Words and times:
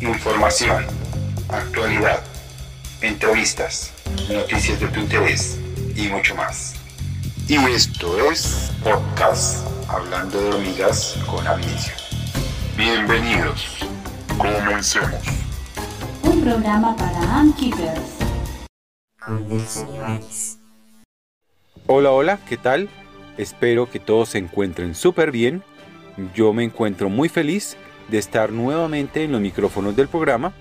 Información, 0.00 0.86
actualidad, 1.48 2.22
entrevistas, 3.00 3.92
noticias 4.30 4.78
de 4.78 4.86
tu 4.86 5.00
interés 5.00 5.58
y 5.96 6.06
mucho 6.06 6.36
más. 6.36 6.76
Y 7.48 7.56
esto 7.56 8.30
es 8.30 8.70
Podcast 8.84 9.66
Hablando 9.88 10.40
de 10.40 10.50
Hormigas 10.50 11.18
con 11.26 11.44
Amnesia. 11.44 11.94
Bienvenidos. 12.76 13.78
Comencemos. 14.36 15.20
Un 16.22 16.42
programa 16.42 16.94
para 16.94 17.44
Keepers. 17.58 18.18
Hola, 21.88 22.12
hola, 22.12 22.38
¿qué 22.48 22.56
tal? 22.56 22.88
Espero 23.36 23.90
que 23.90 23.98
todos 23.98 24.28
se 24.28 24.38
encuentren 24.38 24.94
súper 24.94 25.32
bien. 25.32 25.64
Yo 26.36 26.52
me 26.52 26.62
encuentro 26.62 27.08
muy 27.08 27.28
feliz 27.28 27.76
de 28.08 28.18
estar 28.18 28.52
nuevamente 28.52 29.24
en 29.24 29.32
los 29.32 29.40
micrófonos 29.40 29.94
del 29.96 30.08
programa. 30.08 30.52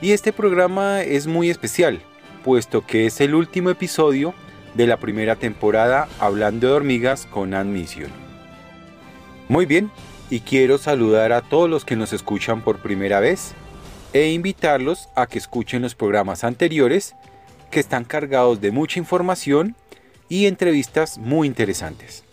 Y 0.00 0.12
este 0.12 0.32
programa 0.32 1.02
es 1.02 1.26
muy 1.26 1.50
especial, 1.50 2.00
puesto 2.44 2.86
que 2.86 3.06
es 3.06 3.20
el 3.20 3.34
último 3.34 3.70
episodio 3.70 4.34
de 4.74 4.86
la 4.86 4.96
primera 4.96 5.36
temporada 5.36 6.08
hablando 6.18 6.68
de 6.68 6.72
hormigas 6.72 7.26
con 7.26 7.54
admisión. 7.54 8.10
Muy 9.48 9.66
bien, 9.66 9.90
y 10.30 10.40
quiero 10.40 10.78
saludar 10.78 11.32
a 11.32 11.42
todos 11.42 11.68
los 11.68 11.84
que 11.84 11.96
nos 11.96 12.12
escuchan 12.12 12.62
por 12.62 12.78
primera 12.78 13.20
vez 13.20 13.52
e 14.12 14.30
invitarlos 14.30 15.08
a 15.16 15.26
que 15.26 15.38
escuchen 15.38 15.82
los 15.82 15.94
programas 15.94 16.44
anteriores 16.44 17.14
que 17.70 17.80
están 17.80 18.04
cargados 18.04 18.60
de 18.60 18.70
mucha 18.70 18.98
información 18.98 19.76
y 20.28 20.46
entrevistas 20.46 21.18
muy 21.18 21.48
interesantes. 21.48 22.24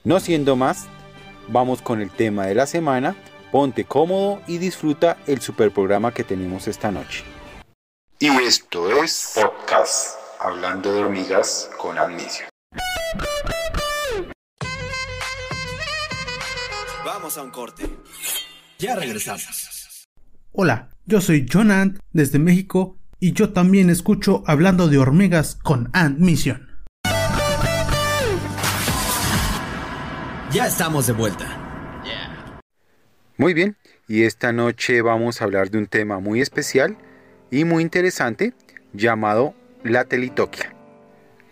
No 0.03 0.19
siendo 0.19 0.55
más, 0.55 0.85
vamos 1.47 1.81
con 1.81 2.01
el 2.01 2.11
tema 2.11 2.45
de 2.45 2.53
la 2.55 2.67
semana. 2.67 3.15
Ponte 3.51 3.83
cómodo 3.85 4.41
y 4.47 4.57
disfruta 4.57 5.17
el 5.27 5.41
super 5.41 5.71
programa 5.71 6.13
que 6.13 6.23
tenemos 6.23 6.67
esta 6.67 6.91
noche. 6.91 7.23
Y 8.19 8.27
esto 8.27 9.03
es 9.03 9.33
Podcast 9.35 10.17
Hablando 10.39 10.93
de 10.93 11.03
Hormigas 11.03 11.69
con 11.77 11.97
Amnesia. 11.97 12.47
Vamos 17.35 17.37
a 17.37 17.43
un 17.43 17.51
corte. 17.51 17.83
Ya 18.79 18.95
regresamos. 18.95 20.07
Hola, 20.53 20.89
yo 21.05 21.19
soy 21.19 21.45
John 21.51 21.69
Ant 21.69 21.99
desde 22.13 22.39
México 22.39 22.97
y 23.19 23.33
yo 23.33 23.51
también 23.51 23.89
escucho 23.89 24.43
hablando 24.45 24.87
de 24.87 24.97
hormigas 24.97 25.57
con 25.61 25.89
Ant 25.91 26.19
Mission. 26.19 26.69
Ya 30.51 30.67
estamos 30.67 31.07
de 31.07 31.13
vuelta. 31.13 31.45
Muy 33.37 33.53
bien, 33.53 33.75
y 34.07 34.23
esta 34.23 34.53
noche 34.53 35.01
vamos 35.01 35.41
a 35.41 35.43
hablar 35.43 35.69
de 35.69 35.79
un 35.79 35.87
tema 35.87 36.19
muy 36.19 36.39
especial 36.39 36.97
y 37.51 37.65
muy 37.65 37.83
interesante 37.83 38.53
llamado 38.93 39.53
la 39.83 40.05
telitoquia. 40.05 40.73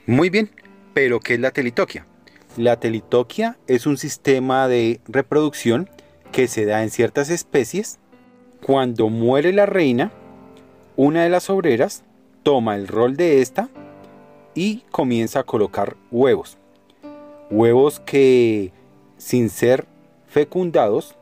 Muy 0.05 0.29
bien, 0.29 0.49
pero 0.93 1.19
¿qué 1.19 1.33
es 1.33 1.41
la 1.41 1.51
telitoquia? 1.51 2.07
La 2.57 2.79
telitoquia 2.79 3.57
es 3.65 3.87
un 3.87 3.97
sistema 3.97 4.67
de 4.67 5.01
reproducción 5.07 5.89
que 6.31 6.47
se 6.47 6.65
da 6.65 6.83
en 6.83 6.91
ciertas 6.91 7.31
especies. 7.31 7.97
Cuando 8.63 9.09
muere 9.09 9.51
la 9.53 9.65
reina, 9.65 10.11
una 10.95 11.23
de 11.23 11.29
las 11.29 11.49
obreras 11.49 12.03
toma 12.43 12.75
el 12.75 12.87
rol 12.87 13.17
de 13.17 13.41
esta 13.41 13.69
y 14.53 14.83
comienza 14.91 15.39
a 15.39 15.43
colocar 15.45 15.95
huevos. 16.11 16.59
Huevos 17.49 17.99
que 17.99 18.71
sin 19.17 19.49
ser 19.49 19.87
fecundados 20.27 21.15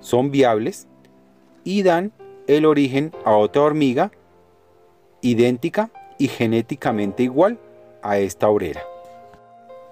son 0.00 0.32
viables 0.32 0.88
y 1.62 1.84
dan 1.84 2.12
el 2.48 2.64
origen 2.64 3.12
a 3.24 3.36
otra 3.36 3.62
hormiga 3.62 4.10
idéntica 5.20 5.90
y 6.18 6.26
genéticamente 6.26 7.22
igual 7.22 7.60
a 8.02 8.18
esta 8.18 8.48
obrera. 8.48 8.82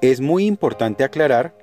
Es 0.05 0.21
muy 0.21 0.45
importante 0.45 1.03
aclarar 1.03 1.55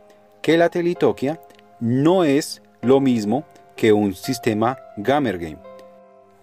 que 0.41 0.57
la 0.57 0.69
telitoquia 0.69 1.39
no 1.79 2.23
es 2.23 2.63
lo 2.81 2.99
mismo 2.99 3.43
que 3.75 3.93
un 3.93 4.15
sistema 4.15 4.79
Gamergame. 4.97 5.59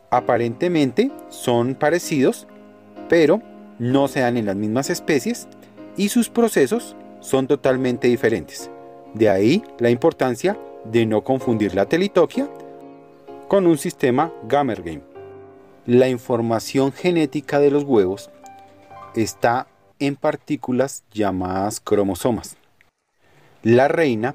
Aparentemente 0.08 1.10
son 1.28 1.74
parecidos, 1.74 2.46
pero 3.08 3.42
no 3.80 4.06
se 4.06 4.20
dan 4.20 4.36
en 4.36 4.46
las 4.46 4.54
mismas 4.54 4.90
especies 4.90 5.48
y 5.96 6.10
sus 6.10 6.28
procesos 6.28 6.94
son 7.18 7.48
totalmente 7.48 8.06
diferentes. 8.06 8.70
De 9.14 9.28
ahí 9.28 9.64
la 9.80 9.90
importancia 9.90 10.56
de 10.84 11.04
no 11.04 11.24
confundir 11.24 11.74
la 11.74 11.86
telitoquia 11.86 12.48
con 13.48 13.66
un 13.66 13.76
sistema 13.76 14.32
Gamergame. 14.46 15.02
La 15.84 16.08
información 16.08 16.92
genética 16.92 17.58
de 17.58 17.72
los 17.72 17.82
huevos 17.82 18.30
está 19.16 19.66
en 19.98 20.16
partículas 20.16 21.04
llamadas 21.12 21.80
cromosomas. 21.80 22.56
La 23.62 23.88
reina, 23.88 24.34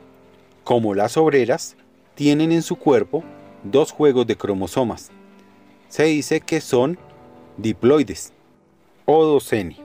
como 0.63 0.93
las 0.93 1.17
obreras, 1.17 1.75
tienen 2.15 2.51
en 2.51 2.61
su 2.61 2.75
cuerpo 2.75 3.23
dos 3.63 3.91
juegos 3.91 4.27
de 4.27 4.35
cromosomas. 4.35 5.11
Se 5.89 6.03
dice 6.03 6.41
que 6.41 6.61
son 6.61 6.97
diploides 7.57 8.33
o 9.05 9.23
doceni 9.23 9.77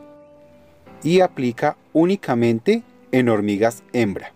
y 1.03 1.21
aplica 1.21 1.77
únicamente 1.93 2.83
en 3.13 3.29
hormigas 3.29 3.83
hembra. 3.93 4.33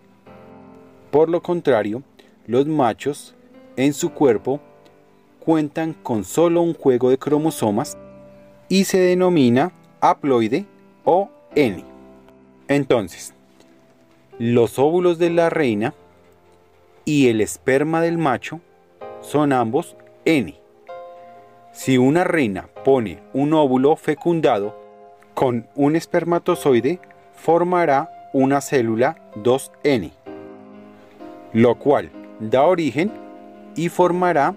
Por 1.11 1.29
lo 1.29 1.41
contrario, 1.43 2.03
los 2.47 2.65
machos 2.65 3.35
en 3.75 3.93
su 3.93 4.11
cuerpo 4.11 4.59
cuentan 5.39 5.93
con 5.93 6.23
solo 6.23 6.61
un 6.61 6.73
juego 6.73 7.09
de 7.09 7.17
cromosomas 7.17 7.97
y 8.69 8.85
se 8.85 8.99
denomina 8.99 9.71
haploide 9.99 10.65
o 11.03 11.29
N. 11.55 11.83
Entonces, 12.67 13.33
los 14.39 14.79
óvulos 14.79 15.17
de 15.19 15.29
la 15.29 15.49
reina 15.49 15.93
y 17.05 17.27
el 17.27 17.41
esperma 17.41 18.01
del 18.01 18.17
macho 18.17 18.61
son 19.21 19.53
ambos 19.53 19.95
N. 20.25 20.55
Si 21.71 21.97
una 21.97 22.23
reina 22.23 22.69
pone 22.83 23.19
un 23.33 23.53
óvulo 23.53 23.95
fecundado 23.95 24.75
con 25.33 25.67
un 25.75 25.95
espermatozoide, 25.95 26.99
formará 27.35 28.29
una 28.33 28.61
célula 28.61 29.17
2N, 29.35 30.11
lo 31.53 31.75
cual 31.75 32.11
da 32.39 32.63
origen 32.63 33.11
y 33.75 33.89
formará 33.89 34.53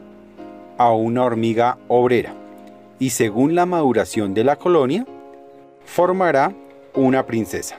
a 0.78 0.92
una 0.92 1.24
hormiga 1.24 1.78
obrera. 1.88 2.34
Y 2.98 3.10
según 3.10 3.54
la 3.54 3.66
maduración 3.66 4.34
de 4.34 4.44
la 4.44 4.56
colonia, 4.56 5.06
formará 5.86 6.52
una 6.94 7.24
princesa. 7.24 7.78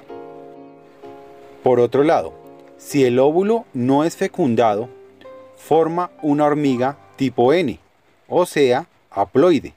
Por 1.61 1.79
otro 1.79 2.03
lado, 2.03 2.33
si 2.77 3.03
el 3.03 3.19
óvulo 3.19 3.65
no 3.73 4.03
es 4.03 4.15
fecundado, 4.15 4.89
forma 5.55 6.09
una 6.21 6.45
hormiga 6.45 6.97
tipo 7.15 7.53
N, 7.53 7.79
o 8.27 8.45
sea, 8.45 8.87
haploide. 9.11 9.73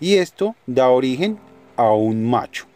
Y 0.00 0.16
esto 0.16 0.56
da 0.66 0.88
origen 0.88 1.38
a 1.76 1.92
un 1.92 2.28
macho. 2.28 2.66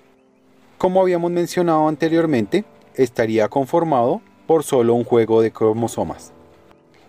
Como 0.79 1.01
habíamos 1.01 1.31
mencionado 1.31 1.89
anteriormente, 1.89 2.65
estaría 2.95 3.49
conformado 3.49 4.21
por 4.47 4.65
solo 4.65 4.95
un 4.95 5.05
juego 5.05 5.43
de 5.43 5.53
cromosomas. 5.53 6.33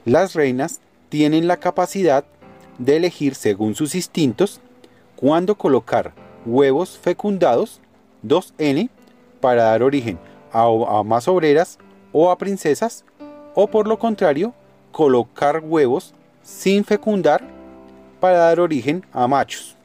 Las 0.05 0.33
reinas 0.33 0.81
tienen 1.09 1.47
la 1.47 1.57
capacidad 1.57 2.25
de 2.77 2.97
elegir 2.97 3.35
según 3.35 3.75
sus 3.75 3.95
instintos 3.95 4.61
cuándo 5.15 5.55
colocar 5.55 6.13
huevos 6.45 6.97
fecundados 6.97 7.81
2N 8.25 8.89
para 9.39 9.63
dar 9.63 9.83
origen 9.83 10.19
a, 10.51 11.03
más 11.03 11.27
obreras 11.27 11.79
o 12.11 12.31
a 12.31 12.37
princesas 12.37 13.05
o 13.55 13.67
por 13.67 13.87
lo 13.87 13.99
contrario 13.99 14.53
colocar 14.91 15.61
huevos 15.63 16.13
sin 16.43 16.83
fecundar 16.83 17.41
para 18.19 18.37
dar 18.37 18.59
origen 18.59 19.05
a 19.13 19.27
machos. 19.27 19.77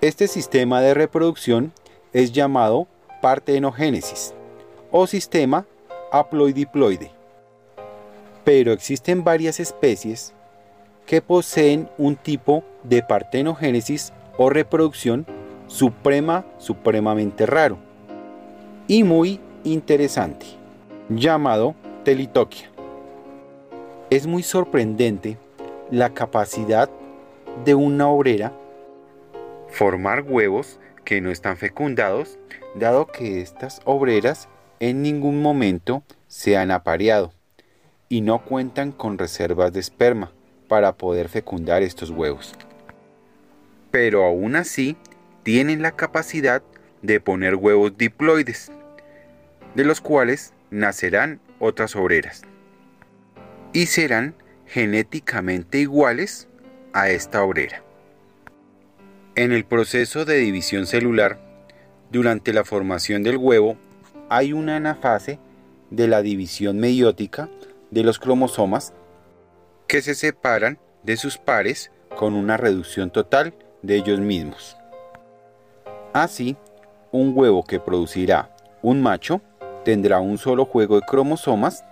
Este 0.00 0.26
sistema 0.26 0.80
de 0.80 0.94
reproducción 0.94 1.72
es 2.12 2.32
llamado 2.32 2.88
partenogénesis 3.20 4.34
o 4.90 5.06
sistema 5.06 5.66
haploidiploide. 6.10 7.10
Pero 8.44 8.72
existen 8.72 9.22
varias 9.22 9.60
especies 9.60 10.34
que 11.06 11.22
poseen 11.22 11.88
un 11.98 12.16
tipo 12.16 12.64
de 12.82 13.02
partenogénesis 13.02 14.12
o 14.36 14.50
reproducción 14.50 15.26
suprema, 15.72 16.44
supremamente 16.58 17.46
raro 17.46 17.78
y 18.88 19.04
muy 19.04 19.40
interesante, 19.64 20.44
llamado 21.08 21.74
telitoquia. 22.04 22.70
Es 24.10 24.26
muy 24.26 24.42
sorprendente 24.42 25.38
la 25.90 26.12
capacidad 26.12 26.90
de 27.64 27.74
una 27.74 28.08
obrera 28.08 28.52
formar 29.68 30.26
huevos 30.28 30.78
que 31.06 31.22
no 31.22 31.30
están 31.30 31.56
fecundados, 31.56 32.38
dado 32.74 33.06
que 33.06 33.40
estas 33.40 33.80
obreras 33.86 34.50
en 34.78 35.00
ningún 35.00 35.40
momento 35.40 36.02
se 36.28 36.58
han 36.58 36.70
apareado 36.70 37.32
y 38.10 38.20
no 38.20 38.44
cuentan 38.44 38.92
con 38.92 39.16
reservas 39.16 39.72
de 39.72 39.80
esperma 39.80 40.32
para 40.68 40.92
poder 40.92 41.30
fecundar 41.30 41.82
estos 41.82 42.10
huevos. 42.10 42.52
Pero 43.90 44.24
aún 44.26 44.56
así 44.56 44.96
tienen 45.42 45.82
la 45.82 45.92
capacidad 45.92 46.62
de 47.02 47.20
poner 47.20 47.56
huevos 47.56 47.96
diploides, 47.96 48.70
de 49.74 49.84
los 49.84 50.00
cuales 50.00 50.52
nacerán 50.70 51.40
otras 51.58 51.96
obreras 51.96 52.42
y 53.72 53.86
serán 53.86 54.34
genéticamente 54.66 55.78
iguales 55.78 56.48
a 56.92 57.10
esta 57.10 57.42
obrera. 57.42 57.82
En 59.34 59.52
el 59.52 59.64
proceso 59.64 60.24
de 60.24 60.36
división 60.36 60.86
celular, 60.86 61.40
durante 62.10 62.52
la 62.52 62.64
formación 62.64 63.22
del 63.22 63.38
huevo, 63.38 63.76
hay 64.28 64.52
una 64.52 64.76
anafase 64.76 65.38
de 65.90 66.06
la 66.08 66.22
división 66.22 66.78
meiótica 66.78 67.48
de 67.90 68.02
los 68.02 68.18
cromosomas 68.18 68.92
que 69.86 70.02
se 70.02 70.14
separan 70.14 70.78
de 71.02 71.16
sus 71.16 71.38
pares 71.38 71.90
con 72.16 72.34
una 72.34 72.56
reducción 72.56 73.10
total 73.10 73.54
de 73.82 73.96
ellos 73.96 74.20
mismos. 74.20 74.76
Así, 76.12 76.56
un 77.10 77.32
huevo 77.34 77.64
que 77.64 77.80
producirá 77.80 78.50
un 78.82 79.00
macho 79.00 79.40
tendrá 79.84 80.20
un 80.20 80.36
solo 80.36 80.66
juego 80.66 80.96
de 80.96 81.06
cromosomas 81.06 81.84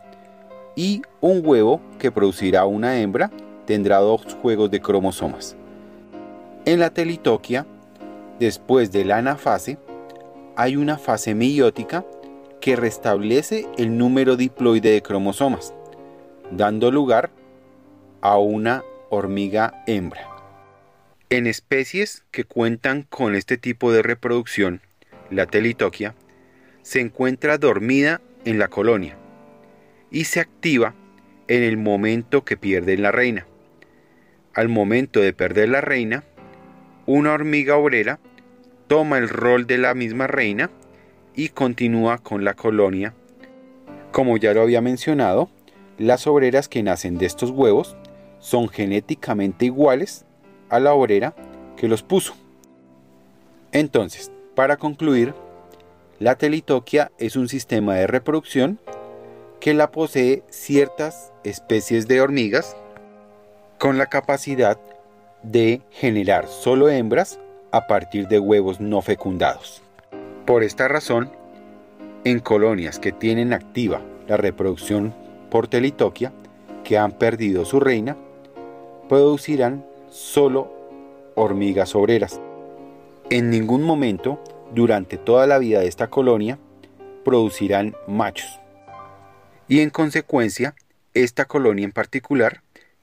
y 0.76 1.02
un 1.20 1.40
huevo 1.44 1.80
que 1.98 2.12
producirá 2.12 2.66
una 2.66 2.98
hembra 2.98 3.30
tendrá 3.64 3.98
dos 3.98 4.36
juegos 4.42 4.70
de 4.70 4.80
cromosomas. 4.80 5.56
En 6.66 6.80
la 6.80 6.90
telitoquia, 6.90 7.66
después 8.38 8.92
de 8.92 9.04
la 9.04 9.18
anafase, 9.18 9.78
hay 10.56 10.76
una 10.76 10.98
fase 10.98 11.34
meiótica 11.34 12.04
que 12.60 12.76
restablece 12.76 13.66
el 13.78 13.96
número 13.96 14.36
diploide 14.36 14.90
de 14.90 15.02
cromosomas, 15.02 15.72
dando 16.50 16.90
lugar 16.90 17.30
a 18.20 18.36
una 18.36 18.84
hormiga 19.08 19.82
hembra. 19.86 20.39
En 21.32 21.46
especies 21.46 22.24
que 22.32 22.42
cuentan 22.42 23.06
con 23.08 23.36
este 23.36 23.56
tipo 23.56 23.92
de 23.92 24.02
reproducción, 24.02 24.80
la 25.30 25.46
telitoquia 25.46 26.16
se 26.82 26.98
encuentra 26.98 27.56
dormida 27.56 28.20
en 28.44 28.58
la 28.58 28.66
colonia 28.66 29.16
y 30.10 30.24
se 30.24 30.40
activa 30.40 30.96
en 31.46 31.62
el 31.62 31.76
momento 31.76 32.44
que 32.44 32.56
pierden 32.56 33.02
la 33.02 33.12
reina. 33.12 33.46
Al 34.54 34.68
momento 34.68 35.20
de 35.20 35.32
perder 35.32 35.68
la 35.68 35.80
reina, 35.80 36.24
una 37.06 37.32
hormiga 37.32 37.76
obrera 37.76 38.18
toma 38.88 39.18
el 39.18 39.28
rol 39.28 39.68
de 39.68 39.78
la 39.78 39.94
misma 39.94 40.26
reina 40.26 40.68
y 41.36 41.50
continúa 41.50 42.18
con 42.18 42.42
la 42.42 42.54
colonia. 42.54 43.14
Como 44.10 44.36
ya 44.36 44.52
lo 44.52 44.62
había 44.62 44.80
mencionado, 44.80 45.48
las 45.96 46.26
obreras 46.26 46.68
que 46.68 46.82
nacen 46.82 47.18
de 47.18 47.26
estos 47.26 47.50
huevos 47.50 47.96
son 48.40 48.68
genéticamente 48.68 49.66
iguales 49.66 50.26
a 50.70 50.80
la 50.80 50.94
obrera 50.94 51.34
que 51.76 51.88
los 51.88 52.02
puso. 52.02 52.34
Entonces, 53.72 54.30
para 54.54 54.76
concluir, 54.76 55.34
la 56.18 56.36
telitoquia 56.36 57.12
es 57.18 57.36
un 57.36 57.48
sistema 57.48 57.94
de 57.94 58.06
reproducción 58.06 58.78
que 59.60 59.74
la 59.74 59.90
posee 59.90 60.42
ciertas 60.48 61.32
especies 61.44 62.08
de 62.08 62.20
hormigas 62.20 62.76
con 63.78 63.98
la 63.98 64.06
capacidad 64.06 64.78
de 65.42 65.80
generar 65.90 66.46
solo 66.48 66.88
hembras 66.88 67.38
a 67.70 67.86
partir 67.86 68.28
de 68.28 68.38
huevos 68.38 68.80
no 68.80 69.00
fecundados. 69.00 69.82
Por 70.46 70.62
esta 70.62 70.88
razón, 70.88 71.30
en 72.24 72.40
colonias 72.40 72.98
que 72.98 73.12
tienen 73.12 73.52
activa 73.52 74.02
la 74.28 74.36
reproducción 74.36 75.14
por 75.50 75.68
telitoquia, 75.68 76.32
que 76.84 76.98
han 76.98 77.12
perdido 77.12 77.64
su 77.64 77.80
reina, 77.80 78.16
producirán 79.08 79.84
solo 80.10 80.70
hormigas 81.36 81.94
obreras. 81.94 82.40
En 83.30 83.48
ningún 83.48 83.82
momento 83.82 84.42
durante 84.74 85.16
toda 85.16 85.46
la 85.46 85.58
vida 85.58 85.80
de 85.80 85.86
esta 85.86 86.10
colonia 86.10 86.58
producirán 87.24 87.94
machos. 88.06 88.60
Y 89.68 89.80
en 89.80 89.90
consecuencia, 89.90 90.74
esta 91.14 91.44
colonia 91.44 91.84
en 91.84 91.92
particular 91.92 92.62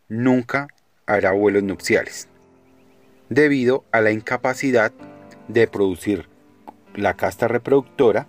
nunca 0.09 0.67
hará 1.05 1.31
vuelos 1.31 1.63
nupciales, 1.63 2.27
debido 3.29 3.85
a 3.91 4.01
la 4.01 4.11
incapacidad 4.11 4.91
de 5.47 5.67
producir 5.67 6.27
la 6.93 7.15
casta 7.15 7.47
reproductora, 7.47 8.27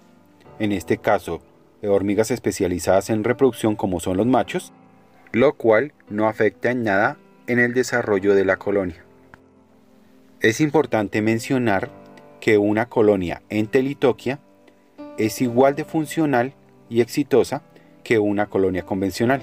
en 0.60 0.72
este 0.72 0.98
caso 0.98 1.42
hormigas 1.82 2.30
especializadas 2.30 3.10
en 3.10 3.24
reproducción 3.24 3.76
como 3.76 4.00
son 4.00 4.16
los 4.16 4.26
machos, 4.26 4.72
lo 5.32 5.54
cual 5.54 5.92
no 6.08 6.28
afecta 6.28 6.70
en 6.70 6.84
nada 6.84 7.18
en 7.48 7.58
el 7.58 7.74
desarrollo 7.74 8.34
de 8.34 8.44
la 8.44 8.56
colonia. 8.56 9.04
Es 10.40 10.60
importante 10.60 11.20
mencionar 11.20 11.90
que 12.40 12.58
una 12.58 12.88
colonia 12.88 13.42
en 13.48 13.66
telitoquia 13.66 14.38
es 15.16 15.40
igual 15.40 15.74
de 15.74 15.84
funcional 15.84 16.52
y 16.88 17.00
exitosa 17.00 17.62
que 18.04 18.20
una 18.20 18.46
colonia 18.46 18.84
convencional, 18.84 19.42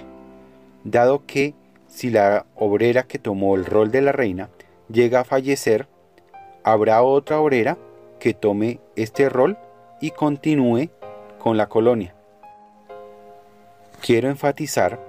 dado 0.86 1.26
que 1.26 1.54
si 1.88 2.10
la 2.10 2.46
obrera 2.56 3.04
que 3.04 3.20
tomó 3.20 3.56
el 3.56 3.66
rol 3.66 3.92
de 3.92 4.02
la 4.02 4.12
reina 4.12 4.50
llega 4.90 5.20
a 5.20 5.26
fallecer, 5.26 5.88
habrá 6.64 7.02
otra 7.04 7.40
obrera 7.40 7.78
que 8.20 8.34
tome 8.34 8.80
este 8.96 9.30
rol 9.30 9.58
y 10.00 10.12
continúe 10.12 10.90
con 11.40 11.58
la 11.58 11.68
colonia. 11.68 12.16
Quiero 14.02 14.30
enfatizar 14.30 15.00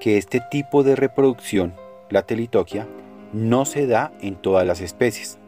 que 0.00 0.18
este 0.18 0.40
tipo 0.50 0.82
de 0.82 0.96
reproducción, 0.96 1.74
la 2.14 2.22
telitoquia, 2.22 2.88
no 3.34 3.66
se 3.66 3.86
da 3.86 4.12
en 4.22 4.36
todas 4.36 4.66
las 4.66 4.80
especies 4.80 5.38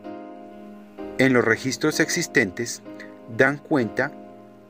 en 1.18 1.32
los 1.32 1.44
registros 1.44 2.00
existentes 2.00 2.82
dan 3.36 3.58
cuenta 3.58 4.12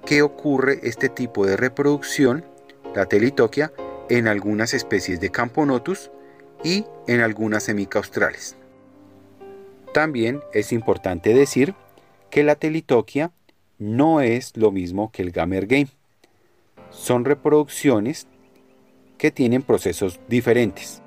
que 0.05 0.23
ocurre 0.23 0.81
este 0.85 1.09
tipo 1.09 1.45
de 1.47 1.57
reproducción, 1.57 2.45
la 2.95 3.07
telitoquia, 3.07 3.73
en 4.09 4.29
algunas 4.29 4.73
especies 4.73 5.21
de 5.21 5.31
Camponotus 5.31 6.13
y 6.63 6.85
en 7.09 7.21
algunas 7.21 7.65
semicaustrales. 7.65 8.57
También 9.93 10.41
es 10.53 10.73
importante 10.73 11.35
decir 11.35 11.75
que 12.31 12.45
la 12.45 12.55
telitoquia 12.55 13.33
no 13.79 14.21
es 14.21 14.57
lo 14.57 14.71
mismo 14.71 15.11
que 15.11 15.23
el 15.23 15.33
gamer 15.33 15.67
game. 15.67 15.89
Son 16.91 17.25
reproducciones 17.25 18.29
que 19.19 19.33
tienen 19.33 19.63
procesos 19.63 20.21
diferentes. 20.29 21.03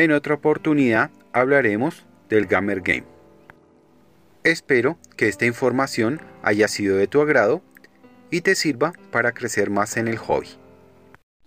En 0.00 0.12
otra 0.12 0.32
oportunidad 0.32 1.10
hablaremos 1.34 2.06
del 2.30 2.46
gamer 2.46 2.80
game. 2.80 3.04
Espero 4.44 4.96
que 5.14 5.28
esta 5.28 5.44
información 5.44 6.22
haya 6.42 6.68
sido 6.68 6.96
de 6.96 7.06
tu 7.06 7.20
agrado 7.20 7.60
y 8.30 8.40
te 8.40 8.54
sirva 8.54 8.94
para 9.10 9.32
crecer 9.32 9.68
más 9.68 9.98
en 9.98 10.08
el 10.08 10.16
hobby. 10.16 10.48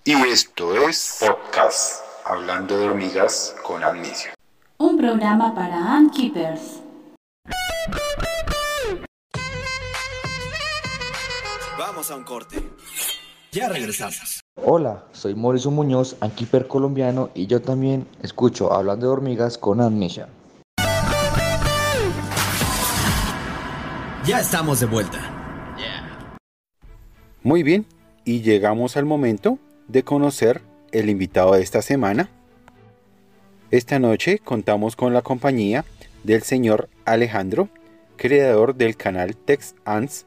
Y 0.04 0.14
esto 0.28 0.88
es 0.88 1.18
Podcast 1.20 2.06
Hablando 2.26 2.78
de 2.78 2.90
hormigas 2.90 3.56
con 3.64 3.84
Amnesia. 3.84 4.36
Un 4.78 5.00
programa 5.00 5.56
para 5.56 6.00
Keepers. 6.16 6.80
Vamos 11.76 12.12
a 12.12 12.16
un 12.16 12.24
corte. 12.24 12.58
Ya 13.52 13.68
regresamos. 13.70 14.43
Hola, 14.56 15.04
soy 15.12 15.34
Mauricio 15.34 15.72
Muñoz, 15.72 16.16
Ankeeper 16.22 16.68
colombiano 16.68 17.32
y 17.34 17.48
yo 17.48 17.62
también 17.62 18.08
escucho 18.22 18.72
Hablando 18.72 19.08
de 19.08 19.12
hormigas 19.12 19.58
con 19.58 19.82
Amnesia. 19.82 20.30
Ya 24.26 24.40
estamos 24.40 24.80
de 24.80 24.86
vuelta. 24.86 25.20
Muy 27.42 27.64
bien, 27.64 27.86
y 28.24 28.42
llegamos 28.42 28.96
al 28.96 29.06
momento 29.06 29.58
de 29.88 30.04
conocer 30.04 30.62
el 30.92 31.10
invitado 31.10 31.54
de 31.54 31.62
esta 31.62 31.82
semana. 31.82 32.30
Esta 33.70 34.00
noche 34.00 34.40
contamos 34.40 34.96
con 34.96 35.14
la 35.14 35.24
compañía 35.24 35.84
del 36.24 36.44
señor 36.44 36.90
Alejandro, 37.06 37.70
creador 38.16 38.76
del 38.76 38.96
canal 38.96 39.36
Tex 39.36 39.76
Ants. 39.84 40.26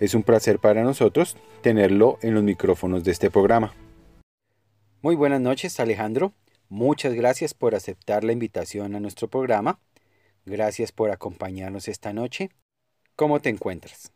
Es 0.00 0.14
un 0.14 0.22
placer 0.22 0.60
para 0.60 0.84
nosotros 0.84 1.36
tenerlo 1.60 2.18
en 2.22 2.34
los 2.34 2.44
micrófonos 2.44 3.02
de 3.02 3.10
este 3.10 3.30
programa. 3.30 3.74
Muy 5.02 5.16
buenas 5.16 5.40
noches 5.40 5.80
Alejandro, 5.80 6.32
muchas 6.68 7.14
gracias 7.14 7.54
por 7.54 7.74
aceptar 7.74 8.24
la 8.24 8.32
invitación 8.32 8.94
a 8.94 9.00
nuestro 9.00 9.28
programa, 9.28 9.80
gracias 10.44 10.92
por 10.92 11.10
acompañarnos 11.10 11.88
esta 11.88 12.12
noche. 12.12 12.50
¿Cómo 13.16 13.40
te 13.40 13.48
encuentras? 13.48 14.12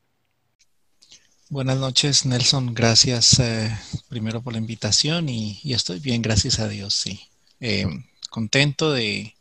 Buenas 1.49 1.79
noches 1.79 2.27
Nelson, 2.27 2.75
gracias 2.75 3.39
eh, 3.41 3.71
primero 4.09 4.41
por 4.43 4.53
la 4.53 4.59
invitación 4.59 5.29
y, 5.29 5.61
estoy 5.65 5.99
bien, 5.99 6.23
gracias 6.23 6.61
a 6.61 6.69
Dios, 6.69 6.95
sí. 6.95 7.21
Eh, 7.61 7.87
contento 8.31 8.93
de, 8.93 9.35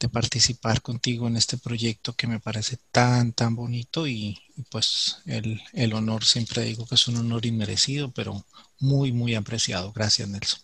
de 0.00 0.08
participar 0.08 0.80
contigo 0.80 1.26
en 1.26 1.36
este 1.36 1.58
proyecto 1.58 2.12
que 2.12 2.26
me 2.26 2.38
parece 2.38 2.78
tan, 2.92 3.32
tan 3.32 3.56
bonito 3.56 4.06
y, 4.06 4.38
pues 4.70 5.22
el, 5.26 5.60
el, 5.72 5.92
honor, 5.92 6.24
siempre 6.24 6.62
digo 6.62 6.86
que 6.86 6.94
es 6.94 7.08
un 7.08 7.16
honor 7.16 7.46
inmerecido, 7.46 8.10
pero 8.12 8.44
muy, 8.78 9.12
muy 9.12 9.34
apreciado. 9.34 9.92
Gracias, 9.92 10.28
Nelson. 10.28 10.60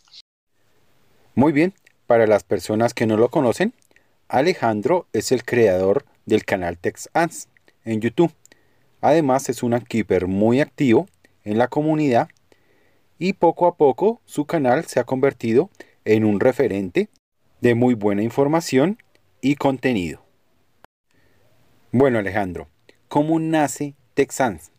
Muy 1.35 1.53
bien, 1.53 1.75
para 2.07 2.27
las 2.27 2.45
personas 2.45 2.95
que 2.95 3.07
no 3.07 3.17
lo 3.17 3.29
conocen, 3.29 3.75
Alejandro 4.29 5.07
es 5.13 5.33
el 5.33 5.45
creador 5.45 6.05
del 6.27 6.45
canal 6.45 6.79
TexAns 6.79 7.49
en 7.85 8.01
YouTube. 8.01 8.33
Además 9.01 9.49
es 9.49 9.63
un 9.63 9.79
keeper 9.81 10.27
muy 10.27 10.61
activo 10.61 11.09
en 11.45 11.59
la 11.59 11.69
comunidad 11.69 12.29
y 13.19 13.35
poco 13.35 13.67
a 13.67 13.77
poco 13.77 14.21
su 14.25 14.47
canal 14.47 14.85
se 14.87 15.01
ha 15.01 15.05
convertido 15.05 15.71
en 16.05 16.25
un 16.25 16.41
referente 16.41 17.09
de 17.61 17.75
muy 17.75 17.95
buena 17.95 18.23
información 18.23 18.99
y 19.45 19.57
contenido. 19.57 20.25
Bueno 21.93 22.19
Alejandro, 22.19 22.67
¿cómo 23.09 23.39
nace 23.39 23.95
Texans? 24.15 24.71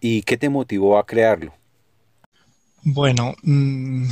¿Y 0.00 0.22
qué 0.22 0.36
te 0.36 0.48
motivó 0.48 0.96
a 0.96 1.04
crearlo? 1.04 1.52
Bueno, 2.84 3.34
mm, 3.42 4.08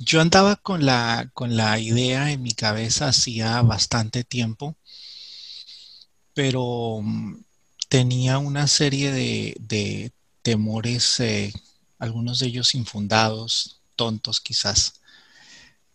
yo 0.00 0.20
andaba 0.20 0.56
con 0.56 0.84
la, 0.84 1.30
con 1.32 1.56
la 1.56 1.78
idea 1.78 2.32
en 2.32 2.42
mi 2.42 2.54
cabeza 2.54 3.06
hacía 3.06 3.62
bastante 3.62 4.24
tiempo, 4.24 4.74
pero 6.34 7.00
mm, 7.02 7.36
tenía 7.88 8.38
una 8.38 8.66
serie 8.66 9.12
de, 9.12 10.12
temores, 10.42 11.20
eh, 11.20 11.52
algunos 12.00 12.40
de 12.40 12.48
ellos 12.48 12.74
infundados, 12.74 13.80
tontos 13.94 14.40
quizás, 14.40 15.00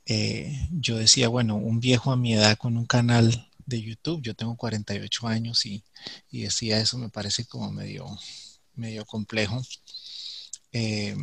eh, 0.09 0.69
yo 0.71 0.97
decía, 0.97 1.27
bueno, 1.27 1.57
un 1.57 1.81
viejo 1.81 2.13
a 2.13 2.17
mi 2.17 2.33
edad 2.33 2.57
con 2.57 2.77
un 2.77 2.85
canal 2.85 3.49
de 3.65 3.81
YouTube, 3.81 4.21
yo 4.21 4.33
tengo 4.35 4.55
48 4.55 5.27
años 5.27 5.65
y, 5.65 5.83
decía 6.31 6.79
eso 6.79 6.97
me 6.97 7.09
parece 7.09 7.45
como 7.45 7.71
medio, 7.71 8.07
medio 8.75 9.05
complejo. 9.05 9.61
Eh, 10.71 11.15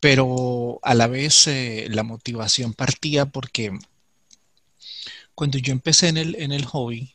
pero 0.00 0.80
a 0.82 0.94
la 0.94 1.08
vez 1.08 1.46
eh, 1.46 1.88
la 1.90 2.02
motivación 2.04 2.72
partía 2.72 3.26
porque 3.26 3.78
cuando 5.34 5.58
yo 5.58 5.72
empecé 5.72 6.08
en 6.08 6.16
el, 6.16 6.34
en 6.36 6.52
el 6.52 6.64
hobby, 6.64 7.14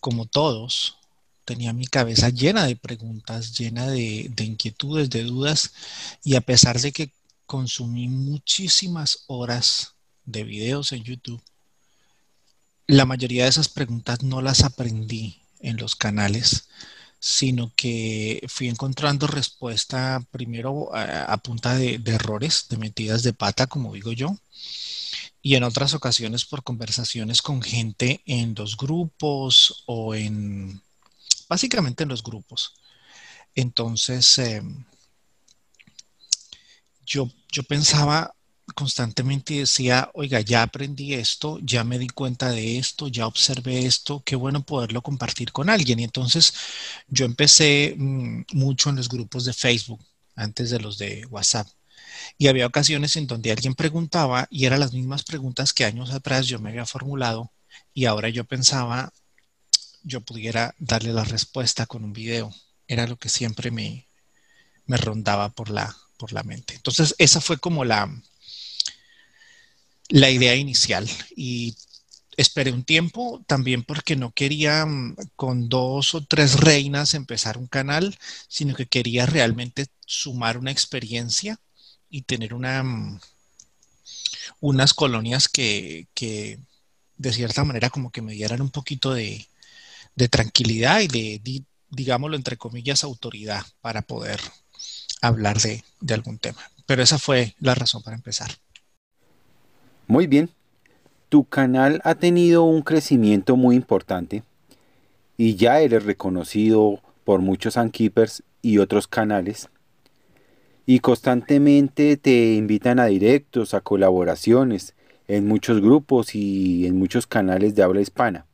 como 0.00 0.24
todos, 0.26 0.96
tenía 1.44 1.74
mi 1.74 1.86
cabeza 1.86 2.30
llena 2.30 2.64
de 2.66 2.76
preguntas, 2.76 3.56
llena 3.58 3.88
de, 3.88 4.30
de, 4.30 4.44
inquietudes, 4.44 5.10
de 5.10 5.24
dudas, 5.24 5.74
y 6.22 6.36
a 6.36 6.40
pesar 6.40 6.80
de 6.80 6.92
que 6.92 7.12
consumí 7.46 8.08
muchísimas 8.08 9.24
horas 9.26 9.93
de 10.24 10.44
videos 10.44 10.92
en 10.92 11.04
YouTube, 11.04 11.42
la 12.86 13.06
mayoría 13.06 13.44
de 13.44 13.50
esas 13.50 13.68
preguntas 13.68 14.22
no 14.22 14.42
las 14.42 14.62
aprendí 14.62 15.40
en 15.60 15.78
los 15.78 15.96
canales, 15.96 16.68
sino 17.18 17.72
que 17.74 18.44
fui 18.48 18.68
encontrando 18.68 19.26
respuesta 19.26 20.22
primero 20.30 20.94
a, 20.94 21.36
punta 21.38 21.74
de, 21.74 22.00
errores, 22.04 22.66
de 22.68 22.76
metidas 22.76 23.22
de 23.22 23.32
pata, 23.32 23.66
como 23.66 23.94
digo 23.94 24.12
yo, 24.12 24.36
y 25.40 25.54
en 25.54 25.64
otras 25.64 25.94
ocasiones 25.94 26.44
por 26.44 26.62
conversaciones 26.62 27.40
con 27.40 27.62
gente 27.62 28.20
en 28.26 28.54
los 28.54 28.76
grupos 28.76 29.84
o 29.86 30.14
en, 30.14 30.82
básicamente 31.48 32.02
en 32.02 32.10
los 32.10 32.22
grupos. 32.22 32.74
Entonces, 33.54 34.36
em, 34.38 34.84
yo, 37.06 37.30
yo 37.50 37.62
pensaba, 37.62 38.34
constantemente 38.74 39.54
decía, 39.54 40.10
oiga, 40.14 40.40
ya 40.40 40.62
aprendí 40.62 41.14
esto, 41.14 41.58
ya 41.62 41.84
me 41.84 41.98
di 41.98 42.08
cuenta 42.08 42.50
de 42.50 42.78
esto, 42.78 43.08
ya 43.08 43.26
observé 43.26 43.84
esto, 43.86 44.22
qué 44.24 44.36
bueno 44.36 44.64
poderlo 44.64 45.02
compartir 45.02 45.52
con 45.52 45.68
alguien. 45.68 46.00
Y 46.00 46.04
entonces 46.04 46.54
yo 47.08 47.26
empecé 47.26 47.94
mm, 47.96 48.44
mucho 48.52 48.90
en 48.90 48.96
los 48.96 49.08
grupos 49.08 49.44
de 49.44 49.52
Facebook, 49.52 50.00
antes 50.34 50.70
de 50.70 50.80
los 50.80 50.98
de 50.98 51.26
WhatsApp. 51.26 51.68
Y 52.38 52.48
había 52.48 52.66
ocasiones 52.66 53.16
en 53.16 53.26
donde 53.26 53.52
alguien 53.52 53.74
preguntaba 53.74 54.46
y 54.50 54.66
eran 54.66 54.80
las 54.80 54.92
mismas 54.92 55.24
preguntas 55.24 55.72
que 55.72 55.84
años 55.84 56.10
atrás 56.10 56.46
yo 56.46 56.58
me 56.58 56.70
había 56.70 56.86
formulado 56.86 57.52
y 57.92 58.06
ahora 58.06 58.28
yo 58.28 58.44
pensaba, 58.44 59.12
yo 60.02 60.20
pudiera 60.20 60.74
darle 60.78 61.12
la 61.12 61.24
respuesta 61.24 61.86
con 61.86 62.04
un 62.04 62.12
video. 62.12 62.54
Era 62.88 63.06
lo 63.06 63.16
que 63.18 63.28
siempre 63.28 63.70
me, 63.70 64.06
me 64.86 64.96
rondaba 64.96 65.50
por 65.50 65.70
la, 65.70 65.96
por 66.18 66.32
la 66.32 66.42
mente. 66.42 66.74
Entonces, 66.74 67.14
esa 67.18 67.40
fue 67.40 67.58
como 67.58 67.84
la, 67.84 68.10
la 70.08 70.30
idea 70.30 70.54
inicial 70.54 71.08
y 71.36 71.76
esperé 72.36 72.72
un 72.72 72.84
tiempo 72.84 73.44
también 73.46 73.84
porque 73.84 74.16
no 74.16 74.32
quería 74.32 74.84
mm, 74.86 75.16
con 75.36 75.68
dos 75.68 76.14
o 76.14 76.24
tres 76.24 76.60
reinas 76.60 77.14
empezar 77.14 77.58
un 77.58 77.66
canal, 77.66 78.16
sino 78.48 78.74
que 78.74 78.86
quería 78.86 79.26
realmente 79.26 79.86
sumar 80.06 80.58
una 80.58 80.70
experiencia 80.70 81.60
y 82.10 82.22
tener 82.22 82.54
una, 82.54 82.82
mm, 82.82 83.20
unas 84.60 84.94
colonias 84.94 85.48
que, 85.48 86.08
de 87.16 87.32
cierta 87.32 87.64
manera 87.64 87.90
como 87.90 88.10
que 88.10 88.22
me 88.22 88.32
dieran 88.32 88.60
un 88.60 88.70
poquito 88.70 89.14
de, 89.14 89.46
tranquilidad 90.30 91.00
y 91.00 91.08
de, 91.08 91.64
digámoslo 91.90 92.36
entre 92.36 92.56
comillas, 92.56 93.04
autoridad 93.04 93.64
para 93.80 94.02
poder 94.02 94.40
hablar 95.20 95.58
de 95.60 96.14
algún 96.14 96.38
tema. 96.38 96.70
Pero 96.86 97.02
esa 97.02 97.18
fue 97.18 97.54
la 97.58 97.74
razón 97.74 98.02
para 98.02 98.16
empezar. 98.16 98.56
Muy 100.06 100.26
bien, 100.26 100.50
tu 101.28 101.44
canal 101.44 102.00
ha 102.04 102.14
tenido 102.14 102.64
un 102.64 102.82
crecimiento 102.82 103.56
muy 103.56 103.76
importante 103.76 104.42
y 105.36 105.56
ya 105.56 105.80
eres 105.80 106.04
reconocido 106.04 107.00
por 107.24 107.40
muchos 107.40 107.76
Unkeepers 107.76 108.42
y 108.62 108.78
otros 108.78 109.08
canales 109.08 109.68
y 110.86 111.00
constantemente 111.00 112.16
te 112.16 112.54
invitan 112.54 112.98
a 112.98 113.06
directos, 113.06 113.74
a 113.74 113.80
colaboraciones 113.80 114.94
en 115.28 115.46
muchos 115.46 115.80
grupos 115.80 116.34
y 116.34 116.86
en 116.86 116.98
muchos 116.98 117.26
canales 117.26 117.74
de 117.74 117.82
habla 117.82 118.00
hispana. 118.02 118.46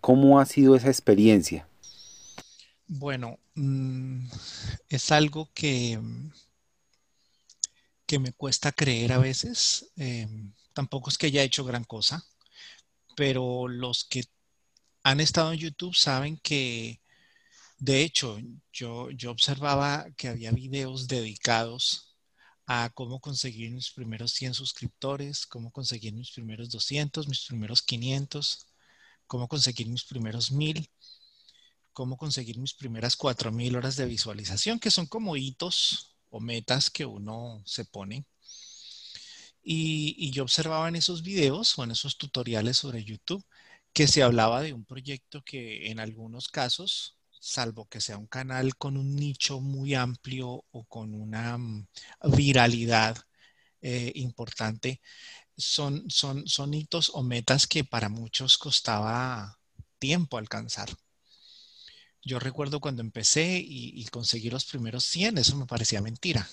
¿Cómo 0.00 0.38
ha 0.38 0.46
sido 0.46 0.76
esa 0.76 0.88
experiencia? 0.88 1.66
Bueno, 2.86 3.38
mm, 3.54 4.26
es 4.88 5.12
algo 5.12 5.48
que, 5.54 5.98
que 8.06 8.18
me 8.18 8.32
cuesta 8.32 8.72
creer 8.72 9.12
a 9.12 9.18
veces. 9.18 9.90
Em, 9.96 10.52
tampoco 10.78 11.10
es 11.10 11.18
que 11.18 11.26
haya 11.26 11.42
hecho 11.42 11.64
gran 11.64 11.82
cosa, 11.82 12.24
pero 13.16 13.66
los 13.66 14.04
que 14.04 14.22
han 15.02 15.18
estado 15.18 15.52
en 15.52 15.58
YouTube 15.58 15.96
saben 15.96 16.36
que, 16.38 17.00
de 17.78 18.02
hecho, 18.02 18.38
yo, 18.72 19.10
yo 19.10 19.32
observaba 19.32 20.06
que 20.16 20.28
había 20.28 20.52
videos 20.52 21.08
dedicados 21.08 22.14
a 22.64 22.90
cómo 22.94 23.18
conseguir 23.18 23.72
mis 23.72 23.90
primeros 23.90 24.30
100 24.34 24.54
suscriptores, 24.54 25.46
cómo 25.46 25.72
conseguir 25.72 26.14
mis 26.14 26.30
primeros 26.30 26.70
200, 26.70 27.26
mis 27.26 27.44
primeros 27.46 27.82
500, 27.82 28.68
cómo 29.26 29.48
conseguir 29.48 29.88
mis 29.88 30.04
primeros 30.04 30.52
1000, 30.52 30.88
cómo 31.92 32.16
conseguir 32.16 32.56
mis 32.56 32.74
primeras 32.74 33.16
4000 33.16 33.74
horas 33.74 33.96
de 33.96 34.06
visualización, 34.06 34.78
que 34.78 34.92
son 34.92 35.06
como 35.06 35.36
hitos 35.36 36.14
o 36.30 36.38
metas 36.38 36.88
que 36.88 37.04
uno 37.04 37.64
se 37.66 37.84
pone 37.84 38.26
y, 39.70 40.30
yo 40.30 40.44
observaba 40.44 40.88
en 40.88 40.96
esos 40.96 41.22
videos 41.22 41.78
o 41.78 41.84
en 41.84 41.90
esos 41.90 42.16
tutoriales 42.16 42.78
sobre 42.78 43.04
YouTube 43.04 43.44
que 43.92 44.06
se 44.08 44.22
hablaba 44.22 44.62
de 44.62 44.72
un 44.72 44.84
proyecto 44.86 45.42
que 45.44 45.90
en 45.90 46.00
algunos 46.00 46.48
casos, 46.48 47.18
salvo 47.40 47.86
que 47.86 48.00
sea 48.00 48.16
un 48.18 48.26
canal 48.26 48.76
con 48.76 48.96
un 48.96 49.14
nicho 49.14 49.60
muy 49.60 49.94
amplio 49.94 50.64
o 50.70 50.84
con 50.86 51.14
una 51.14 51.58
mm, 51.58 51.86
viralidad 52.36 53.18
eh, 53.82 54.12
importante, 54.14 55.02
son, 55.56 56.10
son, 56.10 56.46
son 56.48 56.74
hitos 56.74 57.10
o 57.14 57.22
metas 57.22 57.66
que 57.66 57.84
para 57.84 58.08
muchos 58.08 58.58
costaba 58.58 59.58
tiempo 59.98 60.38
alcanzar. 60.38 60.88
Yo 62.22 62.38
recuerdo 62.38 62.80
cuando 62.80 63.02
empecé 63.02 63.58
y, 63.58 64.00
y 64.00 64.06
conseguí 64.06 64.50
los 64.50 64.64
primeros 64.64 65.04
100, 65.04 65.38
eso 65.38 65.56
me 65.56 65.66
parecía 65.66 66.00
mentira 66.02 66.48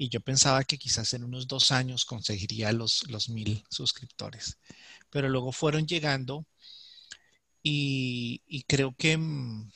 y 0.00 0.08
yo 0.08 0.20
pensaba 0.22 0.64
que 0.64 0.78
quizás 0.78 1.12
en 1.12 1.24
unos 1.24 1.46
dos 1.46 1.70
años 1.70 2.06
conseguiría 2.06 2.72
los, 2.72 3.06
los 3.10 3.28
mil 3.28 3.62
suscriptores. 3.68 4.56
Pero 5.10 5.28
luego 5.28 5.52
fueron 5.52 5.86
llegando 5.86 6.46
y, 7.62 8.40
y 8.46 8.62
creo 8.62 8.94
que 8.96 9.18
mm, 9.18 9.70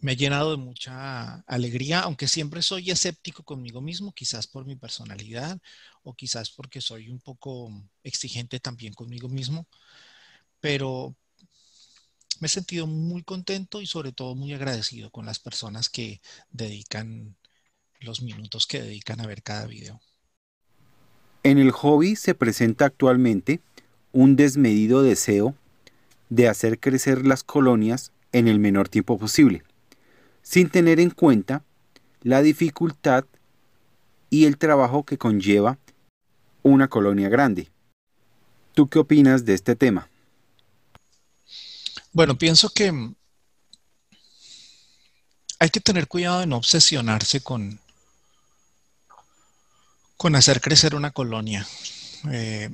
me 0.00 0.12
ha 0.12 0.14
llenado 0.14 0.50
de 0.50 0.58
mucha 0.58 1.36
alegría, 1.46 2.00
aunque 2.00 2.28
siempre 2.28 2.60
soy 2.60 2.90
escéptico 2.90 3.42
conmigo 3.42 3.80
mismo, 3.80 4.12
quizás 4.12 4.46
por 4.46 4.66
mi 4.66 4.76
personalidad 4.76 5.58
o 6.02 6.12
quizás 6.12 6.50
porque 6.50 6.82
soy 6.82 7.08
un 7.08 7.20
poco 7.20 7.72
exigente 8.02 8.60
también 8.60 8.92
conmigo 8.92 9.30
mismo, 9.30 9.66
pero 10.60 11.16
me 12.38 12.46
he 12.46 12.50
sentido 12.50 12.86
muy 12.86 13.22
contento 13.22 13.80
y 13.80 13.86
sobre 13.86 14.12
todo 14.12 14.34
muy 14.34 14.52
agradecido 14.52 15.10
con 15.10 15.24
las 15.24 15.38
personas 15.38 15.88
que 15.88 16.20
dedican 16.50 17.34
los 18.02 18.22
minutos 18.22 18.66
que 18.66 18.82
dedican 18.82 19.20
a 19.20 19.26
ver 19.26 19.42
cada 19.42 19.66
video. 19.66 20.00
En 21.42 21.58
el 21.58 21.72
hobby 21.72 22.16
se 22.16 22.34
presenta 22.34 22.84
actualmente 22.84 23.60
un 24.12 24.36
desmedido 24.36 25.02
deseo 25.02 25.56
de 26.30 26.48
hacer 26.48 26.78
crecer 26.78 27.26
las 27.26 27.42
colonias 27.42 28.12
en 28.32 28.48
el 28.48 28.58
menor 28.58 28.88
tiempo 28.88 29.18
posible, 29.18 29.62
sin 30.42 30.70
tener 30.70 31.00
en 31.00 31.10
cuenta 31.10 31.64
la 32.22 32.42
dificultad 32.42 33.24
y 34.30 34.46
el 34.46 34.56
trabajo 34.56 35.04
que 35.04 35.18
conlleva 35.18 35.78
una 36.62 36.88
colonia 36.88 37.28
grande. 37.28 37.70
¿Tú 38.74 38.88
qué 38.88 38.98
opinas 38.98 39.44
de 39.44 39.54
este 39.54 39.76
tema? 39.76 40.08
Bueno, 42.12 42.38
pienso 42.38 42.70
que 42.70 42.92
hay 45.58 45.70
que 45.70 45.80
tener 45.80 46.08
cuidado 46.08 46.40
de 46.40 46.46
no 46.46 46.56
obsesionarse 46.56 47.40
con, 47.40 47.81
con 50.22 50.36
hacer 50.36 50.60
crecer 50.60 50.94
una 50.94 51.10
colonia. 51.10 51.66
Eh, 52.30 52.70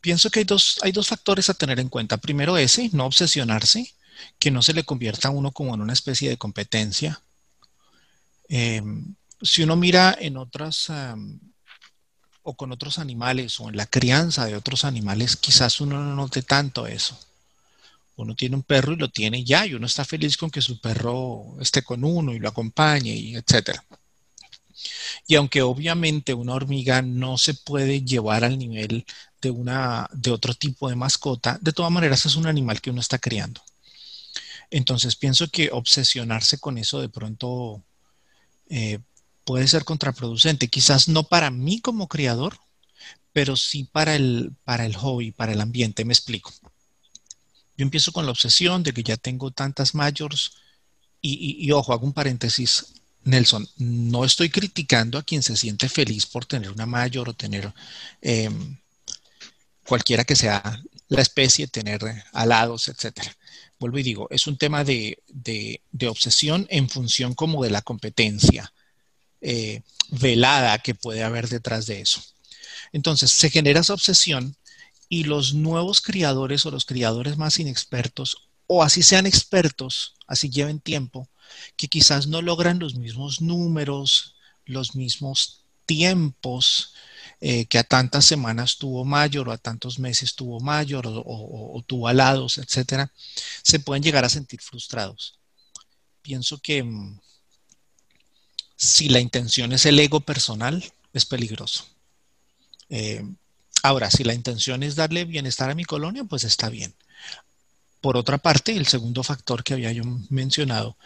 pienso 0.00 0.28
que 0.28 0.40
hay 0.40 0.44
dos, 0.44 0.80
hay 0.82 0.90
dos 0.90 1.06
factores 1.06 1.48
a 1.48 1.54
tener 1.54 1.78
en 1.78 1.88
cuenta. 1.88 2.16
Primero 2.16 2.56
ese, 2.56 2.90
no 2.92 3.06
obsesionarse, 3.06 3.94
que 4.40 4.50
no 4.50 4.60
se 4.60 4.72
le 4.72 4.82
convierta 4.82 5.28
a 5.28 5.30
uno 5.30 5.52
como 5.52 5.72
en 5.72 5.80
una 5.80 5.92
especie 5.92 6.28
de 6.28 6.38
competencia. 6.38 7.22
Eh, 8.48 8.82
si 9.40 9.62
uno 9.62 9.76
mira 9.76 10.16
en 10.18 10.36
otras 10.36 10.90
o 12.42 12.54
con 12.54 12.72
otros 12.72 12.98
animales 12.98 13.60
o 13.60 13.68
en 13.68 13.76
la 13.76 13.86
crianza 13.86 14.44
de 14.44 14.56
otros 14.56 14.84
animales, 14.84 15.36
quizás 15.36 15.80
uno 15.80 16.02
no 16.02 16.16
note 16.16 16.42
tanto 16.42 16.88
eso. 16.88 17.16
Uno 18.16 18.34
tiene 18.34 18.56
un 18.56 18.64
perro 18.64 18.94
y 18.94 18.96
lo 18.96 19.10
tiene 19.10 19.44
ya, 19.44 19.64
y 19.64 19.74
uno 19.74 19.86
está 19.86 20.04
feliz 20.04 20.36
con 20.36 20.50
que 20.50 20.60
su 20.60 20.80
perro 20.80 21.56
esté 21.60 21.82
con 21.82 22.02
uno 22.02 22.34
y 22.34 22.40
lo 22.40 22.48
acompañe, 22.48 23.14
y 23.14 23.36
etcétera. 23.36 23.84
Y 25.26 25.36
aunque 25.36 25.62
obviamente 25.62 26.34
una 26.34 26.54
hormiga 26.54 27.02
no 27.02 27.38
se 27.38 27.54
puede 27.54 28.02
llevar 28.02 28.44
al 28.44 28.58
nivel 28.58 29.04
de, 29.40 29.50
una, 29.50 30.08
de 30.12 30.30
otro 30.30 30.54
tipo 30.54 30.88
de 30.88 30.96
mascota, 30.96 31.58
de 31.60 31.72
todas 31.72 31.92
maneras 31.92 32.26
es 32.26 32.36
un 32.36 32.46
animal 32.46 32.80
que 32.80 32.90
uno 32.90 33.00
está 33.00 33.18
criando. 33.18 33.62
Entonces 34.70 35.16
pienso 35.16 35.48
que 35.48 35.70
obsesionarse 35.70 36.58
con 36.58 36.78
eso 36.78 37.00
de 37.00 37.08
pronto 37.08 37.82
eh, 38.68 39.00
puede 39.44 39.68
ser 39.68 39.84
contraproducente. 39.84 40.68
Quizás 40.68 41.08
no 41.08 41.24
para 41.24 41.50
mí 41.50 41.80
como 41.80 42.08
criador, 42.08 42.58
pero 43.32 43.56
sí 43.56 43.84
para 43.84 44.16
el, 44.16 44.52
para 44.64 44.86
el 44.86 44.96
hobby, 44.96 45.30
para 45.30 45.52
el 45.52 45.60
ambiente. 45.60 46.04
Me 46.04 46.14
explico. 46.14 46.52
Yo 47.76 47.84
empiezo 47.84 48.12
con 48.12 48.24
la 48.24 48.32
obsesión 48.32 48.82
de 48.82 48.92
que 48.92 49.02
ya 49.02 49.16
tengo 49.16 49.50
tantas 49.50 49.94
mayors 49.94 50.52
y 51.24 51.70
ojo, 51.70 51.92
hago 51.92 52.04
un 52.04 52.12
paréntesis 52.12 53.01
Nelson, 53.24 53.68
no 53.76 54.24
estoy 54.24 54.50
criticando 54.50 55.18
a 55.18 55.22
quien 55.22 55.42
se 55.42 55.56
siente 55.56 55.88
feliz 55.88 56.26
por 56.26 56.44
tener 56.44 56.70
una 56.70 56.86
mayor 56.86 57.28
o 57.28 57.34
tener 57.34 57.72
em, 58.20 58.78
cualquiera 59.86 60.24
que 60.24 60.36
sea 60.36 60.82
la 61.08 61.22
especie, 61.22 61.68
tener 61.68 62.00
alados, 62.32 62.88
etcétera. 62.88 63.36
Vuelvo 63.78 63.98
y 63.98 64.02
digo, 64.02 64.28
es 64.30 64.46
un 64.46 64.56
tema 64.56 64.84
de, 64.84 65.18
obsesión 66.08 66.66
en 66.70 66.88
función 66.88 67.34
como 67.34 67.62
de 67.62 67.70
la 67.70 67.82
competencia 67.82 68.72
eh, 69.40 69.82
velada 70.10 70.78
que 70.78 70.94
puede 70.94 71.22
haber 71.22 71.48
detrás 71.48 71.86
de 71.86 72.00
eso. 72.00 72.22
Entonces, 72.92 73.30
se 73.32 73.50
genera 73.50 73.80
esa 73.80 73.94
obsesión 73.94 74.56
y 75.08 75.24
los 75.24 75.54
nuevos 75.54 76.00
criadores 76.00 76.64
o 76.64 76.70
los 76.70 76.84
criadores 76.84 77.36
más 77.36 77.58
inexpertos, 77.58 78.48
o 78.66 78.82
así 78.82 79.02
sean 79.02 79.26
expertos, 79.26 80.14
así 80.26 80.48
lleven 80.48 80.80
tiempo, 80.80 81.28
que 81.76 81.88
quizás 81.88 82.26
no 82.26 82.42
logran 82.42 82.78
los 82.78 82.94
mismos 82.94 83.40
números, 83.40 84.34
los 84.64 84.94
mismos 84.94 85.64
tiempos 85.86 86.94
eh, 87.40 87.66
que 87.66 87.78
a 87.78 87.84
tantas 87.84 88.24
semanas 88.24 88.78
tuvo 88.78 89.04
mayor 89.04 89.48
o 89.48 89.52
a 89.52 89.58
tantos 89.58 89.98
meses 89.98 90.36
tuvo 90.36 90.60
mayor 90.60 91.04
o, 91.06 91.82
tuvo 91.86 92.06
alados, 92.06 92.58
etcétera, 92.58 93.10
se 93.64 93.80
pueden 93.80 94.02
llegar 94.02 94.24
a 94.24 94.28
sentir 94.28 94.60
frustrados. 94.60 95.40
Pienso 96.22 96.58
que 96.58 96.84
mm, 96.84 97.18
si 98.76 99.08
la 99.08 99.18
intención 99.18 99.72
es 99.72 99.86
el 99.86 99.98
ego 99.98 100.20
personal, 100.20 100.84
es 101.12 101.26
peligroso. 101.26 101.84
Eh, 102.90 103.24
ahora, 103.82 104.08
si 104.10 104.22
la 104.22 104.34
intención 104.34 104.84
es 104.84 104.94
darle 104.94 105.24
bienestar 105.24 105.68
a 105.68 105.74
mi 105.74 105.84
colonia, 105.84 106.22
pues 106.22 106.44
está 106.44 106.68
bien. 106.68 106.94
Por 108.02 108.16
otra 108.16 108.36
parte, 108.36 108.76
el 108.76 108.86
segundo 108.86 109.22
factor 109.22 109.62
que 109.62 109.74
había 109.74 109.92
yo 109.92 110.02
mencionado 110.28 110.96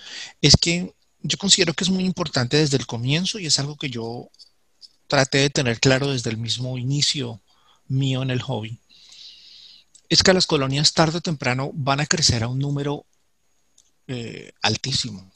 es 0.40 0.56
que 0.56 0.94
yo 1.20 1.36
considero 1.36 1.74
que 1.74 1.84
es 1.84 1.90
muy 1.90 2.04
importante 2.04 2.56
desde 2.56 2.78
el 2.78 2.86
comienzo 2.86 3.38
y 3.38 3.46
es 3.46 3.58
algo 3.58 3.76
que 3.76 3.90
yo 3.90 4.30
traté 5.06 5.38
de 5.38 5.50
tener 5.50 5.78
claro 5.78 6.10
desde 6.10 6.30
el 6.30 6.38
mismo 6.38 6.78
inicio 6.78 7.42
mío 7.86 8.22
en 8.22 8.30
el 8.30 8.40
hobby. 8.40 8.80
Es 10.08 10.22
que 10.22 10.32
las 10.32 10.46
colonias 10.46 10.94
tarde 10.94 11.18
o 11.18 11.20
temprano 11.20 11.70
van 11.74 12.00
a 12.00 12.06
crecer 12.06 12.42
a 12.42 12.48
un 12.48 12.58
número 12.58 13.04
eh, 14.06 14.52
altísimo. 14.62 15.30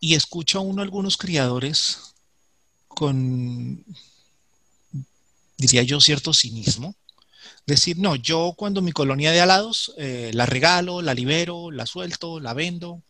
Y 0.00 0.16
escucha 0.16 0.58
uno 0.58 0.82
algunos 0.82 1.16
criadores 1.18 2.14
con, 2.88 3.84
diría 5.56 5.84
yo, 5.84 6.00
cierto 6.00 6.34
cinismo, 6.34 6.96
Decir, 7.66 7.98
no, 7.98 8.16
yo 8.16 8.54
cuando 8.56 8.82
mi 8.82 8.92
colonia 8.92 9.30
de 9.32 9.40
alados 9.40 9.92
eh, 9.96 10.30
la 10.34 10.46
regalo, 10.46 11.02
la 11.02 11.14
libero, 11.14 11.70
la 11.70 11.86
suelto, 11.86 12.40
la 12.40 12.54
vendo. 12.54 13.02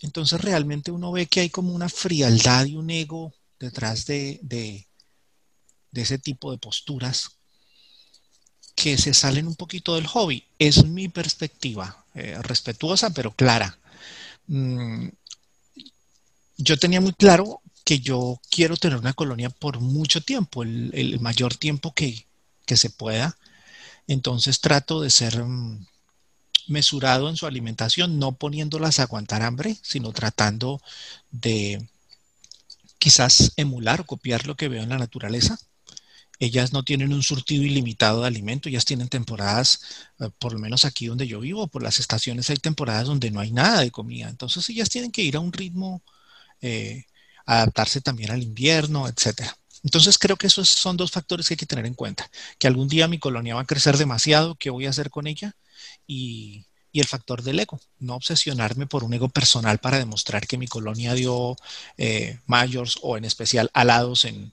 Entonces 0.00 0.40
realmente 0.40 0.90
uno 0.90 1.10
ve 1.10 1.26
que 1.26 1.40
hay 1.40 1.50
como 1.50 1.72
una 1.72 1.88
frialdad 1.88 2.66
y 2.66 2.76
un 2.76 2.90
ego 2.90 3.34
detrás 3.58 4.06
de, 4.06 4.38
de, 4.42 4.86
ese 5.92 6.18
tipo 6.18 6.52
de 6.52 6.58
posturas 6.58 7.30
que 8.76 8.96
se 8.96 9.12
salen 9.12 9.48
un 9.48 9.56
poquito 9.56 9.96
del 9.96 10.06
hobby. 10.06 10.44
Es 10.58 10.84
mi 10.84 11.08
perspectiva, 11.08 12.04
eh, 12.14 12.36
respetuosa 12.42 13.10
pero 13.10 13.32
clara. 13.32 13.76
Mm, 14.46 15.08
yo 16.58 16.76
tenía 16.76 17.00
muy 17.00 17.12
claro 17.12 17.62
que 17.84 18.00
yo 18.00 18.38
quiero 18.50 18.76
tener 18.76 18.98
una 18.98 19.14
colonia 19.14 19.48
por 19.48 19.80
mucho 19.80 20.20
tiempo, 20.20 20.62
el, 20.62 21.18
mayor 21.20 21.54
tiempo 21.56 21.94
que, 21.94 22.26
que, 22.68 22.76
se 22.76 22.90
pueda. 22.90 23.36
Entonces 24.06 24.60
trato 24.60 25.00
de 25.00 25.10
ser 25.10 25.42
mm, 25.44 25.86
mesurado 26.68 27.28
en 27.28 27.36
su 27.36 27.46
alimentación, 27.46 28.18
no 28.18 28.32
poniéndolas 28.36 29.00
a 29.00 29.04
aguantar 29.04 29.42
hambre, 29.42 29.76
sino 29.82 30.12
tratando 30.12 30.80
de 31.30 31.88
quizás 32.98 33.52
emular 33.56 34.00
o 34.02 34.06
copiar 34.06 34.46
lo 34.46 34.56
que 34.56 34.68
veo 34.68 34.82
en 34.82 34.90
la 34.90 34.98
naturaleza. 34.98 35.58
Ellas 36.40 36.72
no 36.72 36.84
tienen 36.84 37.12
un 37.12 37.22
surtido 37.22 37.64
ilimitado 37.64 38.20
de 38.22 38.28
alimento, 38.28 38.68
ellas 38.68 38.84
tienen 38.84 39.08
temporadas, 39.08 39.80
eh, 40.20 40.30
por 40.38 40.52
lo 40.52 40.58
menos 40.60 40.84
aquí 40.84 41.06
donde 41.06 41.26
yo 41.26 41.40
vivo, 41.40 41.66
por 41.66 41.82
las 41.82 41.98
estaciones 41.98 42.48
hay 42.50 42.58
temporadas 42.58 43.06
donde 43.06 43.30
no 43.30 43.40
hay 43.40 43.50
nada 43.50 43.80
de 43.80 43.90
comida. 43.90 44.28
Entonces 44.28 44.68
ellas 44.68 44.88
tienen 44.88 45.10
que 45.10 45.22
ir 45.22 45.36
a 45.36 45.40
un 45.40 45.52
ritmo, 45.52 46.02
eh, 46.60 47.06
adaptarse 47.46 48.00
también 48.00 48.30
al 48.30 48.42
invierno, 48.42 49.08
etcétera. 49.08 49.56
Entonces 49.84 50.18
creo 50.18 50.36
que 50.36 50.48
esos 50.48 50.68
son 50.68 50.96
dos 50.96 51.10
factores 51.10 51.46
que 51.46 51.54
hay 51.54 51.58
que 51.58 51.66
tener 51.66 51.86
en 51.86 51.94
cuenta. 51.94 52.30
Que 52.58 52.66
algún 52.66 52.88
día 52.88 53.08
mi 53.08 53.18
colonia 53.18 53.54
va 53.54 53.62
a 53.62 53.66
crecer 53.66 53.96
demasiado, 53.96 54.56
¿qué 54.56 54.70
voy 54.70 54.86
a 54.86 54.90
hacer 54.90 55.10
con 55.10 55.26
ella? 55.26 55.54
Y, 56.06 56.64
el 56.94 57.06
factor 57.06 57.44
del 57.44 57.60
ego, 57.60 57.78
no 58.00 58.16
obsesionarme 58.16 58.88
por 58.88 59.04
un 59.04 59.14
ego 59.14 59.28
personal 59.28 59.78
para 59.78 59.98
demostrar 59.98 60.48
que 60.48 60.58
mi 60.58 60.66
colonia 60.66 61.14
dio 61.14 61.54
eh, 61.96 62.40
mayors 62.46 62.98
o 63.02 63.16
en 63.16 63.24
especial 63.24 63.70
alados 63.72 64.24
en, 64.24 64.52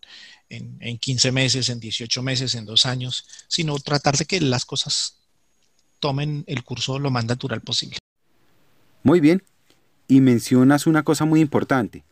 en, 0.49 0.77
en 0.79 0.99
15 0.99 1.31
meses, 1.31 1.69
en 1.69 1.79
18 1.79 2.21
meses, 2.21 2.53
en 2.53 2.65
dos 2.65 2.85
años, 2.85 3.25
sino 3.47 3.79
tratar 3.79 4.15
de 4.15 4.25
que 4.25 4.39
las 4.41 4.63
cosas 4.63 5.15
tomen 5.99 6.43
el 6.45 6.63
curso 6.63 6.99
lo 6.99 7.09
más 7.09 7.25
natural 7.25 7.61
posible. 7.61 7.97
Muy 9.01 9.21
bien. 9.21 9.41
Y 10.07 10.21
mencionas 10.21 10.85
una 10.85 11.01
cosa 11.01 11.25
muy 11.25 11.39
importante 11.39 12.03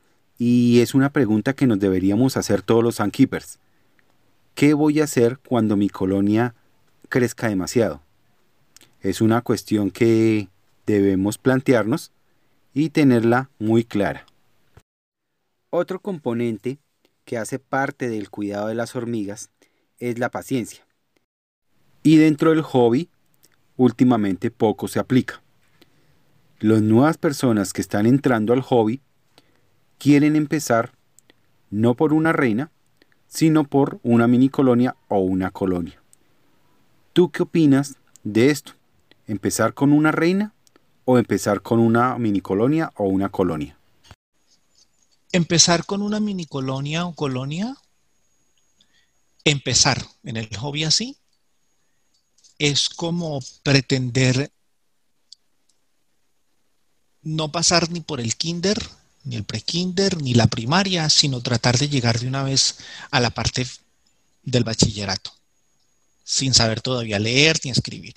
y 0.46 0.82
es 0.82 0.94
una 0.94 1.10
pregunta 1.10 1.54
que 1.54 1.68
nos 1.68 1.80
deberíamos 1.80 2.36
hacer 2.36 2.62
todos 2.64 2.84
los 2.84 2.96
sunkeepers. 2.96 3.60
¿Qué 4.56 4.74
voy 4.74 5.00
a 5.00 5.06
hacer 5.06 5.40
cuando 5.40 5.78
mi 5.78 5.88
colonia 5.88 6.54
crezca 7.08 7.48
demasiado? 7.48 8.02
Es 9.00 9.22
una 9.22 9.40
cuestión 9.40 9.90
que 9.90 10.50
debemos 10.86 11.38
plantearnos 11.38 12.12
y 12.74 12.90
tenerla 12.90 13.52
muy 13.58 13.86
clara. 13.86 14.26
Otro 15.70 16.02
componente 16.02 16.78
que 17.24 17.38
hace 17.38 17.58
parte 17.58 18.10
del 18.10 18.30
cuidado 18.30 18.68
de 18.68 18.76
las 18.76 18.98
hormigas 18.98 19.50
es 19.98 20.20
la 20.20 20.30
paciencia. 20.30 20.86
Y 22.04 22.18
dentro 22.18 22.50
del 22.50 22.64
hobby, 22.64 23.10
últimamente 23.78 24.52
poco 24.52 24.90
se 24.90 25.00
aplica. 25.00 25.42
Las 26.60 26.82
nuevas 26.82 27.18
personas 27.18 27.72
que 27.72 27.80
están 27.80 28.06
entrando 28.06 28.52
al 28.52 28.62
hobby 28.62 29.00
quieren 30.04 30.36
empezar 30.36 30.92
no 31.70 31.94
por 31.94 32.12
una 32.12 32.34
reina, 32.34 32.72
sino 33.30 33.64
por 33.64 34.02
una 34.04 34.28
mini 34.28 34.50
colonia 34.50 34.98
o 35.08 35.20
una 35.20 35.50
colonia. 35.52 35.98
¿Tú 37.14 37.32
qué 37.32 37.44
opinas 37.44 37.96
de 38.26 38.50
esto? 38.50 38.74
¿Empezar 39.28 39.74
con 39.74 39.94
una 39.94 40.12
reina 40.12 40.54
o 41.06 41.18
empezar 41.18 41.62
con 41.62 41.80
una 41.80 42.18
mini 42.18 42.42
colonia 42.42 42.92
o 42.98 43.06
una 43.06 43.30
colonia? 43.30 43.78
Empezar 45.32 45.86
con 45.86 46.02
una 46.02 46.20
mini 46.20 46.48
colonia 46.48 47.06
o 47.06 47.16
colonia, 47.16 47.74
empezar 49.46 50.06
en 50.26 50.36
el 50.36 50.54
hobby 50.58 50.84
así, 50.84 51.16
es 52.60 52.90
como 52.90 53.40
pretender 53.64 54.52
no 57.22 57.54
pasar 57.54 57.90
ni 57.90 58.02
por 58.02 58.20
el 58.20 58.36
kinder, 58.36 58.78
ni 59.24 59.36
el 59.36 59.44
pre-kinder, 59.44 60.22
ni 60.22 60.34
la 60.34 60.48
primaria, 60.48 61.10
sino 61.10 61.42
tratar 61.42 61.78
de 61.78 61.90
llegar 61.90 62.20
de 62.20 62.28
una 62.28 62.44
vez 62.44 62.78
a 63.12 63.20
la 63.20 63.30
parte 63.30 63.66
del 64.44 64.64
bachillerato, 64.64 65.34
sin 66.24 66.54
saber 66.54 66.82
todavía 66.82 67.20
leer 67.20 67.60
ni 67.64 67.72
escribir. 67.72 68.16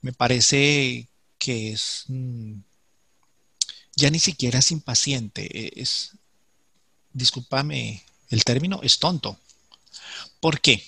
Me 0.00 0.12
parece 0.12 1.08
que 1.38 1.72
es 1.72 2.04
mm, 2.08 2.60
ya 3.96 4.10
ni 4.10 4.18
siquiera 4.18 4.58
es 4.58 4.70
impaciente, 4.70 5.46
e, 5.46 5.80
es, 5.80 6.12
discúlpame 7.12 8.04
el 8.30 8.44
término, 8.44 8.80
es 8.82 8.98
tonto. 8.98 9.38
¿Por 10.40 10.60
qué? 10.60 10.84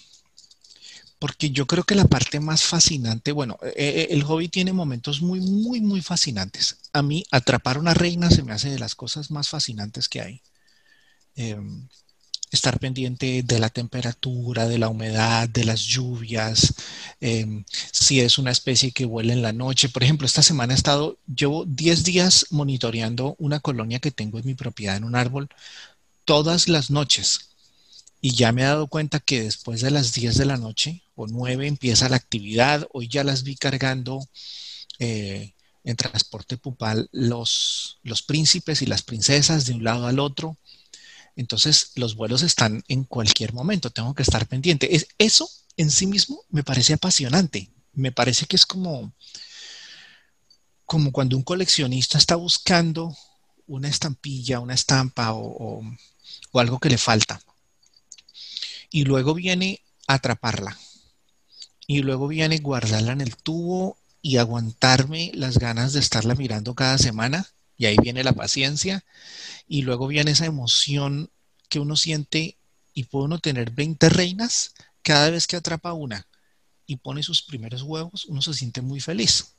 Porque 1.18 1.50
yo 1.50 1.66
creo 1.66 1.84
que 1.84 1.94
la 1.94 2.04
parte 2.06 2.40
más 2.40 2.62
fascinante, 2.64 3.32
bueno, 3.32 3.58
e, 3.62 4.08
e, 4.10 4.14
el 4.14 4.22
hobby 4.24 4.48
tiene 4.48 4.72
momentos 4.72 5.22
muy, 5.22 5.40
muy, 5.40 5.80
muy 5.80 6.02
fascinantes. 6.02 6.78
A 6.92 7.02
mí 7.02 7.24
atrapar 7.30 7.78
una 7.78 7.94
reina 7.94 8.30
se 8.30 8.42
me 8.42 8.52
hace 8.52 8.70
de 8.70 8.78
las 8.78 8.94
cosas 8.94 9.30
más 9.30 9.48
fascinantes 9.48 10.08
que 10.08 10.20
hay. 10.20 10.42
Em, 11.36 11.88
estar 12.50 12.78
pendiente 12.78 13.42
de 13.42 13.58
la 13.58 13.68
temperatura, 13.70 14.68
de 14.68 14.78
la 14.78 14.88
humedad, 14.88 15.48
de 15.48 15.64
las 15.64 15.80
lluvias, 15.82 16.74
em, 17.20 17.64
si 17.92 18.20
es 18.20 18.38
una 18.38 18.50
especie 18.52 18.92
que 18.92 19.04
vuela 19.04 19.32
en 19.32 19.42
la 19.42 19.52
noche. 19.52 19.88
Por 19.88 20.02
ejemplo, 20.02 20.26
esta 20.26 20.42
semana 20.42 20.72
he 20.74 20.76
estado, 20.76 21.18
llevo 21.26 21.64
10 21.66 22.04
días 22.04 22.46
monitoreando 22.50 23.34
una 23.38 23.60
colonia 23.60 23.98
que 24.00 24.10
tengo 24.12 24.38
en 24.38 24.46
mi 24.46 24.54
propiedad 24.54 24.96
en 24.96 25.04
un 25.04 25.16
árbol 25.16 25.48
todas 26.24 26.68
las 26.68 26.90
noches. 26.90 27.55
Y 28.26 28.32
ya 28.34 28.50
me 28.50 28.62
he 28.62 28.64
dado 28.64 28.88
cuenta 28.88 29.20
que 29.20 29.40
después 29.40 29.82
de 29.82 29.92
las 29.92 30.12
10 30.12 30.36
de 30.36 30.46
la 30.46 30.56
noche 30.56 31.04
o 31.14 31.28
9 31.28 31.68
empieza 31.68 32.08
la 32.08 32.16
actividad. 32.16 32.84
Hoy 32.92 33.06
ya 33.06 33.22
las 33.22 33.44
vi 33.44 33.54
cargando 33.54 34.18
eh, 34.98 35.54
en 35.84 35.96
transporte 35.96 36.56
pupal 36.56 37.08
los, 37.12 38.00
los 38.02 38.22
príncipes 38.22 38.82
y 38.82 38.86
las 38.86 39.02
princesas 39.02 39.64
de 39.64 39.74
un 39.74 39.84
lado 39.84 40.08
al 40.08 40.18
otro. 40.18 40.58
Entonces, 41.36 41.92
los 41.94 42.16
vuelos 42.16 42.42
están 42.42 42.82
en 42.88 43.04
cualquier 43.04 43.52
momento, 43.52 43.90
tengo 43.90 44.12
que 44.12 44.24
estar 44.24 44.48
pendiente. 44.48 44.96
Es, 44.96 45.06
eso 45.18 45.48
en 45.76 45.92
sí 45.92 46.08
mismo 46.08 46.40
me 46.48 46.64
parece 46.64 46.94
apasionante. 46.94 47.70
Me 47.92 48.10
parece 48.10 48.46
que 48.46 48.56
es 48.56 48.66
como, 48.66 49.12
como 50.84 51.12
cuando 51.12 51.36
un 51.36 51.44
coleccionista 51.44 52.18
está 52.18 52.34
buscando 52.34 53.16
una 53.68 53.86
estampilla, 53.86 54.58
una 54.58 54.74
estampa 54.74 55.32
o, 55.32 55.80
o 56.50 56.58
algo 56.58 56.80
que 56.80 56.90
le 56.90 56.98
falta. 56.98 57.40
Y 58.90 59.04
luego 59.04 59.34
viene 59.34 59.80
atraparla. 60.06 60.76
Y 61.86 62.02
luego 62.02 62.28
viene 62.28 62.58
guardarla 62.58 63.12
en 63.12 63.20
el 63.20 63.36
tubo 63.36 63.98
y 64.22 64.38
aguantarme 64.38 65.30
las 65.34 65.58
ganas 65.58 65.92
de 65.92 66.00
estarla 66.00 66.34
mirando 66.34 66.74
cada 66.74 66.98
semana. 66.98 67.46
Y 67.76 67.86
ahí 67.86 67.96
viene 68.00 68.24
la 68.24 68.32
paciencia 68.32 69.04
y 69.68 69.82
luego 69.82 70.06
viene 70.06 70.30
esa 70.30 70.46
emoción 70.46 71.30
que 71.68 71.78
uno 71.78 71.96
siente 71.96 72.56
y 72.94 73.04
puede 73.04 73.26
uno 73.26 73.38
tener 73.38 73.70
20 73.70 74.08
reinas 74.08 74.72
cada 75.02 75.30
vez 75.30 75.46
que 75.46 75.56
atrapa 75.56 75.92
una 75.92 76.26
y 76.86 76.96
pone 76.96 77.22
sus 77.22 77.42
primeros 77.42 77.82
huevos, 77.82 78.24
uno 78.26 78.40
se 78.40 78.54
siente 78.54 78.80
muy 78.80 79.00
feliz. 79.00 79.52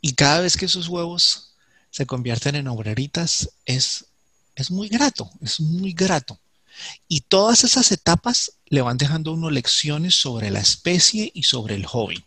Y 0.00 0.14
cada 0.14 0.40
vez 0.40 0.56
que 0.56 0.66
esos 0.66 0.88
huevos 0.88 1.54
se 1.90 2.06
convierten 2.06 2.56
en 2.56 2.68
obreritas, 2.68 3.50
es, 3.64 4.06
es 4.54 4.70
muy 4.70 4.88
grato, 4.88 5.30
es 5.40 5.60
muy 5.60 5.92
grato. 5.92 6.38
Y 7.08 7.22
todas 7.22 7.64
esas 7.64 7.92
etapas 7.92 8.52
le 8.66 8.82
van 8.82 8.98
dejando 8.98 9.32
uno 9.32 9.50
lecciones 9.50 10.14
sobre 10.14 10.50
la 10.50 10.60
especie 10.60 11.30
y 11.34 11.42
sobre 11.42 11.74
el 11.74 11.86
hobby. 11.86 12.24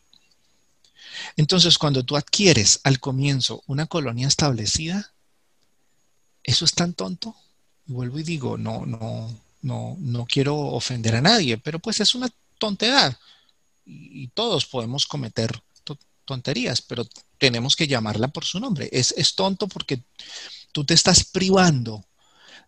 Entonces, 1.38 1.78
cuando 1.78 2.04
tú 2.04 2.16
adquieres 2.16 2.80
al 2.84 3.00
comienzo 3.00 3.63
una 3.68 3.86
colonia 3.86 4.28
establecida, 4.28 5.13
eso 6.44 6.66
es 6.66 6.74
tan 6.74 6.94
tonto. 6.94 7.36
Y 7.88 7.94
vuelvo 7.94 8.20
y 8.20 8.24
digo, 8.24 8.58
no, 8.58 8.86
no, 8.86 9.34
no, 9.62 9.96
no 10.00 10.26
quiero 10.26 10.58
ofender 10.58 11.16
a 11.16 11.22
nadie, 11.22 11.58
pero 11.58 11.80
pues 11.80 12.00
es 12.00 12.16
una 12.16 12.30
tontería. 12.58 13.18
Y, 13.86 14.28
todos 14.30 14.66
podemos 14.66 15.06
cometer 15.06 15.62
tonterías, 16.26 16.82
pero 16.82 17.06
tenemos 17.38 17.76
que 17.76 17.88
llamarla 17.88 18.30
por 18.30 18.46
su 18.46 18.60
nombre. 18.60 18.89
Es, 18.94 19.13
es 19.18 19.36
tonto 19.36 19.68
porque 19.68 20.02
tú 20.72 20.86
te 20.86 20.94
estás 20.94 21.26
privando 21.26 22.06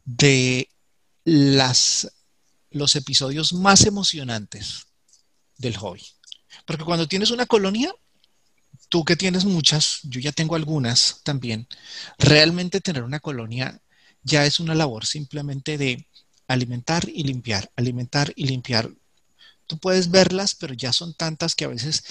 de 0.03 0.69
las, 1.25 2.09
los 2.69 2.95
episodios 2.95 3.51
más 3.51 3.85
emocionantes 3.85 4.85
del 5.57 5.75
hobby. 5.75 6.03
Porque 6.65 6.85
cuando 6.85 7.07
tienes 7.07 7.31
una 7.31 7.45
colonia, 7.45 7.93
tú 8.87 9.03
que 9.03 9.17
tienes 9.17 9.43
muchas, 9.43 9.99
yo 10.03 10.21
ya 10.21 10.31
tengo 10.31 10.55
algunas 10.55 11.21
también, 11.23 11.67
realmente 12.17 12.79
tener 12.79 13.03
una 13.03 13.19
colonia 13.19 13.81
ya 14.21 14.45
es 14.45 14.59
una 14.59 14.75
labor 14.75 15.05
simplemente 15.05 15.77
de 15.77 16.07
alimentar 16.47 17.07
y 17.07 17.23
limpiar, 17.23 17.71
alimentar 17.75 18.31
y 18.35 18.45
limpiar. 18.47 18.89
Tú 19.67 19.77
puedes 19.79 20.09
verlas, 20.11 20.55
pero 20.55 20.73
ya 20.73 20.93
son 20.93 21.13
tantas 21.13 21.55
que 21.55 21.65
a 21.65 21.69
veces 21.69 22.03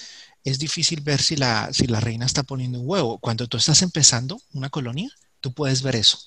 es 0.45 0.59
difícil 0.59 1.01
ver 1.01 1.21
si 1.21 1.37
la, 1.37 1.71
si 1.73 1.87
la 1.87 2.01
reina 2.01 2.27
está 2.27 2.43
poniendo 2.43 2.81
un 2.81 2.89
huevo. 2.89 3.19
Cuando 3.19 3.47
tú 3.47 3.57
estás 3.57 3.83
empezando 3.83 4.41
una 4.53 4.71
colonia, 4.71 5.11
tú 5.41 5.53
puedes 5.55 5.83
ver 5.83 5.97
eso. 5.97 6.19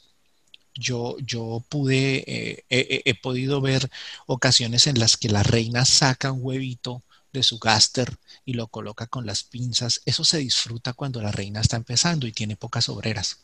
Yo, 0.78 1.18
yo 1.20 1.63
pude, 1.70 2.24
eh, 2.28 2.66
he 2.70 3.16
podido 3.16 3.62
ver 3.62 3.90
ocasiones 4.26 4.88
en 4.88 5.00
las 5.00 5.18
que 5.18 5.30
la 5.30 5.44
reina 5.44 5.86
saca 5.86 6.32
un 6.32 6.40
huevito 6.44 7.04
de 7.34 7.44
su 7.44 7.60
gaster 7.60 8.18
y 8.46 8.54
lo 8.54 8.68
coloca 8.68 9.08
con 9.08 9.26
las 9.26 9.44
pinzas. 9.44 10.02
Eso 10.06 10.24
se 10.24 10.40
disfruta 10.40 10.94
cuando 10.94 11.22
la 11.22 11.32
reina 11.32 11.62
está 11.62 11.78
empezando 11.78 12.28
y 12.28 12.32
tiene 12.32 12.56
pocas 12.56 12.90
obreras. 12.90 13.40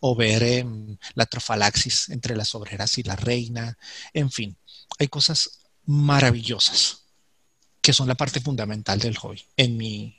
O 0.00 0.14
ver 0.14 0.42
em, 0.42 0.96
la 1.14 1.26
trofalaxis 1.26 2.08
entre 2.10 2.36
las 2.36 2.54
obreras 2.54 2.98
y 2.98 3.02
la 3.02 3.16
reina. 3.16 3.76
En 4.12 4.30
fin, 4.30 4.56
hay 4.98 5.08
cosas 5.08 5.60
maravillosas 5.84 7.02
que 7.80 7.92
son 7.92 8.08
la 8.08 8.14
parte 8.14 8.40
fundamental 8.40 8.98
del 8.98 9.16
hobby, 9.18 9.44
en 9.56 9.76
mi 9.76 10.16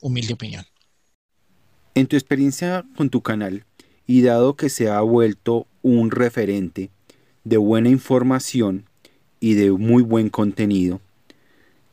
humilde 0.00 0.34
opinión. 0.34 0.66
En 1.94 2.08
tu 2.08 2.16
experiencia 2.16 2.84
con 2.96 3.08
tu 3.10 3.22
canal, 3.22 3.64
y 4.06 4.22
dado 4.22 4.56
que 4.56 4.68
se 4.68 4.90
ha 4.90 5.00
vuelto 5.00 5.66
un 5.82 6.10
referente 6.10 6.90
de 7.44 7.56
buena 7.56 7.88
información 7.88 8.86
y 9.40 9.54
de 9.54 9.72
muy 9.72 10.02
buen 10.02 10.30
contenido, 10.30 11.00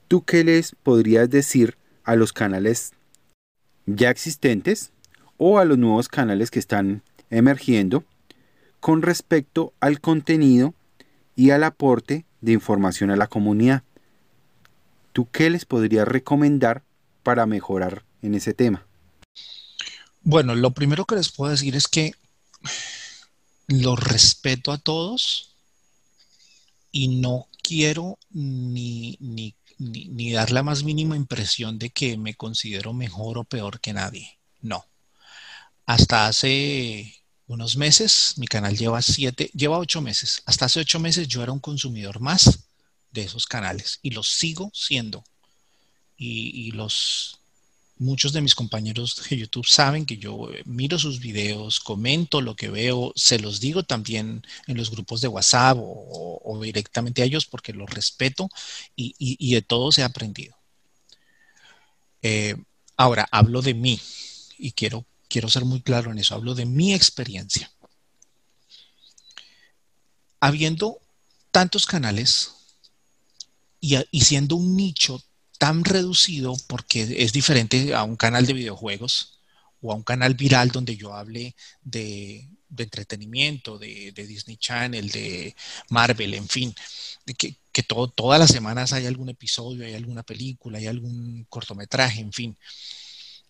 ¿tú 0.07 0.23
qué 0.23 0.43
les 0.43 0.75
podrías 0.83 1.29
decir 1.29 1.77
a 2.03 2.15
los 2.15 2.33
canales 2.33 2.93
ya 3.85 4.09
existentes 4.09 4.91
o 5.37 5.59
a 5.59 5.65
los 5.65 5.77
nuevos 5.77 6.07
canales 6.07 6.51
que 6.51 6.59
están 6.59 7.01
emergiendo 7.29 8.03
con 8.79 9.01
respecto 9.01 9.73
al 9.79 9.99
contenido 9.99 10.73
y 11.35 11.51
al 11.51 11.63
aporte 11.63 12.25
de 12.41 12.53
información 12.53 13.11
a 13.11 13.15
la 13.15 13.27
comunidad? 13.27 13.83
¿Tú 15.13 15.27
qué 15.31 15.49
les 15.49 15.65
podrías 15.65 16.07
recomendar 16.07 16.83
para 17.23 17.45
mejorar 17.45 18.03
en 18.21 18.35
ese 18.35 18.53
tema? 18.53 18.85
Bueno, 20.21 20.55
lo 20.55 20.71
primero 20.71 21.05
que 21.05 21.15
les 21.15 21.31
puedo 21.31 21.51
decir 21.51 21.75
es 21.75 21.87
que 21.87 22.13
los 23.67 23.99
respeto 23.99 24.71
a 24.71 24.77
todos 24.77 25.55
y 26.91 27.07
no 27.07 27.47
quiero 27.63 28.19
ni, 28.31 29.17
ni 29.19 29.55
ni, 29.81 30.31
dar 30.31 30.51
la 30.51 30.63
más 30.63 30.83
mínima 30.83 31.15
impresión 31.15 31.79
de 31.79 31.89
que 31.89 32.17
me 32.17 32.35
considero 32.35 32.93
mejor 32.93 33.37
o 33.37 33.43
peor 33.43 33.79
que 33.79 33.93
nadie. 33.93 34.37
No. 34.61 34.85
Hasta 35.85 36.27
hace 36.27 37.15
unos 37.47 37.75
meses, 37.75 38.35
mi 38.37 38.47
canal 38.47 38.77
lleva 38.77 39.01
siete, 39.01 39.49
lleva 39.53 39.79
ocho 39.79 40.01
meses. 40.01 40.43
Hasta 40.45 40.65
hace 40.65 40.79
ocho 40.79 40.99
meses 40.99 41.27
yo 41.27 41.41
era 41.43 41.51
un 41.51 41.59
consumidor 41.59 42.19
más 42.19 42.59
de 43.11 43.23
esos 43.23 43.45
canales 43.45 43.99
y 44.01 44.11
los 44.11 44.29
sigo 44.29 44.71
siendo. 44.73 45.23
Y, 46.23 46.71
los 46.73 47.40
Muchos 48.01 48.33
de 48.33 48.41
mis 48.41 48.55
compañeros 48.55 49.21
de 49.29 49.37
YouTube 49.37 49.67
saben 49.67 50.07
que 50.07 50.17
yo 50.17 50.51
eh, 50.51 50.63
miro 50.65 50.97
sus 50.97 51.19
videos, 51.19 51.79
comento 51.79 52.41
lo 52.41 52.55
que 52.55 52.67
veo, 52.67 53.13
se 53.15 53.37
los 53.37 53.59
digo 53.59 53.83
también 53.83 54.43
en 54.65 54.75
los 54.75 54.89
grupos 54.89 55.21
de 55.21 55.27
WhatsApp 55.27 55.77
o, 55.79 56.59
directamente 56.63 57.21
a 57.21 57.25
ellos 57.25 57.45
porque 57.45 57.73
los 57.73 57.87
respeto 57.91 58.49
y, 58.95 59.53
de 59.53 59.61
todo 59.61 59.91
se 59.91 60.01
ha 60.01 60.07
aprendido. 60.07 60.57
Eh, 62.23 62.55
ahora, 62.97 63.27
hablo 63.31 63.61
de 63.61 63.75
mí 63.75 63.99
y 64.57 64.71
quiero, 64.71 65.05
quiero 65.27 65.47
ser 65.47 65.65
muy 65.65 65.81
claro 65.81 66.11
en 66.11 66.17
eso, 66.17 66.33
hablo 66.33 66.55
de 66.55 66.65
mi 66.65 66.95
experiencia. 66.95 67.71
Habiendo 70.39 70.97
tantos 71.51 71.85
canales 71.85 72.51
y, 73.79 73.95
y 74.09 74.21
siendo 74.21 74.55
un 74.55 74.75
nicho 74.75 75.21
tan 75.61 75.83
reducido 75.83 76.57
porque 76.65 77.03
es 77.19 77.33
diferente 77.33 77.93
a 77.93 78.01
un 78.01 78.15
canal 78.15 78.47
de 78.47 78.53
videojuegos 78.53 79.37
o 79.79 79.91
a 79.91 79.95
un 79.95 80.01
canal 80.01 80.33
viral 80.33 80.69
donde 80.71 80.97
yo 80.97 81.13
hable 81.13 81.55
de, 81.83 82.49
entretenimiento, 82.75 83.77
de, 83.77 84.11
Disney 84.11 84.57
Channel, 84.57 85.07
de 85.11 85.55
Marvel, 85.89 86.33
en 86.33 86.47
fin, 86.47 86.73
de 87.27 87.35
que, 87.35 87.83
todas 87.83 88.39
las 88.39 88.49
semanas 88.49 88.91
hay 88.91 89.05
algún 89.05 89.29
episodio, 89.29 89.85
hay 89.85 89.93
alguna 89.93 90.23
película, 90.23 90.79
hay 90.79 90.87
algún 90.87 91.45
cortometraje, 91.47 92.21
en 92.21 92.33
fin, 92.33 92.57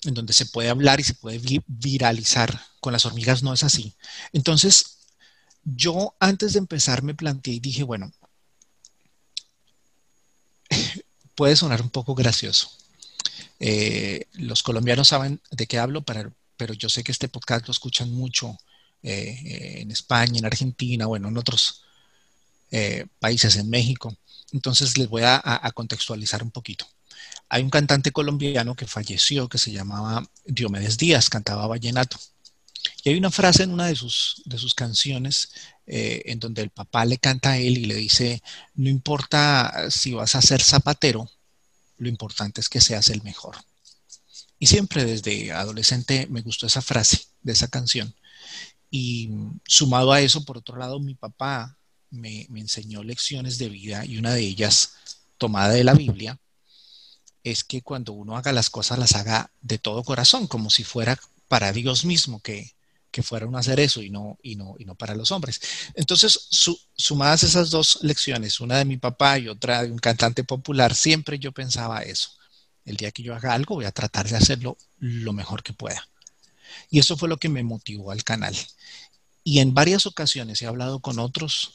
en 0.04 0.14
donde 0.14 0.34
se 0.34 0.48
puede 0.48 0.68
hablar 0.68 1.00
y 1.00 1.06
se 1.06 1.14
puede 1.14 1.40
viralizar. 1.66 2.62
Con 2.82 2.92
las 2.92 3.06
hormigas 3.06 3.42
no 3.42 3.54
es 3.54 3.64
así. 3.64 3.96
Entonces, 4.34 4.98
yo 5.64 6.14
antes 6.20 6.52
de 6.52 6.60
empezar 6.60 7.04
me 7.04 7.16
planteé 7.16 7.54
y 7.54 7.60
dije, 7.62 7.84
bueno, 7.84 8.12
puede 11.42 11.56
sonar 11.56 11.82
un 11.82 11.90
poco 11.90 12.14
gracioso. 12.14 12.70
Eh, 13.60 14.28
los 14.34 14.62
colombianos 14.62 15.08
saben 15.08 15.42
de 15.50 15.66
qué 15.66 15.80
hablo, 15.80 16.04
pero, 16.04 16.32
yo 16.78 16.88
sé 16.88 17.04
que 17.04 17.12
este 17.12 17.30
podcast 17.30 17.68
lo 17.68 17.72
escuchan 17.72 18.12
mucho 18.12 18.56
eh, 19.02 19.80
en 19.82 19.90
España, 19.90 20.38
en 20.38 20.46
Argentina, 20.46 21.08
bueno, 21.08 21.30
en 21.30 21.38
otros 21.40 21.82
eh, 22.70 23.08
países, 23.18 23.56
en 23.56 23.72
México. 23.72 24.16
Entonces 24.52 25.00
les 25.00 25.10
voy 25.10 25.24
a, 25.26 25.72
contextualizar 25.74 26.44
un 26.44 26.52
poquito. 26.52 26.86
Hay 27.50 27.64
un 27.64 27.72
cantante 27.72 28.12
colombiano 28.12 28.76
que 28.76 28.86
falleció 28.86 29.50
que 29.50 29.58
se 29.58 29.72
llamaba 29.72 30.24
Diomedes 30.46 31.00
Díaz, 31.00 31.28
cantaba 31.28 31.66
vallenato. 31.66 32.20
Y 33.04 33.10
hay 33.10 33.18
una 33.18 33.32
frase 33.32 33.64
en 33.64 33.72
una 33.72 33.88
de 33.88 33.96
sus, 33.96 34.42
de 34.46 34.58
sus 34.58 34.74
canciones 34.74 35.50
eh, 35.88 36.22
en 36.26 36.40
donde 36.40 36.62
el 36.62 36.70
papá 36.70 37.06
le 37.06 37.18
canta 37.18 37.52
a 37.52 37.58
él 37.58 37.78
y 37.78 37.86
le 37.86 37.96
dice, 37.96 38.42
no 38.76 38.90
importa 38.90 39.90
si 39.90 40.14
vas 40.14 40.36
a 40.36 40.42
ser 40.42 40.62
zapatero, 40.62 41.30
lo 41.98 42.10
importante 42.10 42.62
es 42.62 42.70
que 42.70 42.82
seas 42.82 43.10
el 43.10 43.24
mejor. 43.24 43.58
Y 44.60 44.68
siempre 44.68 45.06
desde 45.06 45.52
adolescente 45.52 46.28
me 46.30 46.42
gustó 46.42 46.68
esa 46.68 46.82
frase 46.82 47.26
de 47.42 47.54
esa 47.54 47.68
canción. 47.68 48.14
Y 48.90 49.30
sumado 49.66 50.12
a 50.12 50.22
eso, 50.22 50.46
por 50.46 50.58
otro 50.58 50.78
lado, 50.78 51.00
mi 51.00 51.16
papá 51.16 51.78
me, 52.10 52.46
me 52.50 52.60
enseñó 52.60 53.04
lecciones 53.04 53.58
de 53.58 53.70
vida 53.70 54.06
y 54.06 54.18
una 54.18 54.34
de 54.34 54.42
ellas, 54.42 54.94
tomada 55.38 55.70
de 55.70 55.84
la 55.84 55.94
Biblia, 55.94 56.40
es 57.44 57.64
que 57.64 57.82
cuando 57.82 58.14
uno 58.14 58.38
haga 58.38 58.52
las 58.52 58.70
cosas 58.70 59.00
las 59.00 59.16
haga 59.16 59.52
de 59.62 59.80
todo 59.80 60.04
corazón, 60.04 60.48
como 60.48 60.70
si 60.70 60.84
fuera 60.84 61.20
para 61.52 61.74
Dios 61.74 62.06
mismo 62.06 62.40
que, 62.40 62.76
que 63.12 63.24
fueron 63.24 63.58
a 63.58 63.60
hacer 63.60 63.82
eso 63.82 64.02
y 64.02 64.10
no, 64.10 64.40
y 64.42 64.56
no, 64.56 64.76
y 64.80 64.86
no 64.86 64.96
para 64.96 65.16
los 65.16 65.32
hombres. 65.32 65.60
Entonces, 65.96 66.48
sumadas 66.96 67.44
esas 67.44 67.70
dos 67.72 68.00
lecciones, 68.04 68.62
una 68.62 68.78
de 68.78 68.86
mi 68.86 68.96
papá 68.96 69.38
y 69.38 69.50
otra 69.50 69.84
de 69.84 69.92
un 69.92 69.98
cantante 69.98 70.46
popular, 70.46 70.96
siempre 70.96 71.40
yo 71.40 71.52
pensaba 71.52 72.04
eso. 72.04 72.30
El 72.86 72.96
día 72.96 73.12
que 73.12 73.22
yo 73.22 73.36
haga 73.36 73.54
algo, 73.54 73.76
voy 73.76 73.84
a 73.84 73.92
tratar 73.92 74.30
de 74.30 74.38
hacerlo 74.38 74.78
lo 74.98 75.34
mejor 75.34 75.62
que 75.62 75.74
pueda. 75.74 76.08
Y 76.90 77.00
eso 77.00 77.18
fue 77.18 77.28
lo 77.28 77.36
que 77.36 77.50
me 77.50 77.64
motivó 77.64 78.12
al 78.12 78.24
canal. 78.24 78.56
Y 79.44 79.60
en 79.60 79.74
varias 79.74 80.06
ocasiones 80.06 80.62
he 80.62 80.68
hablado 80.68 81.02
con 81.02 81.20
otros 81.20 81.74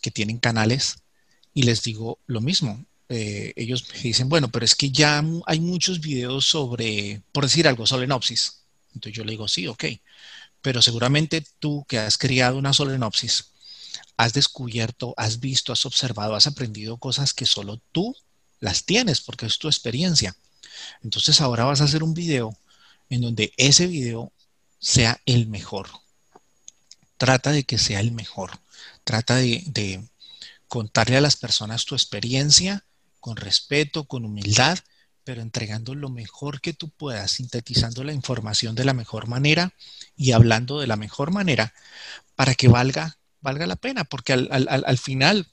que 0.00 0.10
tienen 0.10 0.38
canales 0.38 0.96
y 1.54 1.62
les 1.62 1.84
digo 1.84 2.18
lo 2.26 2.40
mismo. 2.40 2.84
Eh, 3.08 3.52
ellos 3.54 3.86
me 3.94 4.00
dicen, 4.00 4.28
bueno, 4.28 4.50
pero 4.50 4.64
es 4.64 4.74
que 4.74 4.90
ya 4.90 5.22
hay 5.46 5.60
muchos 5.60 6.00
videos 6.00 6.44
sobre, 6.44 7.22
por 7.30 7.44
decir 7.44 7.68
algo, 7.68 7.86
solenopsis. 7.86 8.61
Entonces 8.94 9.16
yo 9.16 9.24
le 9.24 9.32
digo, 9.32 9.48
sí, 9.48 9.66
ok 9.66 9.84
pero 10.62 10.80
seguramente 10.80 11.44
tú 11.58 11.84
que 11.88 11.98
has 11.98 12.16
criado 12.16 12.56
una 12.56 12.72
solenopsis, 12.72 13.50
has 14.16 14.32
descubierto, 14.32 15.12
has 15.16 15.40
visto, 15.40 15.72
has 15.72 15.84
observado, 15.84 16.36
has 16.36 16.46
aprendido 16.46 16.96
cosas 16.96 17.34
que 17.34 17.44
solo 17.44 17.80
tú 17.90 18.16
las 18.60 18.84
tienes 18.84 19.20
porque 19.20 19.46
es 19.46 19.58
tu 19.58 19.68
experiencia. 19.68 20.36
Entonces 21.02 21.40
ahora 21.40 21.64
vas 21.64 21.80
a 21.80 21.84
hacer 21.84 22.04
un 22.04 22.14
video 22.14 22.56
en 23.10 23.20
donde 23.20 23.52
ese 23.56 23.88
video 23.88 24.32
sea 24.78 25.20
el 25.26 25.48
mejor. 25.48 25.90
Trata 27.18 27.50
de 27.50 27.64
que 27.64 27.78
sea 27.78 28.00
el 28.00 28.12
mejor. 28.12 28.60
Trata 29.04 29.36
de, 29.36 29.64
de 29.66 30.02
contarle 30.68 31.16
a 31.16 31.20
las 31.20 31.36
personas 31.36 31.84
tu 31.84 31.96
experiencia 31.96 32.84
con 33.20 33.36
respeto, 33.36 34.04
con 34.04 34.24
humildad 34.24 34.78
pero 35.24 35.42
entregando 35.42 35.94
lo 35.94 36.08
mejor 36.08 36.60
que 36.60 36.72
tú 36.72 36.90
puedas, 36.90 37.32
sintetizando 37.32 38.04
la 38.04 38.12
información 38.12 38.74
de 38.74 38.84
la 38.84 38.94
mejor 38.94 39.28
manera 39.28 39.74
y 40.16 40.32
hablando 40.32 40.80
de 40.80 40.86
la 40.86 40.96
mejor 40.96 41.30
manera 41.30 41.72
para 42.34 42.54
que 42.54 42.68
valga, 42.68 43.18
valga 43.40 43.66
la 43.66 43.76
pena, 43.76 44.04
porque 44.04 44.32
al, 44.32 44.66
al 44.68 44.98
final 44.98 45.46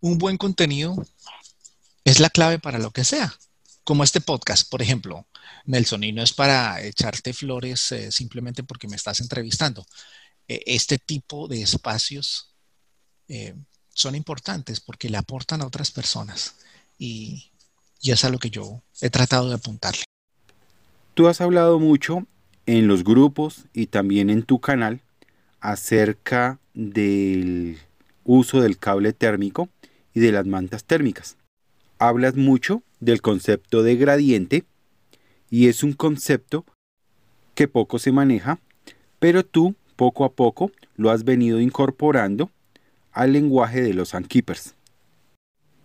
un 0.00 0.18
buen 0.18 0.36
contenido 0.36 0.94
es 2.04 2.20
la 2.20 2.30
clave 2.30 2.58
para 2.58 2.78
lo 2.78 2.90
que 2.90 3.04
sea, 3.04 3.34
como 3.82 4.04
este 4.04 4.20
podcast, 4.20 4.68
por 4.68 4.82
ejemplo. 4.82 5.26
Nelson, 5.64 6.04
y 6.04 6.12
no 6.12 6.22
es 6.22 6.32
para 6.32 6.82
echarte 6.82 7.32
flores 7.32 7.90
eh, 7.92 8.12
simplemente 8.12 8.62
porque 8.62 8.88
me 8.88 8.96
estás 8.96 9.20
entrevistando. 9.20 9.86
E, 10.46 10.62
este 10.66 10.98
tipo 10.98 11.48
de 11.48 11.62
espacios 11.62 12.54
eh, 13.28 13.54
son 13.88 14.14
importantes 14.14 14.80
porque 14.80 15.08
le 15.08 15.16
aportan 15.16 15.62
a 15.62 15.66
otras 15.66 15.90
personas 15.90 16.56
y, 16.98 17.50
y 18.04 18.12
es 18.12 18.22
a 18.24 18.28
lo 18.28 18.38
que 18.38 18.50
yo 18.50 18.82
he 19.00 19.08
tratado 19.08 19.48
de 19.48 19.54
apuntarle. 19.54 20.04
Tú 21.14 21.26
has 21.26 21.40
hablado 21.40 21.80
mucho 21.80 22.26
en 22.66 22.86
los 22.86 23.02
grupos 23.02 23.64
y 23.72 23.86
también 23.86 24.28
en 24.28 24.42
tu 24.42 24.60
canal 24.60 25.00
acerca 25.60 26.58
del 26.74 27.78
uso 28.24 28.60
del 28.60 28.78
cable 28.78 29.14
térmico 29.14 29.70
y 30.12 30.20
de 30.20 30.32
las 30.32 30.46
mantas 30.46 30.84
térmicas. 30.84 31.38
Hablas 31.98 32.36
mucho 32.36 32.82
del 33.00 33.22
concepto 33.22 33.82
de 33.82 33.96
gradiente 33.96 34.64
y 35.48 35.68
es 35.68 35.82
un 35.82 35.94
concepto 35.94 36.66
que 37.54 37.68
poco 37.68 37.98
se 37.98 38.12
maneja, 38.12 38.58
pero 39.18 39.46
tú 39.46 39.76
poco 39.96 40.26
a 40.26 40.32
poco 40.32 40.70
lo 40.96 41.10
has 41.10 41.24
venido 41.24 41.58
incorporando 41.58 42.50
al 43.12 43.32
lenguaje 43.32 43.80
de 43.80 43.94
los 43.94 44.12
Unkeepers. 44.12 44.73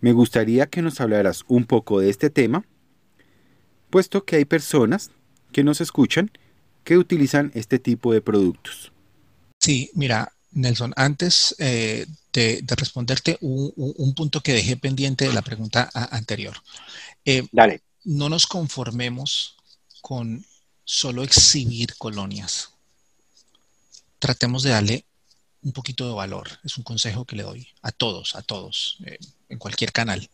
Me 0.00 0.12
gustaría 0.12 0.66
que 0.66 0.82
nos 0.82 1.00
hablaras 1.00 1.44
un 1.48 1.64
poco 1.64 2.00
de 2.00 2.10
este 2.10 2.30
tema, 2.30 2.64
puesto 3.90 4.24
que 4.24 4.36
hay 4.36 4.44
personas 4.44 5.10
que 5.52 5.64
nos 5.64 5.80
escuchan 5.80 6.30
que 6.84 6.96
utilizan 6.96 7.50
este 7.54 7.78
tipo 7.78 8.12
de 8.12 8.22
productos. 8.22 8.92
Sí, 9.58 9.90
mira, 9.94 10.32
Nelson, 10.52 10.92
antes 10.96 11.54
eh, 11.58 12.06
de, 12.32 12.64
responderte 12.68 13.36
un, 13.40 14.14
punto 14.14 14.40
que 14.40 14.54
dejé 14.54 14.76
pendiente 14.76 15.26
de 15.26 15.34
la 15.34 15.42
pregunta 15.42 15.90
anterior. 15.92 16.56
Eh, 17.24 17.46
Dale. 17.52 17.82
No 18.04 18.28
nos 18.28 18.46
conformemos 18.46 19.56
con 20.00 20.44
solo 20.84 21.22
exhibir 21.22 21.94
colonias. 21.98 22.70
Tratemos 24.18 24.62
de 24.62 24.70
darle 24.70 25.04
un 25.62 25.72
poquito 25.72 26.06
de 26.08 26.14
valor. 26.14 26.48
Es 26.64 26.78
un 26.78 26.84
consejo 26.84 27.24
que 27.24 27.36
le 27.36 27.42
doy 27.42 27.68
a 27.82 27.92
todos, 27.92 28.34
a 28.34 28.42
todos. 28.42 28.98
Eh, 29.06 29.18
en 29.50 29.58
cualquier 29.58 29.92
canal. 29.92 30.30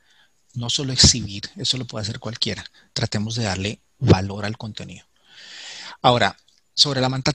No 0.55 0.71
solo 0.71 0.93
exhibir, 0.93 1.51
eso 1.57 1.77
lo 1.77 1.87
puede 1.87 2.03
hacer 2.03 2.21
cualquiera. 2.21 2.65
Tratemos 2.93 3.35
de 3.35 3.45
darle 3.45 3.81
valor 3.99 4.45
al 4.45 4.57
contenido. 4.57 5.05
Ahora, 6.01 6.37
sobre 6.75 7.01
la 7.01 7.09
manta 7.09 7.33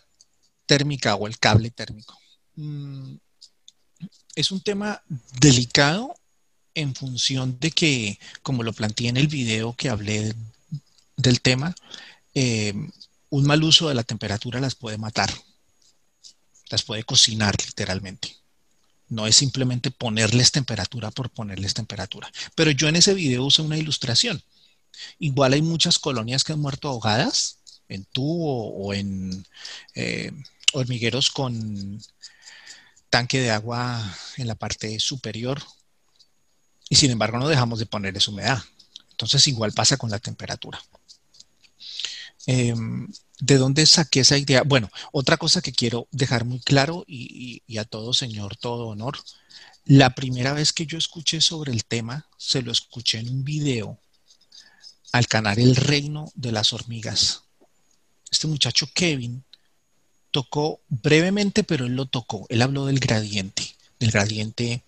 térmica 0.66 1.16
o 1.16 1.28
el 1.28 1.38
cable 1.38 1.72
térmico. 1.72 2.18
Mm, 2.56 3.16
es 4.36 4.52
un 4.52 4.62
tema 4.62 5.04
delicado 5.40 6.16
en 6.74 6.96
función 6.96 7.60
de 7.60 7.72
que, 7.72 8.20
como 8.42 8.64
lo 8.64 8.74
planteé 8.74 9.10
en 9.10 9.18
el 9.18 9.28
video 9.28 9.74
que 9.74 9.90
hablé 9.90 10.34
del 11.18 11.42
tema, 11.42 11.76
eh, 12.34 12.74
un 13.30 13.46
mal 13.46 13.64
uso 13.64 13.90
de 13.90 13.96
la 13.96 14.04
temperatura 14.04 14.60
las 14.60 14.76
puede 14.76 14.98
matar, 14.98 15.32
las 16.72 16.84
puede 16.84 17.04
cocinar 17.04 17.56
literalmente. 17.66 18.36
No 19.10 19.28
es 19.28 19.36
simplemente 19.36 19.92
ponerles 19.92 20.52
temperatura 20.52 21.12
por 21.12 21.30
ponerles 21.30 21.74
temperatura. 21.74 22.32
Pero 22.56 22.72
yo 22.72 22.88
en 22.88 22.96
ese 22.96 23.14
video 23.14 23.44
usé 23.44 23.62
una 23.62 23.78
ilustración. 23.78 24.42
Igual 25.20 25.54
hay 25.54 25.62
muchas 25.62 26.00
colonias 26.00 26.44
que 26.44 26.54
han 26.54 26.60
muerto 26.60 26.88
ahogadas 26.88 27.58
en 27.90 28.06
tubo 28.06 28.70
o 28.70 28.94
en 28.94 29.46
eh, 29.96 30.32
hormigueros 30.74 31.30
con 31.30 32.02
tanque 33.10 33.42
de 33.42 33.52
agua 33.52 34.02
en 34.38 34.48
la 34.48 34.56
parte 34.56 34.98
superior. 35.00 35.62
Y 36.90 36.96
sin 36.96 37.12
embargo 37.12 37.38
no 37.38 37.50
dejamos 37.50 37.80
de 37.80 37.86
ponerles 37.86 38.28
humedad. 38.28 38.64
Entonces 39.12 39.46
igual 39.48 39.74
pasa 39.74 39.98
con 39.98 40.10
la 40.10 40.20
temperatura. 40.20 40.82
Em, 42.48 43.08
¿De 43.42 43.58
dónde 43.58 43.88
saqué 43.88 44.20
esa 44.20 44.38
idea? 44.38 44.62
Bueno, 44.62 44.92
otra 45.12 45.36
cosa 45.38 45.62
que 45.62 45.74
quiero 45.74 46.08
dejar 46.12 46.46
muy 46.46 46.60
claro 46.60 47.04
y, 47.08 47.64
a 47.76 47.86
todo 47.86 48.14
señor, 48.14 48.56
todo 48.56 48.88
honor, 48.88 49.18
la 49.84 50.14
primera 50.14 50.54
vez 50.54 50.72
que 50.72 50.86
yo 50.86 51.00
escuché 51.00 51.42
sobre 51.42 51.72
el 51.72 51.84
tema, 51.84 52.28
se 52.38 52.62
lo 52.62 52.72
escuché 52.72 53.18
en 53.18 53.30
un 53.30 53.44
video 53.44 53.98
al 55.12 55.28
canal 55.28 55.58
El 55.58 55.76
Reino 55.76 56.32
de 56.36 56.52
las 56.52 56.72
Hormigas. 56.72 57.42
Este 58.30 58.46
muchacho 58.46 58.88
Kevin 58.94 59.44
tocó 60.30 60.80
brevemente, 60.88 61.64
pero 61.64 61.88
él 61.88 61.96
lo 61.96 62.06
tocó. 62.06 62.46
Él 62.50 62.62
habló 62.62 62.86
del 62.86 63.00
gradiente, 63.00 63.76
del 64.00 64.12
gradiente 64.12 64.84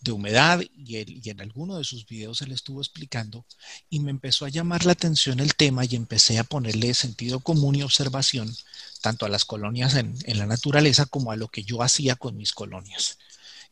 de 0.00 0.12
humedad 0.12 0.60
y, 0.76 0.96
en 1.28 1.40
alguno 1.40 1.76
de 1.76 1.84
sus 1.84 2.06
videos 2.06 2.42
él 2.42 2.52
estuvo 2.52 2.80
explicando 2.80 3.44
y 3.90 4.00
me 4.00 4.10
empezó 4.10 4.44
a 4.44 4.48
llamar 4.48 4.84
la 4.84 4.92
atención 4.92 5.40
el 5.40 5.54
tema 5.54 5.84
y 5.84 5.96
empecé 5.96 6.38
a 6.38 6.44
ponerle 6.44 6.94
sentido 6.94 7.40
común 7.40 7.74
y 7.74 7.82
observación 7.82 8.54
tanto 9.00 9.26
a 9.26 9.28
las 9.28 9.44
colonias 9.44 9.94
en, 9.94 10.16
la 10.38 10.46
naturaleza 10.46 11.06
como 11.06 11.32
a 11.32 11.36
lo 11.36 11.48
que 11.48 11.64
yo 11.64 11.82
hacía 11.82 12.16
con 12.16 12.36
mis 12.36 12.52
colonias. 12.52 13.18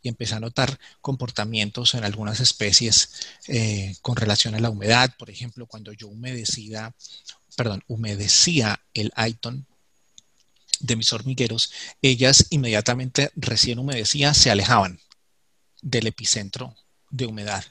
Y 0.02 0.08
empecé 0.08 0.34
a 0.34 0.40
notar 0.40 0.78
comportamientos 1.00 1.94
en 1.94 2.04
algunas 2.04 2.40
especies 2.40 3.10
eh, 3.48 3.96
con 4.02 4.14
relación 4.16 4.54
a 4.54 4.60
la 4.60 4.70
humedad. 4.70 5.10
Por 5.18 5.30
ejemplo, 5.30 5.66
cuando 5.66 5.92
yo 5.92 6.06
humedecía, 6.06 6.94
perdón, 7.56 7.82
humedecía 7.88 8.80
el 8.94 9.10
Aiton 9.16 9.66
de 10.80 10.96
mis 10.96 11.12
hormigueros, 11.12 11.72
ellas 12.02 12.46
inmediatamente 12.50 13.30
recién 13.34 13.78
humedecía 13.78 14.34
se 14.34 14.50
alejaban 14.50 15.00
del 15.82 16.06
epicentro 16.06 16.74
de 17.10 17.26
humedad. 17.26 17.64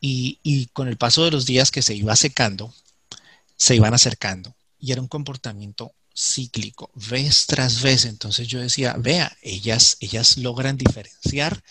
Y, 0.00 0.66
con 0.72 0.88
el 0.88 0.96
paso 0.96 1.24
de 1.24 1.30
los 1.30 1.46
días 1.46 1.70
que 1.70 1.82
se 1.82 1.94
iba 1.94 2.14
secando, 2.14 2.72
se 3.56 3.74
iban 3.74 3.94
acercando. 3.94 4.54
Y 4.78 4.92
era 4.92 5.00
un 5.00 5.08
comportamiento 5.08 5.92
cíclico, 6.14 6.90
vez 6.94 7.46
tras 7.46 7.82
vez. 7.82 8.04
Entonces 8.04 8.46
yo 8.46 8.60
decía, 8.60 8.94
vea, 8.98 9.36
ellas, 9.42 9.96
ellas 10.00 10.36
logran 10.36 10.76
diferenciar 10.76 11.62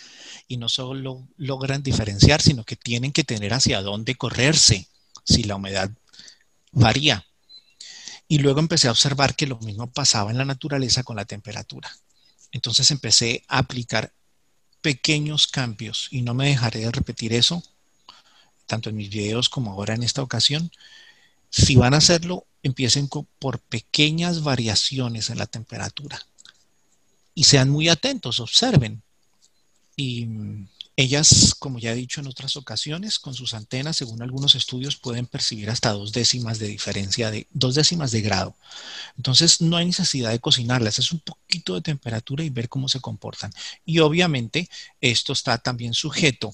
y 0.47 0.57
no 0.57 0.69
solo 0.69 1.27
logran 1.37 1.83
diferenciar, 1.83 2.41
sino 2.41 2.63
que 2.63 2.75
tienen 2.75 3.11
que 3.11 3.23
tener 3.23 3.53
hacia 3.53 3.81
dónde 3.81 4.15
correrse 4.15 4.87
si 5.23 5.43
la 5.43 5.55
humedad 5.55 5.89
varía. 6.71 7.25
Y 8.27 8.39
luego 8.39 8.59
empecé 8.59 8.89
a 8.89 8.91
observar 8.91 9.35
que 9.35 9.47
lo 9.47 9.57
mismo 9.59 9.89
pasaba 9.89 10.31
en 10.31 10.37
la 10.37 10.45
naturaleza 10.45 11.03
con 11.03 11.15
la 11.15 11.25
temperatura. 11.25 11.89
Entonces 12.51 12.91
empecé 12.91 13.43
a 13.47 13.59
aplicar 13.59 14.11
pequeños 14.81 15.47
cambios 15.47 16.07
y 16.11 16.21
no 16.21 16.33
me 16.33 16.47
dejaré 16.47 16.81
de 16.81 16.91
repetir 16.91 17.33
eso, 17.33 17.63
tanto 18.65 18.89
en 18.89 18.95
mis 18.95 19.09
videos 19.09 19.49
como 19.49 19.71
ahora 19.71 19.95
en 19.95 20.03
esta 20.03 20.21
ocasión. 20.21 20.71
Si 21.49 21.75
van 21.75 21.93
a 21.93 21.97
hacerlo, 21.97 22.45
empiecen 22.63 23.07
por 23.07 23.59
pequeñas 23.59 24.43
variaciones 24.43 25.29
en 25.29 25.37
la 25.37 25.47
temperatura 25.47 26.25
y 27.37 27.43
sean 27.43 27.69
muy 27.69 27.87
atentos, 27.87 28.39
observen. 28.39 29.03
Y 29.95 30.25
ellas, 30.99 31.53
como 31.59 31.77
ya 31.77 31.91
he 31.91 31.95
dicho 31.95 32.21
en 32.21 32.27
otras 32.27 32.55
ocasiones, 32.55 33.19
con 33.19 33.35
sus 33.35 33.53
antenas, 33.53 33.97
según 33.97 34.23
algunos 34.23 34.55
estudios, 34.55 34.97
pueden 34.97 35.27
percibir 35.27 35.69
hasta 35.69 35.91
dos 35.91 36.11
décimas 36.11 36.57
de 36.57 36.67
diferencia, 36.67 37.29
de 37.29 37.45
dos 37.51 37.75
décimas 37.75 38.09
de 38.09 38.21
grado. 38.21 38.55
Entonces, 39.15 39.61
no 39.61 39.77
hay 39.77 39.85
necesidad 39.85 40.31
de 40.31 40.39
cocinarlas, 40.39 40.97
es 40.97 41.11
un 41.11 41.19
poquito 41.19 41.75
de 41.75 41.81
temperatura 41.81 42.43
y 42.43 42.49
ver 42.49 42.67
cómo 42.67 42.89
se 42.89 42.99
comportan. 42.99 43.51
Y 43.85 43.99
obviamente, 43.99 44.67
esto 44.99 45.33
está 45.33 45.59
también 45.59 45.93
sujeto 45.93 46.51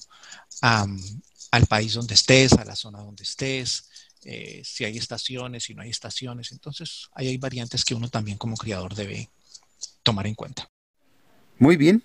al 0.60 1.66
país 1.66 1.94
donde 1.94 2.12
estés, 2.12 2.52
a 2.52 2.66
la 2.66 2.76
zona 2.76 2.98
donde 2.98 3.22
estés, 3.22 3.88
eh, 4.24 4.60
si 4.62 4.84
hay 4.84 4.98
estaciones, 4.98 5.64
si 5.64 5.74
no 5.74 5.80
hay 5.80 5.88
estaciones. 5.88 6.52
Entonces, 6.52 7.08
ahí 7.14 7.28
hay 7.28 7.38
variantes 7.38 7.82
que 7.82 7.94
uno 7.94 8.10
también 8.10 8.36
como 8.36 8.58
criador 8.58 8.94
debe 8.94 9.30
tomar 10.02 10.26
en 10.26 10.34
cuenta. 10.34 10.68
Muy 11.58 11.78
bien. 11.78 12.04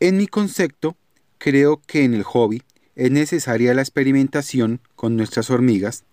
En 0.00 0.16
mi 0.16 0.26
concepto, 0.26 0.96
Creo 1.38 1.80
que 1.86 2.04
en 2.04 2.14
el 2.14 2.22
hobby 2.22 2.62
es 2.94 3.10
necesaria 3.10 3.74
la 3.74 3.82
experimentación 3.82 4.80
con 4.94 5.16
nuestras 5.16 5.50
hormigas, 5.50 6.04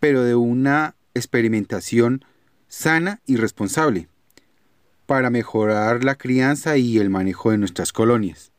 pero 0.00 0.22
de 0.22 0.34
una 0.34 0.96
experimentación 1.14 2.24
sana 2.68 3.20
y 3.26 3.36
responsable, 3.36 4.08
para 5.06 5.30
mejorar 5.30 6.02
la 6.02 6.16
crianza 6.16 6.76
y 6.76 6.98
el 6.98 7.10
manejo 7.10 7.50
de 7.50 7.58
nuestras 7.58 7.92
colonias. 7.92 8.52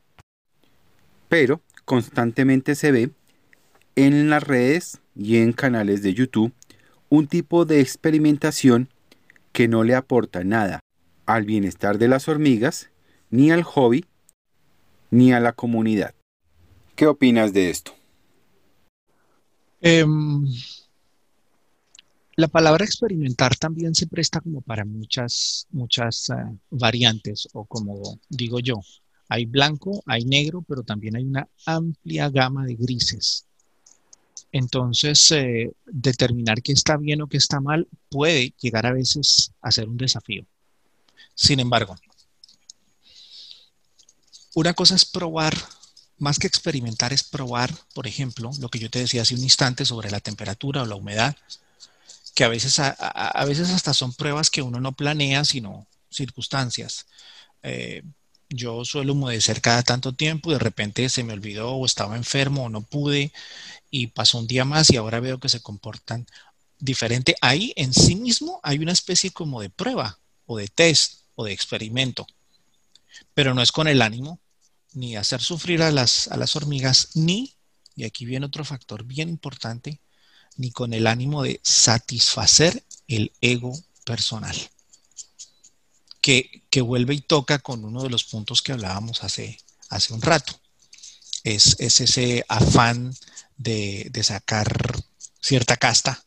Pero 1.28 1.60
constantemente 1.84 2.74
se 2.74 2.92
ve 2.92 3.10
en 3.96 4.30
las 4.30 4.42
redes 4.42 5.00
y 5.14 5.38
en 5.38 5.52
canales 5.52 6.02
de 6.02 6.14
YouTube 6.14 6.52
un 7.08 7.26
tipo 7.26 7.64
de 7.64 7.80
experimentación 7.80 8.88
que 9.52 9.68
no 9.68 9.84
le 9.84 9.94
aporta 9.94 10.44
nada 10.44 10.80
al 11.24 11.44
bienestar 11.44 11.98
de 11.98 12.08
las 12.08 12.28
hormigas, 12.28 12.90
ni 13.30 13.50
al 13.50 13.62
hobby, 13.62 14.04
ni 15.10 15.32
a 15.32 15.40
la 15.40 15.52
comunidad. 15.52 16.14
¿Qué 16.94 17.06
opinas 17.06 17.52
de 17.52 17.70
esto? 17.70 17.92
Em, 19.80 20.46
la 22.36 22.48
palabra 22.48 22.84
experimentar 22.84 23.56
también 23.56 23.94
se 23.94 24.06
presta 24.06 24.40
como 24.40 24.60
para 24.60 24.84
muchas, 24.84 25.66
muchas 25.70 26.30
eh, 26.30 26.34
variantes, 26.70 27.48
o 27.52 27.64
como 27.64 28.18
digo 28.28 28.60
yo, 28.60 28.80
hay 29.28 29.46
blanco, 29.46 30.02
hay 30.06 30.24
negro, 30.24 30.62
pero 30.66 30.82
también 30.82 31.16
hay 31.16 31.24
una 31.24 31.48
amplia 31.64 32.28
gama 32.30 32.64
de 32.66 32.74
grises. 32.74 33.46
Entonces, 34.52 35.30
eh, 35.32 35.72
determinar 35.86 36.62
qué 36.62 36.72
está 36.72 36.96
bien 36.96 37.22
o 37.22 37.26
qué 37.26 37.36
está 37.36 37.60
mal 37.60 37.88
puede 38.08 38.54
llegar 38.60 38.86
a 38.86 38.92
veces 38.92 39.52
a 39.60 39.70
ser 39.70 39.88
un 39.88 39.96
desafío. 39.96 40.46
Sin 41.34 41.60
embargo, 41.60 41.96
una 44.56 44.72
cosa 44.72 44.94
es 44.94 45.04
probar, 45.04 45.54
más 46.16 46.38
que 46.38 46.46
experimentar, 46.46 47.12
es 47.12 47.22
probar, 47.22 47.74
por 47.92 48.06
ejemplo, 48.06 48.50
lo 48.58 48.70
que 48.70 48.78
yo 48.78 48.88
te 48.88 49.00
decía 49.00 49.20
hace 49.20 49.34
un 49.34 49.42
instante 49.42 49.84
sobre 49.84 50.10
la 50.10 50.20
temperatura 50.20 50.82
o 50.82 50.86
la 50.86 50.94
humedad, 50.94 51.36
que 52.34 52.42
a 52.42 52.48
veces, 52.48 52.78
a, 52.78 53.44
veces 53.46 53.68
hasta 53.68 53.92
son 53.92 54.14
pruebas 54.14 54.48
que 54.48 54.62
uno 54.62 54.80
no 54.80 54.92
planea, 54.92 55.44
sino 55.44 55.86
circunstancias. 56.10 57.06
Eh, 57.62 58.02
yo 58.48 58.82
suelo 58.86 59.12
humedecer 59.12 59.60
cada 59.60 59.82
tanto 59.82 60.14
tiempo 60.14 60.50
y 60.50 60.54
de 60.54 60.60
repente 60.60 61.10
se 61.10 61.22
me 61.22 61.34
olvidó 61.34 61.72
o 61.72 61.84
estaba 61.84 62.16
enfermo 62.16 62.64
o 62.64 62.68
no 62.70 62.80
pude 62.80 63.32
y 63.90 64.06
pasó 64.06 64.38
un 64.38 64.46
día 64.46 64.64
más 64.64 64.88
y 64.90 64.96
ahora 64.96 65.20
veo 65.20 65.38
que 65.38 65.50
se 65.50 65.60
comportan 65.60 66.26
diferente. 66.78 67.36
Ahí 67.42 67.74
en 67.76 67.92
sí 67.92 68.16
mismo 68.16 68.60
hay 68.62 68.78
una 68.78 68.92
especie 68.92 69.32
como 69.32 69.60
de 69.60 69.68
prueba 69.68 70.18
o 70.46 70.56
de 70.56 70.68
test 70.68 71.24
o 71.34 71.44
de 71.44 71.52
experimento, 71.52 72.26
pero 73.34 73.52
no 73.52 73.60
es 73.60 73.70
con 73.70 73.86
el 73.86 74.00
ánimo 74.00 74.40
ni 74.96 75.14
hacer 75.14 75.42
sufrir 75.42 75.82
a 75.82 75.90
las, 75.90 76.28
a 76.28 76.38
las 76.38 76.56
hormigas, 76.56 77.10
ni, 77.14 77.54
y 77.94 78.04
aquí 78.04 78.24
viene 78.24 78.46
otro 78.46 78.64
factor 78.64 79.04
bien 79.04 79.28
importante, 79.28 80.00
ni 80.56 80.72
con 80.72 80.94
el 80.94 81.06
ánimo 81.06 81.42
de 81.42 81.60
satisfacer 81.62 82.82
el 83.06 83.30
ego 83.42 83.78
personal, 84.04 84.56
que, 86.22 86.64
que 86.70 86.80
vuelve 86.80 87.12
y 87.12 87.20
toca 87.20 87.58
con 87.58 87.84
uno 87.84 88.02
de 88.02 88.08
los 88.08 88.24
puntos 88.24 88.62
que 88.62 88.72
hablábamos 88.72 89.22
hace, 89.22 89.58
hace 89.90 90.14
un 90.14 90.22
rato. 90.22 90.58
Es, 91.44 91.76
es 91.78 92.00
ese 92.00 92.46
afán 92.48 93.14
de, 93.58 94.08
de 94.10 94.24
sacar 94.24 95.04
cierta 95.40 95.76
casta 95.76 96.25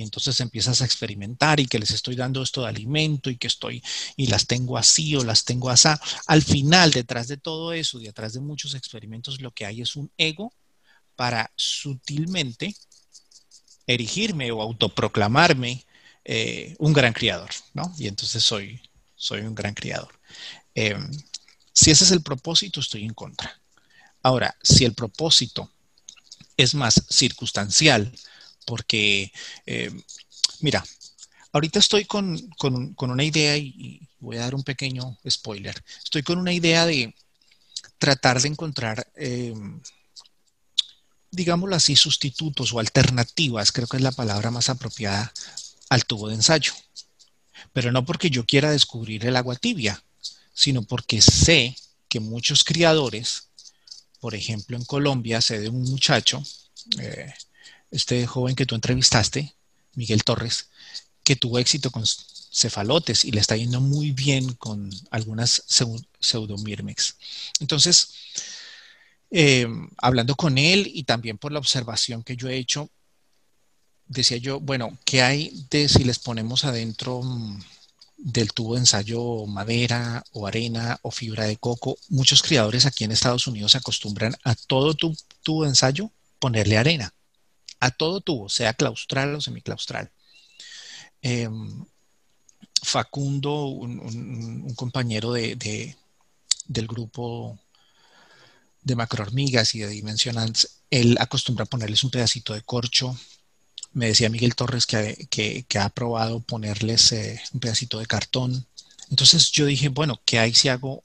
y 0.00 0.02
entonces 0.02 0.40
empiezas 0.40 0.80
a 0.80 0.86
experimentar 0.86 1.60
y 1.60 1.66
que 1.66 1.78
les 1.78 1.90
estoy 1.90 2.16
dando 2.16 2.42
esto 2.42 2.62
de 2.62 2.68
alimento 2.68 3.28
y 3.28 3.36
que 3.36 3.48
estoy 3.48 3.82
y 4.16 4.28
las 4.28 4.46
tengo 4.46 4.78
así 4.78 5.14
o 5.14 5.22
las 5.22 5.44
tengo 5.44 5.68
así. 5.68 5.90
Al 6.26 6.42
final, 6.42 6.90
detrás 6.90 7.28
de 7.28 7.36
todo 7.36 7.74
eso, 7.74 7.98
detrás 7.98 8.32
de 8.32 8.40
muchos 8.40 8.74
experimentos, 8.74 9.42
lo 9.42 9.50
que 9.50 9.66
hay 9.66 9.82
es 9.82 9.96
un 9.96 10.10
ego 10.16 10.54
para 11.16 11.52
sutilmente 11.54 12.74
erigirme 13.86 14.50
o 14.52 14.62
autoproclamarme 14.62 15.84
eh, 16.24 16.74
un 16.78 16.94
gran 16.94 17.12
criador, 17.12 17.50
¿no? 17.74 17.94
Y 17.98 18.08
entonces 18.08 18.42
soy, 18.42 18.80
soy 19.14 19.42
un 19.42 19.54
gran 19.54 19.74
criador. 19.74 20.18
Em, 20.74 21.10
si 21.74 21.90
ese 21.90 22.04
es 22.04 22.10
el 22.10 22.22
propósito, 22.22 22.80
estoy 22.80 23.04
en 23.04 23.12
contra. 23.12 23.60
Ahora, 24.22 24.56
si 24.62 24.86
el 24.86 24.94
propósito 24.94 25.70
es 26.56 26.74
más 26.74 27.02
circunstancial, 27.10 28.10
porque, 28.66 29.32
eh, 29.66 29.90
mira, 30.60 30.84
ahorita 31.52 31.78
estoy 31.78 32.04
con, 32.04 32.50
una 32.98 33.24
idea 33.24 33.56
y, 33.56 34.06
voy 34.18 34.36
a 34.36 34.40
dar 34.40 34.54
un 34.54 34.62
pequeño 34.62 35.18
spoiler. 35.28 35.82
Estoy 36.04 36.22
con 36.22 36.38
una 36.38 36.52
idea 36.52 36.84
de 36.84 37.14
tratar 37.98 38.40
de 38.40 38.48
encontrar, 38.48 39.10
eh, 39.16 39.54
digámoslo 41.30 41.74
así, 41.74 41.96
sustitutos 41.96 42.72
o 42.72 42.80
alternativas, 42.80 43.72
creo 43.72 43.86
que 43.86 43.96
es 43.96 44.02
la 44.02 44.12
palabra 44.12 44.50
más 44.50 44.68
apropiada, 44.68 45.32
al 45.88 46.04
tubo 46.04 46.28
de 46.28 46.34
ensayo. 46.34 46.72
Pero 47.72 47.92
no 47.92 48.04
porque 48.04 48.30
yo 48.30 48.44
quiera 48.44 48.70
descubrir 48.70 49.24
el 49.24 49.36
agua 49.36 49.56
tibia, 49.56 50.02
sino 50.52 50.82
porque 50.82 51.22
sé 51.22 51.76
que 52.08 52.20
muchos 52.20 52.64
criadores, 52.64 53.48
por 54.18 54.34
ejemplo 54.34 54.76
en 54.76 54.84
Colombia, 54.84 55.40
sé 55.40 55.60
de 55.60 55.68
un 55.68 55.82
muchacho, 55.82 56.42
eh, 56.98 57.32
este 57.90 58.26
joven 58.26 58.56
que 58.56 58.66
tú 58.66 58.74
entrevistaste, 58.74 59.54
Miguel 59.94 60.24
Torres, 60.24 60.68
que 61.24 61.36
tuvo 61.36 61.58
éxito 61.58 61.90
con 61.90 62.04
cefalotes 62.52 63.24
y 63.24 63.30
le 63.30 63.40
está 63.40 63.56
yendo 63.56 63.80
muy 63.80 64.12
bien 64.12 64.54
con 64.54 64.90
algunas 65.10 65.62
pseudomirmex. 65.66 67.16
Entonces, 67.60 68.12
eh, 69.30 69.66
hablando 69.98 70.34
con 70.34 70.58
él 70.58 70.90
y 70.92 71.04
también 71.04 71.38
por 71.38 71.52
la 71.52 71.60
observación 71.60 72.22
que 72.24 72.36
yo 72.36 72.48
he 72.48 72.56
hecho, 72.56 72.90
decía 74.06 74.38
yo, 74.38 74.60
bueno, 74.60 74.98
¿qué 75.04 75.22
hay 75.22 75.66
de 75.70 75.88
si 75.88 76.02
les 76.04 76.18
ponemos 76.18 76.64
adentro 76.64 77.22
mm, 77.22 77.62
del 78.16 78.52
tubo 78.52 78.74
de 78.74 78.80
ensayo 78.80 79.46
madera 79.46 80.24
o 80.32 80.46
arena 80.46 80.98
o 81.02 81.10
fibra 81.12 81.44
de 81.44 81.56
coco? 81.56 81.96
Muchos 82.08 82.42
criadores 82.42 82.86
aquí 82.86 83.04
en 83.04 83.12
Estados 83.12 83.46
Unidos 83.46 83.72
se 83.72 83.78
acostumbran 83.78 84.34
a 84.42 84.54
todo 84.56 84.94
tu, 84.94 85.16
tubo 85.42 85.62
de 85.62 85.70
ensayo 85.70 86.10
ponerle 86.40 86.76
arena, 86.76 87.14
a 87.80 87.90
todo 87.90 88.20
tubo, 88.20 88.48
sea 88.48 88.74
claustral 88.74 89.34
o 89.34 89.40
semiclaustral. 89.40 90.10
Em, 91.22 91.84
Facundo, 92.82 93.66
un, 93.66 94.74
compañero 94.74 95.32
de, 95.32 95.96
del 96.66 96.86
grupo 96.86 97.58
de 98.82 98.96
macrohormigas 98.96 99.74
y 99.74 99.80
de 99.80 99.88
dimensionantes, 99.88 100.80
él 100.90 101.16
acostumbra 101.20 101.66
ponerles 101.66 102.04
un 102.04 102.10
pedacito 102.10 102.54
de 102.54 102.62
corcho. 102.62 103.18
Me 103.92 104.06
decía 104.06 104.30
Miguel 104.30 104.54
Torres 104.54 104.86
que, 104.86 105.66
ha 105.78 105.88
probado 105.90 106.40
ponerles 106.40 107.12
eh, 107.12 107.40
un 107.52 107.60
pedacito 107.60 107.98
de 107.98 108.06
cartón. 108.06 108.66
Entonces 109.10 109.50
yo 109.50 109.66
dije, 109.66 109.88
bueno, 109.88 110.20
¿qué 110.24 110.38
hay 110.38 110.54
si 110.54 110.68
hago 110.68 111.02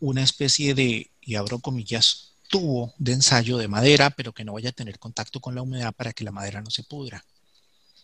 una 0.00 0.22
especie 0.22 0.74
de, 0.74 1.10
y 1.20 1.34
abro 1.36 1.60
comillas, 1.60 2.29
tubo 2.50 2.94
de 2.98 3.12
ensayo 3.12 3.56
de 3.56 3.68
madera, 3.68 4.10
pero 4.10 4.32
que 4.32 4.44
no 4.44 4.52
vaya 4.52 4.70
a 4.70 4.72
tener 4.72 4.98
contacto 4.98 5.40
con 5.40 5.54
la 5.54 5.62
humedad 5.62 5.94
para 5.94 6.12
que 6.12 6.24
la 6.24 6.32
madera 6.32 6.60
no 6.60 6.70
se 6.70 6.82
pudra? 6.82 7.24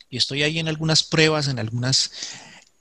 Y 0.08 0.16
estoy 0.16 0.42
ahí 0.42 0.58
en 0.58 0.68
algunas 0.68 1.02
pruebas, 1.02 1.48
en 1.48 1.58
algunas 1.58 2.10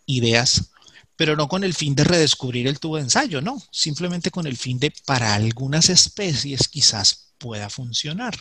ideas 0.06 0.72
pero 1.16 1.36
no 1.36 1.48
con 1.48 1.64
el 1.64 1.74
fin 1.74 1.96
de 1.96 2.04
redescubrir 2.04 2.68
el 2.68 2.80
tubo 2.80 2.98
de 2.98 3.04
ensayo, 3.04 3.42
no, 3.42 3.62
simplemente 3.72 4.32
con 4.32 4.48
el 4.48 4.58
fin 4.58 4.80
de 4.80 4.94
para 5.06 5.34
algunas 5.34 5.90
especies 5.90 6.68
quizás 6.68 7.32
pueda 7.38 7.70
funcionar, 7.70 8.36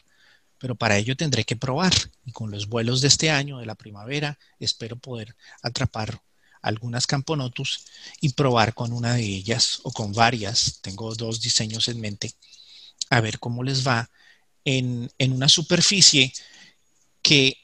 pero 0.58 0.74
para 0.74 0.96
ello 0.96 1.16
tendré 1.16 1.44
que 1.44 1.56
probar. 1.56 1.92
Y 2.24 2.32
con 2.32 2.50
los 2.50 2.68
vuelos 2.68 3.00
de 3.00 3.08
este 3.08 3.30
año, 3.30 3.58
de 3.58 3.66
la 3.66 3.74
primavera, 3.74 4.38
espero 4.58 4.96
poder 4.96 5.36
atrapar 5.62 6.20
algunas 6.62 7.06
camponotus 7.06 7.84
y 8.20 8.30
probar 8.30 8.74
con 8.74 8.92
una 8.92 9.14
de 9.14 9.22
ellas 9.22 9.80
o 9.82 9.92
con 9.92 10.12
varias, 10.12 10.80
tengo 10.80 11.14
dos 11.14 11.40
diseños 11.42 11.88
en 11.88 12.00
mente, 12.00 12.32
a 13.16 13.20
ver 13.20 13.38
cómo 13.38 13.62
les 13.62 13.86
va 13.86 14.10
en, 14.64 15.10
en 15.18 15.32
una 15.32 15.48
superficie 15.48 16.32
que 17.22 17.56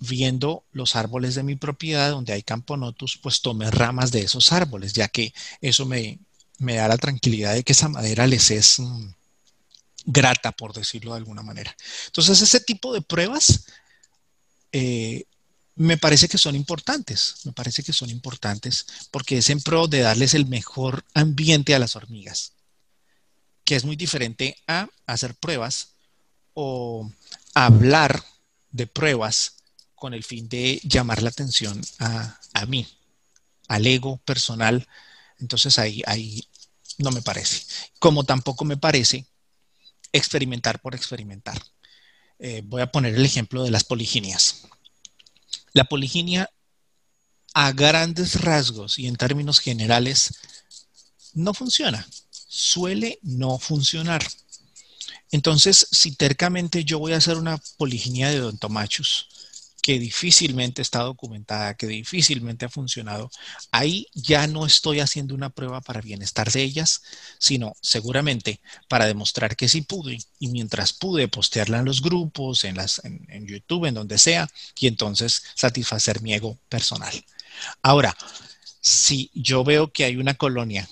viendo 0.00 0.64
los 0.72 0.96
árboles 0.96 1.34
de 1.34 1.42
mi 1.42 1.56
propiedad 1.56 2.10
donde 2.10 2.32
hay 2.32 2.42
camponotus, 2.42 3.18
pues 3.22 3.42
tome 3.42 3.70
ramas 3.70 4.10
de 4.10 4.22
esos 4.22 4.50
árboles, 4.52 4.94
ya 4.94 5.08
que 5.08 5.32
eso 5.60 5.84
me, 5.86 6.18
da 6.58 6.88
la 6.88 6.96
tranquilidad 6.96 7.54
de 7.54 7.62
que 7.62 7.72
esa 7.72 7.88
madera 7.88 8.26
les 8.26 8.50
es 8.50 8.80
mm, 8.80 9.10
grata, 10.06 10.52
por 10.52 10.72
decirlo 10.72 11.12
de 11.12 11.18
alguna 11.18 11.42
manera. 11.42 11.76
Entonces, 12.06 12.40
ese 12.40 12.60
tipo 12.60 12.94
de 12.94 13.02
pruebas 13.02 13.66
eh, 14.72 15.24
me 15.76 15.98
parece 15.98 16.28
que 16.28 16.38
son 16.38 16.56
importantes, 16.56 17.36
me 17.44 17.52
parece 17.52 17.82
que 17.82 17.92
son 17.92 18.10
importantes 18.10 18.86
porque 19.10 19.38
es 19.38 19.50
en 19.50 19.60
pro 19.60 19.86
de 19.86 20.00
darles 20.00 20.34
el 20.34 20.46
mejor 20.46 21.04
ambiente 21.14 21.74
a 21.74 21.78
las 21.78 21.94
hormigas, 21.94 22.54
que 23.70 23.76
es 23.76 23.84
muy 23.84 23.94
diferente 23.94 24.56
a 24.66 24.88
hacer 25.06 25.36
pruebas 25.36 25.90
o 26.54 27.08
hablar 27.54 28.20
de 28.72 28.88
pruebas 28.88 29.58
con 29.94 30.12
el 30.12 30.24
fin 30.24 30.48
de 30.48 30.80
llamar 30.82 31.22
la 31.22 31.28
atención 31.28 31.80
a, 32.00 32.66
mí, 32.66 32.88
al 33.68 33.86
ego 33.86 34.16
personal. 34.24 34.88
Entonces 35.38 35.78
ahí, 35.78 36.02
ahí 36.08 36.44
no 36.98 37.12
me 37.12 37.22
parece. 37.22 37.64
Como 38.00 38.24
tampoco 38.24 38.64
me 38.64 38.76
parece 38.76 39.24
experimentar 40.10 40.80
por 40.80 40.96
experimentar. 40.96 41.62
Eh, 42.40 42.62
voy 42.64 42.82
a 42.82 42.90
poner 42.90 43.14
el 43.14 43.24
ejemplo 43.24 43.62
de 43.62 43.70
las 43.70 43.84
poliginias. 43.84 44.66
La 45.74 45.84
poliginia, 45.84 46.50
a 47.54 47.70
grandes 47.70 48.40
rasgos 48.40 48.98
y 48.98 49.06
en 49.06 49.14
términos 49.14 49.60
generales, 49.60 50.40
no 51.34 51.54
funciona. 51.54 52.04
Suele 52.52 53.20
no 53.22 53.60
funcionar. 53.60 54.26
Entonces, 55.30 55.86
si 55.92 56.16
tercamente 56.16 56.84
yo 56.84 56.98
voy 56.98 57.12
a 57.12 57.18
hacer 57.18 57.36
una 57.36 57.62
poliginia 57.78 58.28
de 58.28 58.40
odontomachus, 58.40 59.28
que 59.80 60.00
difícilmente 60.00 60.82
está 60.82 60.98
documentada, 61.04 61.76
que 61.76 61.86
difícilmente 61.86 62.64
ha 62.64 62.68
funcionado, 62.68 63.30
ahí 63.70 64.08
ya 64.14 64.48
no 64.48 64.66
estoy 64.66 64.98
haciendo 64.98 65.32
una 65.32 65.50
prueba 65.50 65.80
para 65.80 66.00
bienestar 66.00 66.50
de 66.50 66.64
ellas, 66.64 67.02
sino 67.38 67.74
seguramente 67.80 68.60
para 68.88 69.06
demostrar 69.06 69.54
que 69.54 69.68
sí 69.68 69.82
pude 69.82 70.18
y 70.40 70.48
mientras 70.48 70.92
pude 70.92 71.28
postearla 71.28 71.78
en 71.78 71.84
los 71.84 72.02
grupos, 72.02 72.64
en, 72.64 72.76
las, 72.76 73.00
en, 73.04 73.24
en 73.30 73.46
YouTube, 73.46 73.86
en 73.86 73.94
donde 73.94 74.18
sea, 74.18 74.50
y 74.76 74.88
entonces 74.88 75.44
satisfacer 75.54 76.20
mi 76.20 76.34
ego 76.34 76.58
personal. 76.68 77.24
Ahora, 77.80 78.16
si 78.80 79.30
yo 79.34 79.62
veo 79.62 79.92
que 79.92 80.04
hay 80.04 80.16
una 80.16 80.34
colonia 80.34 80.88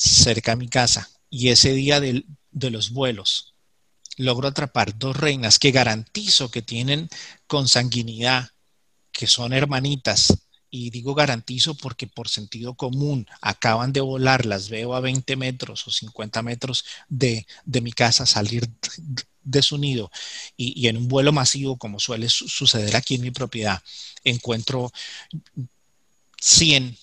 cerca 0.00 0.52
de 0.52 0.56
mi 0.56 0.68
casa 0.68 1.10
y 1.28 1.48
ese 1.48 1.74
día 1.74 2.00
de 2.00 2.70
los 2.70 2.90
vuelos 2.90 3.54
logro 4.16 4.48
atrapar 4.48 4.98
dos 4.98 5.16
reinas 5.16 5.58
que 5.58 5.70
garantizo 5.70 6.50
que 6.50 6.62
tienen 6.62 7.08
consanguinidad, 7.46 8.50
que 9.12 9.26
son 9.26 9.52
hermanitas, 9.52 10.38
y 10.70 10.90
digo 10.90 11.14
garantizo 11.14 11.74
porque 11.74 12.06
por 12.06 12.28
sentido 12.28 12.74
común 12.74 13.26
acaban 13.40 13.92
de 13.92 14.00
volar, 14.00 14.46
las 14.46 14.68
veo 14.68 14.94
a 14.94 15.00
20 15.00 15.36
metros 15.36 15.86
o 15.86 15.90
50 15.90 16.42
metros 16.42 16.84
de, 17.08 17.46
mi 17.64 17.92
casa 17.92 18.24
salir 18.24 18.70
de 19.42 19.62
su 19.62 19.78
nido. 19.78 20.10
Y, 20.56 20.86
en 20.86 20.96
un 20.96 21.08
vuelo 21.08 21.32
masivo 21.32 21.76
como 21.76 21.98
suele 21.98 22.28
suceder 22.28 22.94
aquí 22.96 23.16
en 23.16 23.22
mi 23.22 23.30
propiedad, 23.32 23.82
encuentro 24.22 24.92
100, 26.40 26.96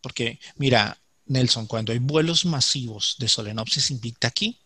porque 0.00 0.40
mira, 0.56 0.98
Nelson, 1.32 1.66
cuando 1.66 1.92
hay 1.92 1.98
vuelos 1.98 2.44
masivos 2.44 3.16
de 3.18 3.28
Solenopsis 3.28 3.90
invicta 3.90 4.28
aquí, 4.28 4.58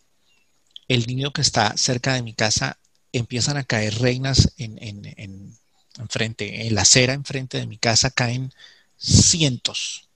el 0.87 1.07
niño 1.07 1.31
que 1.31 1.41
está 1.41 1.75
cerca 1.77 2.13
de 2.13 2.21
mi 2.21 2.33
casa 2.33 2.77
empiezan 3.11 3.57
a 3.57 3.63
caer 3.63 3.99
reinas 3.99 4.53
en, 4.57 4.77
en, 4.83 5.05
en, 5.17 5.57
en 5.97 6.75
la 6.75 6.81
acera 6.81 7.13
enfrente 7.13 7.57
de 7.57 7.67
mi 7.67 7.77
casa 7.77 8.11
caen 8.11 8.53
cientos. 8.97 10.09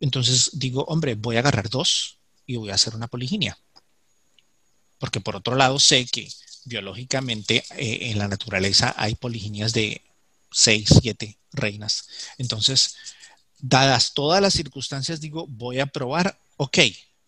Entonces 0.00 0.50
digo, 0.54 0.84
hombre, 0.84 1.14
voy 1.14 1.36
a 1.36 1.40
agarrar 1.40 1.68
dos 1.68 2.18
y 2.46 2.56
voy 2.56 2.70
a 2.70 2.74
hacer 2.74 2.94
una 2.94 3.08
poliginia. 3.08 3.58
Porque 4.98 5.20
por 5.20 5.36
otro 5.36 5.56
lado 5.56 5.78
sé 5.78 6.06
que 6.06 6.28
biológicamente 6.64 7.64
eh, 7.76 8.10
en 8.10 8.18
la 8.18 8.28
naturaleza 8.28 8.94
hay 8.96 9.14
poliginias 9.14 9.72
de 9.72 10.02
seis, 10.50 10.88
siete 11.00 11.38
reinas. 11.52 12.08
Entonces, 12.38 12.96
dadas 13.62 14.14
todas 14.14 14.40
las 14.40 14.54
circunstancias, 14.54 15.20
digo, 15.20 15.46
voy 15.48 15.80
a 15.80 15.86
probar, 15.86 16.38
ok, 16.56 16.78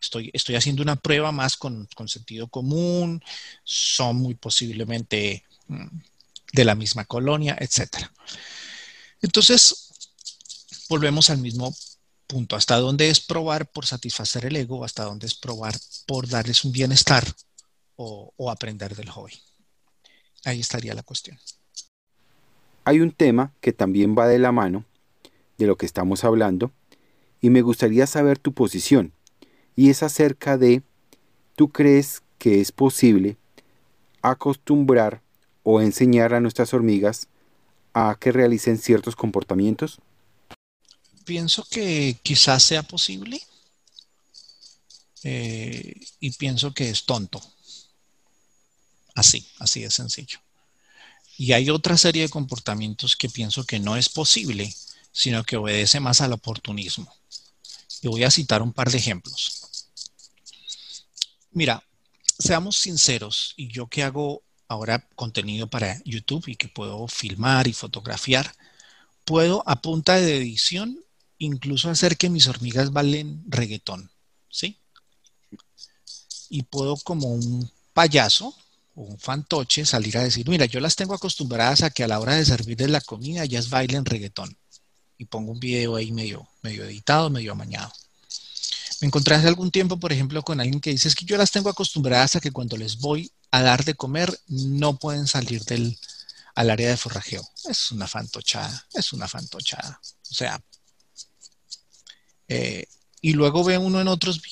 Estoy, 0.02 0.56
haciendo 0.56 0.82
una 0.82 0.96
prueba 0.96 1.30
más 1.30 1.56
con, 1.56 1.88
sentido 2.06 2.48
común, 2.48 3.22
son 3.62 4.16
muy 4.16 4.34
posiblemente 4.34 5.44
mm, 5.68 5.86
de 6.52 6.64
la 6.64 6.74
misma 6.74 7.04
colonia, 7.04 7.56
etc. 7.60 8.08
Entonces, 9.20 9.92
volvemos 10.88 11.30
al 11.30 11.38
mismo 11.38 11.72
punto. 12.26 12.56
¿Hasta 12.56 12.78
dónde 12.78 13.10
es 13.10 13.20
probar 13.20 13.70
por 13.70 13.86
satisfacer 13.86 14.44
el 14.44 14.56
ego? 14.56 14.84
¿Hasta 14.84 15.04
dónde 15.04 15.28
es 15.28 15.36
probar 15.36 15.78
por 16.06 16.28
darles 16.28 16.64
un 16.64 16.72
bienestar 16.72 17.24
o, 17.94 18.34
o 18.36 18.50
aprender 18.50 18.96
del 18.96 19.08
hobby? 19.08 19.34
Ahí 20.44 20.58
estaría 20.58 20.94
la 20.94 21.04
cuestión. 21.04 21.38
Hay 22.84 22.98
un 22.98 23.12
tema 23.12 23.52
que 23.60 23.72
también 23.72 24.18
va 24.18 24.26
de 24.26 24.40
la 24.40 24.50
mano 24.50 24.84
de 25.62 25.68
lo 25.68 25.76
que 25.76 25.86
estamos 25.86 26.24
hablando 26.24 26.72
y 27.40 27.50
me 27.50 27.62
gustaría 27.62 28.06
saber 28.06 28.38
tu 28.38 28.52
posición 28.52 29.12
y 29.74 29.90
es 29.90 30.02
acerca 30.02 30.58
de, 30.58 30.82
¿tú 31.56 31.70
crees 31.70 32.22
que 32.38 32.60
es 32.60 32.72
posible 32.72 33.36
acostumbrar 34.20 35.22
o 35.62 35.80
enseñar 35.80 36.34
a 36.34 36.40
nuestras 36.40 36.74
hormigas 36.74 37.28
a 37.94 38.16
que 38.18 38.32
realicen 38.32 38.78
ciertos 38.78 39.16
comportamientos? 39.16 40.00
Pienso 41.24 41.64
que 41.70 42.18
quizás 42.22 42.62
sea 42.62 42.82
posible 42.82 43.40
eh, 45.24 46.00
y 46.20 46.30
pienso 46.32 46.74
que 46.74 46.90
es 46.90 47.04
tonto. 47.04 47.40
Así, 49.14 49.46
así 49.58 49.82
de 49.82 49.90
sencillo. 49.90 50.38
Y 51.36 51.52
hay 51.52 51.70
otra 51.70 51.96
serie 51.96 52.22
de 52.22 52.28
comportamientos 52.28 53.16
que 53.16 53.28
pienso 53.28 53.64
que 53.64 53.78
no 53.78 53.96
es 53.96 54.08
posible, 54.08 54.74
sino 55.12 55.44
que 55.44 55.56
obedece 55.56 56.00
más 56.00 56.20
al 56.20 56.32
oportunismo. 56.32 57.14
Y 58.00 58.08
voy 58.08 58.24
a 58.24 58.30
citar 58.30 58.62
un 58.62 58.72
par 58.72 58.90
de 58.90 58.98
ejemplos. 58.98 59.90
Mira, 61.52 61.84
seamos 62.38 62.78
sinceros, 62.78 63.52
y 63.56 63.68
yo 63.68 63.86
que 63.86 64.02
hago 64.02 64.42
ahora 64.66 65.06
contenido 65.14 65.68
para 65.68 66.00
YouTube 66.04 66.48
y 66.48 66.56
que 66.56 66.68
puedo 66.68 67.06
filmar 67.06 67.68
y 67.68 67.74
fotografiar, 67.74 68.54
puedo 69.24 69.62
a 69.66 69.80
punta 69.80 70.16
de 70.16 70.36
edición 70.38 70.98
incluso 71.38 71.90
hacer 71.90 72.16
que 72.16 72.30
mis 72.30 72.46
hormigas 72.46 72.92
valen 72.92 73.44
reggaetón, 73.46 74.10
¿sí? 74.48 74.78
Y 76.48 76.62
puedo 76.62 76.96
como 76.96 77.28
un 77.28 77.70
payaso 77.92 78.56
o 78.94 79.02
un 79.02 79.18
fantoche 79.18 79.84
salir 79.84 80.16
a 80.18 80.22
decir, 80.22 80.48
mira, 80.48 80.66
yo 80.66 80.80
las 80.80 80.96
tengo 80.96 81.14
acostumbradas 81.14 81.82
a 81.82 81.90
que 81.90 82.04
a 82.04 82.08
la 82.08 82.20
hora 82.20 82.34
de 82.34 82.44
servirles 82.44 82.90
la 82.90 83.00
comida 83.00 83.44
ellas 83.44 83.70
bailen 83.70 84.04
reggaetón. 84.04 84.56
Y 85.22 85.24
pongo 85.24 85.52
un 85.52 85.60
video 85.60 85.94
ahí 85.94 86.10
medio, 86.10 86.48
medio 86.62 86.84
editado, 86.84 87.30
medio 87.30 87.52
amañado. 87.52 87.92
Me 89.00 89.06
encontré 89.06 89.36
hace 89.36 89.46
algún 89.46 89.70
tiempo, 89.70 89.96
por 89.96 90.12
ejemplo, 90.12 90.42
con 90.42 90.58
alguien 90.58 90.80
que 90.80 90.90
dice, 90.90 91.06
es 91.06 91.14
que 91.14 91.24
yo 91.24 91.36
las 91.36 91.52
tengo 91.52 91.70
acostumbradas 91.70 92.34
a 92.34 92.40
que 92.40 92.50
cuando 92.50 92.76
les 92.76 92.98
voy 92.98 93.30
a 93.52 93.62
dar 93.62 93.84
de 93.84 93.94
comer 93.94 94.36
no 94.48 94.98
pueden 94.98 95.28
salir 95.28 95.62
del, 95.62 95.96
al 96.56 96.70
área 96.70 96.88
de 96.88 96.96
forrajeo. 96.96 97.48
Es 97.66 97.92
una 97.92 98.08
fantochada, 98.08 98.84
es 98.94 99.12
una 99.12 99.28
fantochada. 99.28 100.00
O 100.28 100.34
sea, 100.34 100.60
eh, 102.48 102.86
y 103.20 103.34
luego 103.34 103.62
ve 103.62 103.78
uno 103.78 104.00
en 104.00 104.08
otros 104.08 104.42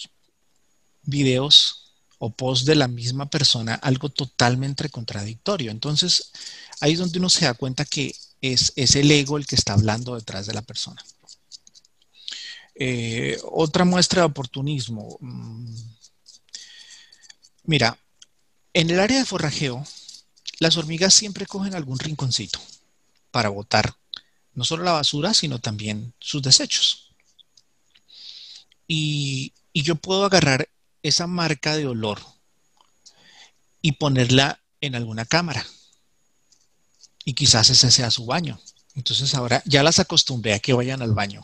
videos 1.02 1.96
o 2.18 2.30
posts 2.30 2.64
de 2.64 2.76
la 2.76 2.86
misma 2.86 3.28
persona 3.28 3.74
algo 3.74 4.08
totalmente 4.08 4.88
contradictorio. 4.88 5.72
Entonces, 5.72 6.30
ahí 6.80 6.92
es 6.92 7.00
donde 7.00 7.18
uno 7.18 7.28
se 7.28 7.46
da 7.46 7.54
cuenta 7.54 7.84
que 7.84 8.14
es, 8.40 8.72
es 8.76 8.96
el 8.96 9.10
ego 9.10 9.36
el 9.36 9.46
que 9.46 9.56
está 9.56 9.74
hablando 9.74 10.14
detrás 10.14 10.46
de 10.46 10.54
la 10.54 10.62
persona. 10.62 11.02
Eh, 12.74 13.38
otra 13.44 13.84
muestra 13.84 14.22
de 14.22 14.26
oportunismo. 14.26 15.18
Mm, 15.20 15.74
mira, 17.64 17.98
en 18.72 18.90
el 18.90 19.00
área 19.00 19.18
de 19.18 19.26
forrajeo, 19.26 19.84
las 20.60 20.76
hormigas 20.76 21.12
siempre 21.12 21.46
cogen 21.46 21.74
algún 21.74 21.98
rinconcito 21.98 22.58
para 23.30 23.48
botar 23.48 23.94
no 24.54 24.64
solo 24.64 24.84
la 24.84 24.92
basura, 24.92 25.34
sino 25.34 25.58
también 25.58 26.14
sus 26.18 26.42
desechos. 26.42 27.12
Y, 28.86 29.52
yo 29.72 29.94
puedo 29.94 30.24
agarrar 30.24 30.68
esa 31.02 31.26
marca 31.26 31.76
de 31.76 31.86
olor 31.86 32.20
y 33.80 33.92
ponerla 33.92 34.60
en 34.80 34.94
alguna 34.94 35.24
cámara. 35.24 35.64
Y 37.24 37.34
quizás 37.34 37.70
ese 37.70 37.90
sea 37.90 38.10
su 38.10 38.26
baño. 38.26 38.60
Entonces 38.94 39.34
ahora 39.34 39.62
ya 39.66 39.82
las 39.82 39.98
acostumbré 39.98 40.54
a 40.54 40.58
que 40.58 40.72
vayan 40.72 41.02
al 41.02 41.14
baño. 41.14 41.42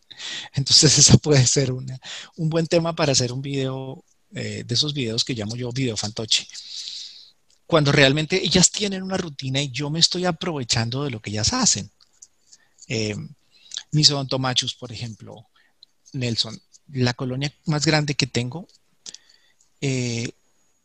Entonces 0.54 0.98
esa 0.98 1.16
puede 1.18 1.46
ser 1.46 1.72
un 1.72 2.50
buen 2.50 2.66
tema 2.66 2.94
para 2.94 3.12
hacer 3.12 3.32
un 3.32 3.42
video 3.42 4.04
eh, 4.34 4.64
de 4.66 4.74
esos 4.74 4.94
videos 4.94 5.24
que 5.24 5.34
llamo 5.34 5.56
yo 5.56 5.70
video 5.72 5.96
fantoche 5.96 6.46
cuando 7.66 7.92
realmente 7.92 8.44
ellas 8.44 8.70
tienen 8.70 9.02
una 9.02 9.16
rutina 9.16 9.60
y 9.60 9.70
yo 9.70 9.90
me 9.90 9.98
estoy 9.98 10.26
aprovechando 10.26 11.04
de 11.04 11.10
lo 11.10 11.20
que 11.20 11.30
ellas 11.30 11.52
hacen. 11.52 11.90
Eh, 12.88 13.16
mis 13.90 14.10
odontomachus, 14.10 14.74
por 14.74 14.92
ejemplo, 14.92 15.46
Nelson, 16.12 16.60
la 16.92 17.14
colonia 17.14 17.52
más 17.64 17.86
grande 17.86 18.14
que 18.14 18.26
tengo, 18.26 18.68
eh, 19.80 20.30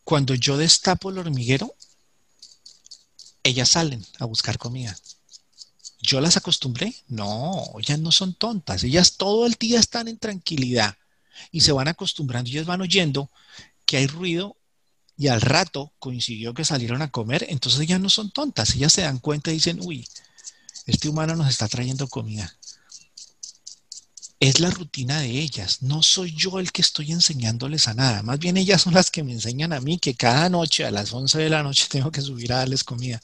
cuando 0.03 0.33
yo 0.35 0.57
destapo 0.57 1.09
el 1.09 1.17
hormiguero, 1.17 1.75
ellas 3.43 3.69
salen 3.69 4.05
a 4.19 4.25
buscar 4.25 4.57
comida. 4.57 4.97
¿Yo 6.01 6.21
las 6.21 6.37
acostumbré? 6.37 6.93
No, 7.07 7.65
ellas 7.79 7.99
no 7.99 8.11
son 8.11 8.33
tontas. 8.33 8.83
Ellas 8.83 9.17
todo 9.17 9.45
el 9.45 9.53
día 9.53 9.79
están 9.79 10.07
en 10.07 10.17
tranquilidad 10.17 10.97
y 11.51 11.61
se 11.61 11.71
van 11.71 11.87
acostumbrando. 11.87 12.49
Ellas 12.49 12.65
van 12.65 12.81
oyendo 12.81 13.29
que 13.85 13.97
hay 13.97 14.07
ruido 14.07 14.55
y 15.17 15.27
al 15.27 15.41
rato 15.41 15.91
coincidió 15.99 16.53
que 16.53 16.63
salieron 16.63 17.01
a 17.01 17.11
comer, 17.11 17.45
entonces 17.49 17.81
ellas 17.81 17.99
no 17.99 18.09
son 18.09 18.31
tontas, 18.31 18.73
ellas 18.75 18.93
se 18.93 19.01
dan 19.01 19.19
cuenta 19.19 19.51
y 19.51 19.55
dicen, 19.55 19.79
uy, 19.81 20.07
este 20.85 21.09
humano 21.09 21.35
nos 21.35 21.49
está 21.49 21.67
trayendo 21.67 22.07
comida. 22.07 22.55
Es 24.39 24.59
la 24.61 24.69
rutina 24.71 25.19
de 25.19 25.29
ellas, 25.29 25.81
no 25.81 26.01
soy 26.01 26.33
yo 26.33 26.59
el 26.59 26.71
que 26.71 26.81
estoy 26.81 27.11
enseñándoles 27.11 27.89
a 27.89 27.93
nada, 27.93 28.23
más 28.23 28.39
bien 28.39 28.55
ellas 28.55 28.81
son 28.83 28.93
las 28.93 29.11
que 29.11 29.21
me 29.23 29.33
enseñan 29.33 29.73
a 29.73 29.81
mí 29.81 29.99
que 29.99 30.15
cada 30.15 30.49
noche 30.49 30.85
a 30.85 30.91
las 30.91 31.11
11 31.11 31.37
de 31.39 31.49
la 31.49 31.61
noche 31.61 31.87
tengo 31.89 32.11
que 32.11 32.21
subir 32.21 32.53
a 32.53 32.57
darles 32.57 32.83
comida. 32.83 33.21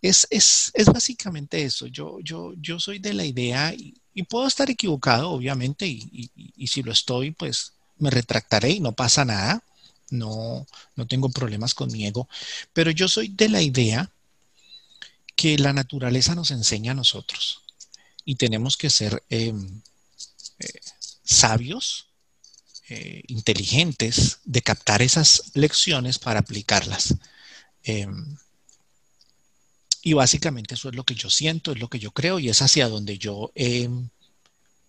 Es, 0.00 0.26
es, 0.30 0.72
básicamente 0.86 1.62
eso, 1.62 1.86
yo, 1.86 2.18
yo, 2.20 2.54
yo 2.60 2.80
soy 2.80 2.98
de 2.98 3.14
la 3.14 3.24
idea 3.24 3.72
y, 3.74 3.94
puedo 4.28 4.46
estar 4.46 4.68
equivocado, 4.70 5.30
obviamente, 5.30 5.86
y, 5.86 6.30
y 6.34 6.66
si 6.66 6.82
lo 6.82 6.92
estoy, 6.92 7.30
pues 7.32 7.72
me 7.98 8.10
retractaré 8.10 8.70
y 8.70 8.80
no 8.80 8.92
pasa 8.92 9.24
nada 9.24 9.62
no, 10.12 10.66
no 10.94 11.06
tengo 11.06 11.30
problemas 11.30 11.74
con 11.74 11.90
mi 11.90 12.06
ego, 12.06 12.28
pero 12.72 12.90
yo 12.90 13.08
soy 13.08 13.28
de 13.28 13.48
la 13.48 13.62
idea 13.62 14.10
que 15.34 15.58
la 15.58 15.72
naturaleza 15.72 16.34
nos 16.34 16.50
enseña 16.50 16.92
a 16.92 16.94
nosotros 16.94 17.62
y 18.24 18.36
tenemos 18.36 18.76
que 18.76 18.90
ser 18.90 19.22
em, 19.30 19.80
sabios, 21.24 22.08
eh, 22.88 23.22
inteligentes 23.28 24.40
de 24.44 24.62
captar 24.62 25.02
esas 25.02 25.52
lecciones 25.54 26.18
para 26.18 26.40
aplicarlas. 26.40 27.14
Em, 27.84 28.36
y 30.02 30.14
básicamente 30.14 30.74
eso 30.74 30.88
es 30.88 30.94
lo 30.94 31.04
que 31.04 31.14
yo 31.14 31.30
siento, 31.30 31.72
es 31.72 31.80
lo 31.80 31.88
que 31.88 31.98
yo 31.98 32.10
creo 32.12 32.38
y 32.38 32.48
es 32.48 32.60
hacia 32.62 32.88
donde 32.88 33.18
yo 33.18 33.52
em, 33.54 34.08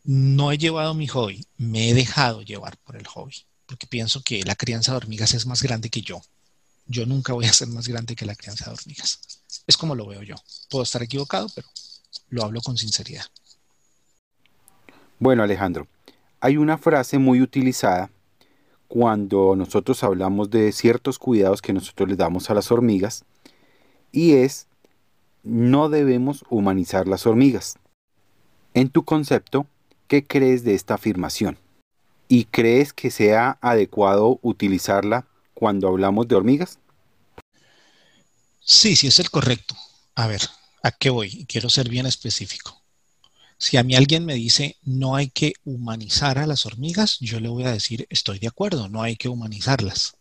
no 0.04 0.52
he 0.52 0.58
llevado 0.58 0.94
mi 0.94 1.08
hobby, 1.08 1.46
me 1.58 1.90
he 1.90 1.94
dejado 1.94 2.42
llevar 2.42 2.78
por 2.78 2.98
el 2.98 3.08
hobby 3.08 3.46
porque 3.66 3.88
pienso 3.88 4.22
que 4.22 4.44
la 4.44 4.56
crianza 4.56 4.92
de 4.92 4.98
hormigas 4.98 5.34
es 5.34 5.46
más 5.46 5.64
grande 5.64 5.90
que 5.90 6.02
yo. 6.02 6.22
Yo 6.86 7.06
nunca 7.06 7.34
voy 7.34 7.46
a 7.46 7.54
ser 7.54 7.68
más 7.70 7.88
grande 7.88 8.16
que 8.16 8.26
la 8.26 8.36
crianza 8.36 8.66
de 8.66 8.72
hormigas. 8.72 9.20
Es 9.66 9.78
como 9.78 9.96
lo 9.96 10.06
veo 10.06 10.22
yo. 10.22 10.36
Puedo 10.70 10.84
estar 10.84 11.02
equivocado, 11.02 11.50
pero 11.56 11.68
lo 12.30 12.44
hablo 12.44 12.62
con 12.62 12.78
sinceridad. 12.78 13.26
Bueno, 15.20 15.44
Alejandro, 15.44 15.88
hay 16.40 16.58
una 16.58 16.78
frase 16.78 17.18
muy 17.18 17.42
utilizada 17.42 18.10
cuando 18.88 19.56
nosotros 19.56 20.04
hablamos 20.04 20.50
de 20.50 20.72
ciertos 20.72 21.18
cuidados 21.18 21.62
que 21.62 21.74
nosotros 21.74 22.10
les 22.10 22.18
damos 22.18 22.50
a 22.50 22.54
las 22.54 22.72
hormigas 22.72 23.26
y 24.12 24.34
es 24.34 24.68
no 25.44 25.90
debemos 25.90 26.46
humanizar 26.50 27.08
las 27.08 27.26
hormigas. 27.26 27.78
En 28.74 28.90
tu 28.90 29.04
concepto, 29.04 29.68
¿qué 30.08 30.26
crees 30.26 30.64
de 30.64 30.74
esta 30.74 30.96
afirmación? 30.96 31.58
¿Y 32.28 32.46
crees 32.46 32.94
que 32.94 33.12
sea 33.12 33.58
adecuado 33.62 34.40
utilizarla 34.42 35.26
cuando 35.54 35.88
hablamos 35.88 36.28
de 36.28 36.36
hormigas? 36.36 36.80
Sí, 38.60 38.96
sí 38.96 39.08
es 39.08 39.20
el 39.20 39.30
correcto. 39.30 39.76
A 40.16 40.28
ver, 40.28 40.42
¿a 40.84 40.92
qué 40.92 41.10
voy? 41.10 41.46
Quiero 41.46 41.70
ser 41.70 41.90
bien 41.90 42.06
específico. 42.06 42.83
Si 43.64 43.78
a 43.78 43.84
mí 43.84 43.96
alguien 43.96 44.26
me 44.26 44.34
dice 44.34 44.76
no 44.82 45.16
hay 45.16 45.30
que 45.30 45.54
humanizar 45.64 46.38
a 46.38 46.46
las 46.46 46.66
hormigas, 46.66 47.18
yo 47.22 47.40
le 47.40 47.48
voy 47.48 47.64
a 47.64 47.72
decir 47.72 48.06
estoy 48.10 48.38
de 48.38 48.50
acuerdo, 48.50 48.90
no 48.90 49.02
hay 49.02 49.16
que 49.16 49.30
humanizarlas. 49.30 50.18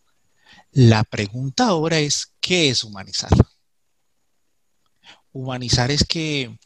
La 0.70 1.02
pregunta 1.02 1.66
ahora 1.66 1.98
es, 1.98 2.34
¿qué 2.40 2.70
es 2.70 2.84
humanizar? 2.84 3.32
Humanizar 5.32 5.90
es 5.90 6.04
que 6.04 6.56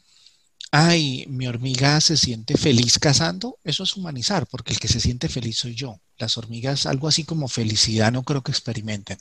ay, 0.69 1.25
mi 1.27 1.47
hormiga 1.47 1.99
se 1.99 2.15
siente 2.15 2.55
feliz 2.55 2.99
cazando, 2.99 3.57
eso 3.63 3.81
es 3.81 3.97
humanizar, 3.97 4.45
porque 4.45 4.73
el 4.73 4.79
que 4.79 4.87
se 4.87 4.99
siente 4.99 5.29
feliz 5.29 5.57
soy 5.57 5.73
yo. 5.73 5.99
Las 6.19 6.37
hormigas, 6.37 6.85
algo 6.85 7.07
así 7.07 7.23
como 7.23 7.47
felicidad, 7.47 8.11
no 8.11 8.21
creo 8.21 8.43
que 8.43 8.51
experimenten. 8.51 9.17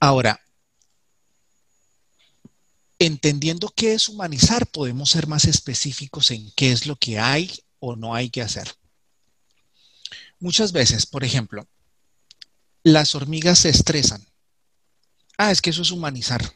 Ahora, 0.00 0.40
entendiendo 2.98 3.72
qué 3.74 3.94
es 3.94 4.08
humanizar, 4.08 4.66
podemos 4.66 5.10
ser 5.10 5.26
más 5.26 5.44
específicos 5.44 6.30
en 6.30 6.50
qué 6.56 6.72
es 6.72 6.86
lo 6.86 6.96
que 6.96 7.18
hay 7.18 7.52
o 7.78 7.96
no 7.96 8.14
hay 8.14 8.30
que 8.30 8.42
hacer. 8.42 8.74
Muchas 10.38 10.72
veces, 10.72 11.06
por 11.06 11.24
ejemplo, 11.24 11.66
las 12.82 13.14
hormigas 13.14 13.60
se 13.60 13.70
estresan. 13.70 14.26
Ah, 15.38 15.50
es 15.50 15.60
que 15.60 15.70
eso 15.70 15.82
es 15.82 15.90
humanizar. 15.90 16.54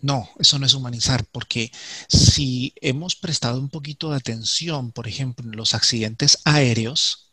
No, 0.00 0.28
eso 0.38 0.58
no 0.58 0.66
es 0.66 0.74
humanizar, 0.74 1.24
porque 1.24 1.72
si 2.08 2.74
hemos 2.82 3.16
prestado 3.16 3.58
un 3.58 3.70
poquito 3.70 4.10
de 4.10 4.16
atención, 4.16 4.92
por 4.92 5.08
ejemplo, 5.08 5.46
en 5.46 5.56
los 5.56 5.74
accidentes 5.74 6.38
aéreos, 6.44 7.32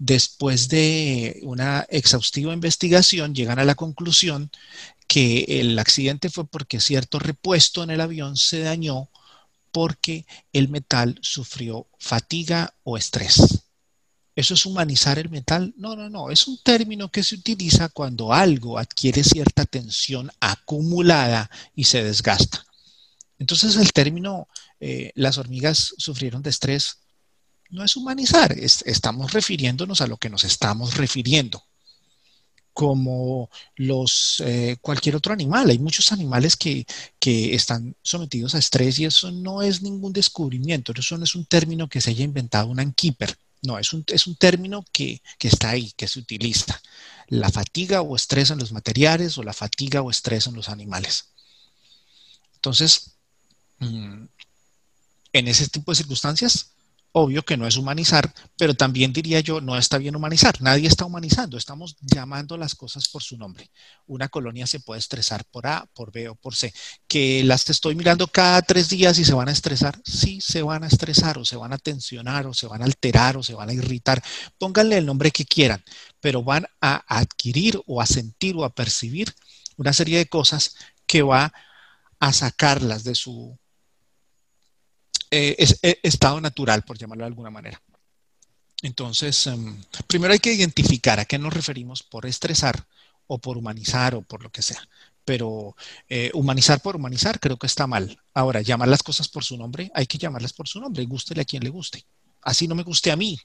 después 0.00 0.68
de 0.68 1.40
una 1.42 1.86
exhaustiva 1.90 2.54
investigación, 2.54 3.34
llegan 3.34 3.58
a 3.58 3.64
la 3.64 3.74
conclusión 3.74 4.50
que 5.06 5.44
el 5.60 5.78
accidente 5.78 6.30
fue 6.30 6.46
porque 6.46 6.80
cierto 6.80 7.18
repuesto 7.18 7.82
en 7.82 7.90
el 7.90 8.00
avión 8.00 8.36
se 8.36 8.60
dañó 8.60 9.10
porque 9.72 10.26
el 10.52 10.68
metal 10.68 11.18
sufrió 11.20 11.86
fatiga 11.98 12.74
o 12.82 12.96
estrés. 12.96 13.66
¿Eso 14.34 14.54
es 14.54 14.64
humanizar 14.64 15.18
el 15.18 15.28
metal? 15.28 15.74
No, 15.76 15.94
no, 15.94 16.08
no. 16.08 16.30
Es 16.30 16.48
un 16.48 16.58
término 16.62 17.10
que 17.10 17.22
se 17.22 17.34
utiliza 17.34 17.90
cuando 17.90 18.32
algo 18.32 18.78
adquiere 18.78 19.22
cierta 19.22 19.66
tensión 19.66 20.30
acumulada 20.40 21.50
y 21.74 21.84
se 21.84 22.02
desgasta. 22.02 22.64
Entonces 23.38 23.76
el 23.76 23.92
término 23.92 24.48
eh, 24.80 25.12
las 25.14 25.36
hormigas 25.36 25.94
sufrieron 25.98 26.40
de 26.40 26.50
estrés 26.50 27.00
no 27.70 27.84
es 27.84 27.96
humanizar, 27.96 28.56
estamos 28.58 29.32
refiriéndonos 29.32 30.00
a 30.00 30.06
lo 30.06 30.16
que 30.16 30.30
nos 30.30 30.44
estamos 30.44 30.96
refiriendo. 30.96 31.64
como 32.72 33.50
los, 33.76 34.42
eh, 34.46 34.76
cualquier 34.80 35.16
otro 35.16 35.32
animal. 35.34 35.68
Hay 35.68 35.78
muchos 35.78 36.12
animales 36.12 36.56
que, 36.56 36.86
que, 37.18 37.54
están 37.54 37.94
sometidos 38.02 38.54
a 38.54 38.58
estrés 38.58 38.98
y 38.98 39.04
eso 39.04 39.30
no 39.32 39.60
es 39.60 39.82
ningún 39.82 40.12
descubrimiento, 40.12 40.92
eso 40.96 41.18
no 41.18 41.24
es 41.24 41.34
un 41.34 41.44
término 41.44 41.88
que 41.88 42.00
se 42.00 42.10
haya 42.10 42.24
inventado 42.24 42.68
un 42.68 42.80
ankeeper. 42.80 43.36
No, 43.62 43.78
es 43.78 43.92
un, 43.92 44.04
es 44.06 44.26
un 44.26 44.36
término 44.36 44.84
que, 44.92 45.20
que, 45.38 45.48
está 45.48 45.70
ahí, 45.70 45.92
que 45.96 46.08
se 46.08 46.20
utiliza. 46.20 46.80
La 47.28 47.50
fatiga 47.50 48.00
o 48.02 48.16
estrés 48.16 48.50
en 48.50 48.58
los 48.58 48.72
materiales 48.72 49.36
o 49.36 49.42
la 49.42 49.52
fatiga 49.52 50.00
o 50.00 50.10
estrés 50.10 50.46
en 50.46 50.54
los 50.54 50.68
animales. 50.68 51.26
Entonces, 52.54 53.12
mm, 53.80 54.24
en 55.32 55.48
ese 55.48 55.68
tipo 55.68 55.92
de 55.92 55.96
circunstancias, 55.96 56.70
obvio 57.12 57.42
que 57.44 57.56
no 57.56 57.66
es 57.66 57.76
humanizar, 57.76 58.32
pero 58.56 58.74
también 58.74 59.12
diría 59.12 59.40
yo, 59.40 59.60
no 59.60 59.76
está 59.76 59.98
bien 59.98 60.16
humanizar. 60.16 60.60
Nadie 60.62 60.86
está 60.86 61.04
humanizando, 61.04 61.56
estamos 61.56 61.96
llamando 62.00 62.56
las 62.56 62.74
cosas 62.74 63.08
por 63.08 63.22
su 63.22 63.36
nombre. 63.36 63.70
Una 64.06 64.28
colonia 64.28 64.66
se 64.66 64.80
puede 64.80 65.00
estresar 65.00 65.44
por 65.50 65.66
A, 65.66 65.86
por 65.94 66.12
B 66.12 66.28
o 66.28 66.34
por 66.34 66.54
C. 66.54 66.72
Que 67.08 67.42
las 67.44 67.68
estoy 67.68 67.94
mirando 67.94 68.26
cada 68.28 68.62
tres 68.62 68.88
días 68.88 69.18
y 69.18 69.24
se 69.24 69.34
van 69.34 69.48
a 69.48 69.52
estresar. 69.52 70.00
Sí, 70.04 70.40
se 70.40 70.62
van 70.62 70.84
a 70.84 70.86
estresar 70.86 71.38
o 71.38 71.44
se 71.44 71.56
van 71.56 71.72
a 71.72 71.78
tensionar 71.78 72.46
o 72.46 72.54
se 72.54 72.66
van 72.66 72.82
a 72.82 72.84
alterar 72.84 73.36
o 73.36 73.42
se 73.42 73.54
van 73.54 73.70
a 73.70 73.74
irritar. 73.74 74.22
Pónganle 74.58 74.98
el 74.98 75.06
nombre 75.06 75.30
que 75.30 75.44
quieran, 75.44 75.82
pero 76.20 76.42
van 76.42 76.66
a 76.80 77.02
adquirir 77.08 77.80
o 77.86 78.00
a 78.00 78.06
sentir 78.06 78.56
o 78.56 78.64
a 78.64 78.74
percibir 78.74 79.34
una 79.76 79.92
serie 79.92 80.18
de 80.18 80.26
cosas 80.26 80.76
que 81.06 81.22
va 81.22 81.52
a 82.20 82.32
sacarlas 82.32 83.02
de 83.02 83.14
su 83.14 83.58
eh, 85.30 85.56
es, 85.58 85.78
eh, 85.82 86.00
estado 86.02 86.40
natural, 86.40 86.82
por 86.82 86.98
llamarlo 86.98 87.24
de 87.24 87.28
alguna 87.28 87.50
manera. 87.50 87.80
Entonces, 88.82 89.46
em, 89.46 89.80
primero 90.06 90.32
hay 90.32 90.38
que 90.38 90.52
identificar 90.52 91.20
a 91.20 91.24
qué 91.24 91.38
nos 91.38 91.52
referimos 91.52 92.02
por 92.02 92.26
estresar 92.26 92.86
o 93.26 93.38
por 93.38 93.58
humanizar 93.58 94.14
o 94.14 94.22
por 94.22 94.42
lo 94.42 94.50
que 94.50 94.62
sea. 94.62 94.82
Pero 95.24 95.76
eh, 96.08 96.30
humanizar 96.34 96.80
por 96.80 96.96
humanizar 96.96 97.38
creo 97.38 97.58
que 97.58 97.66
está 97.66 97.86
mal. 97.86 98.18
Ahora, 98.34 98.62
llamar 98.62 98.88
las 98.88 99.02
cosas 99.02 99.28
por 99.28 99.44
su 99.44 99.56
nombre, 99.56 99.90
hay 99.94 100.06
que 100.06 100.18
llamarlas 100.18 100.52
por 100.52 100.66
su 100.66 100.80
nombre, 100.80 101.04
gústele 101.04 101.42
a 101.42 101.44
quien 101.44 101.62
le 101.62 101.70
guste. 101.70 102.04
Así 102.42 102.66
no 102.66 102.74
me 102.74 102.82
guste 102.82 103.10
a 103.12 103.16
mí 103.16 103.38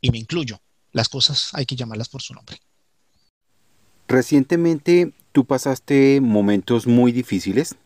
y 0.00 0.10
me 0.10 0.18
incluyo. 0.18 0.60
Las 0.92 1.08
cosas 1.08 1.50
hay 1.52 1.66
que 1.66 1.76
llamarlas 1.76 2.08
por 2.08 2.22
su 2.22 2.34
nombre. 2.34 2.58
Recientemente 4.08 5.12
tú 5.30 5.44
pasaste 5.44 6.20
momentos 6.20 6.88
muy 6.88 7.12
difíciles 7.12 7.76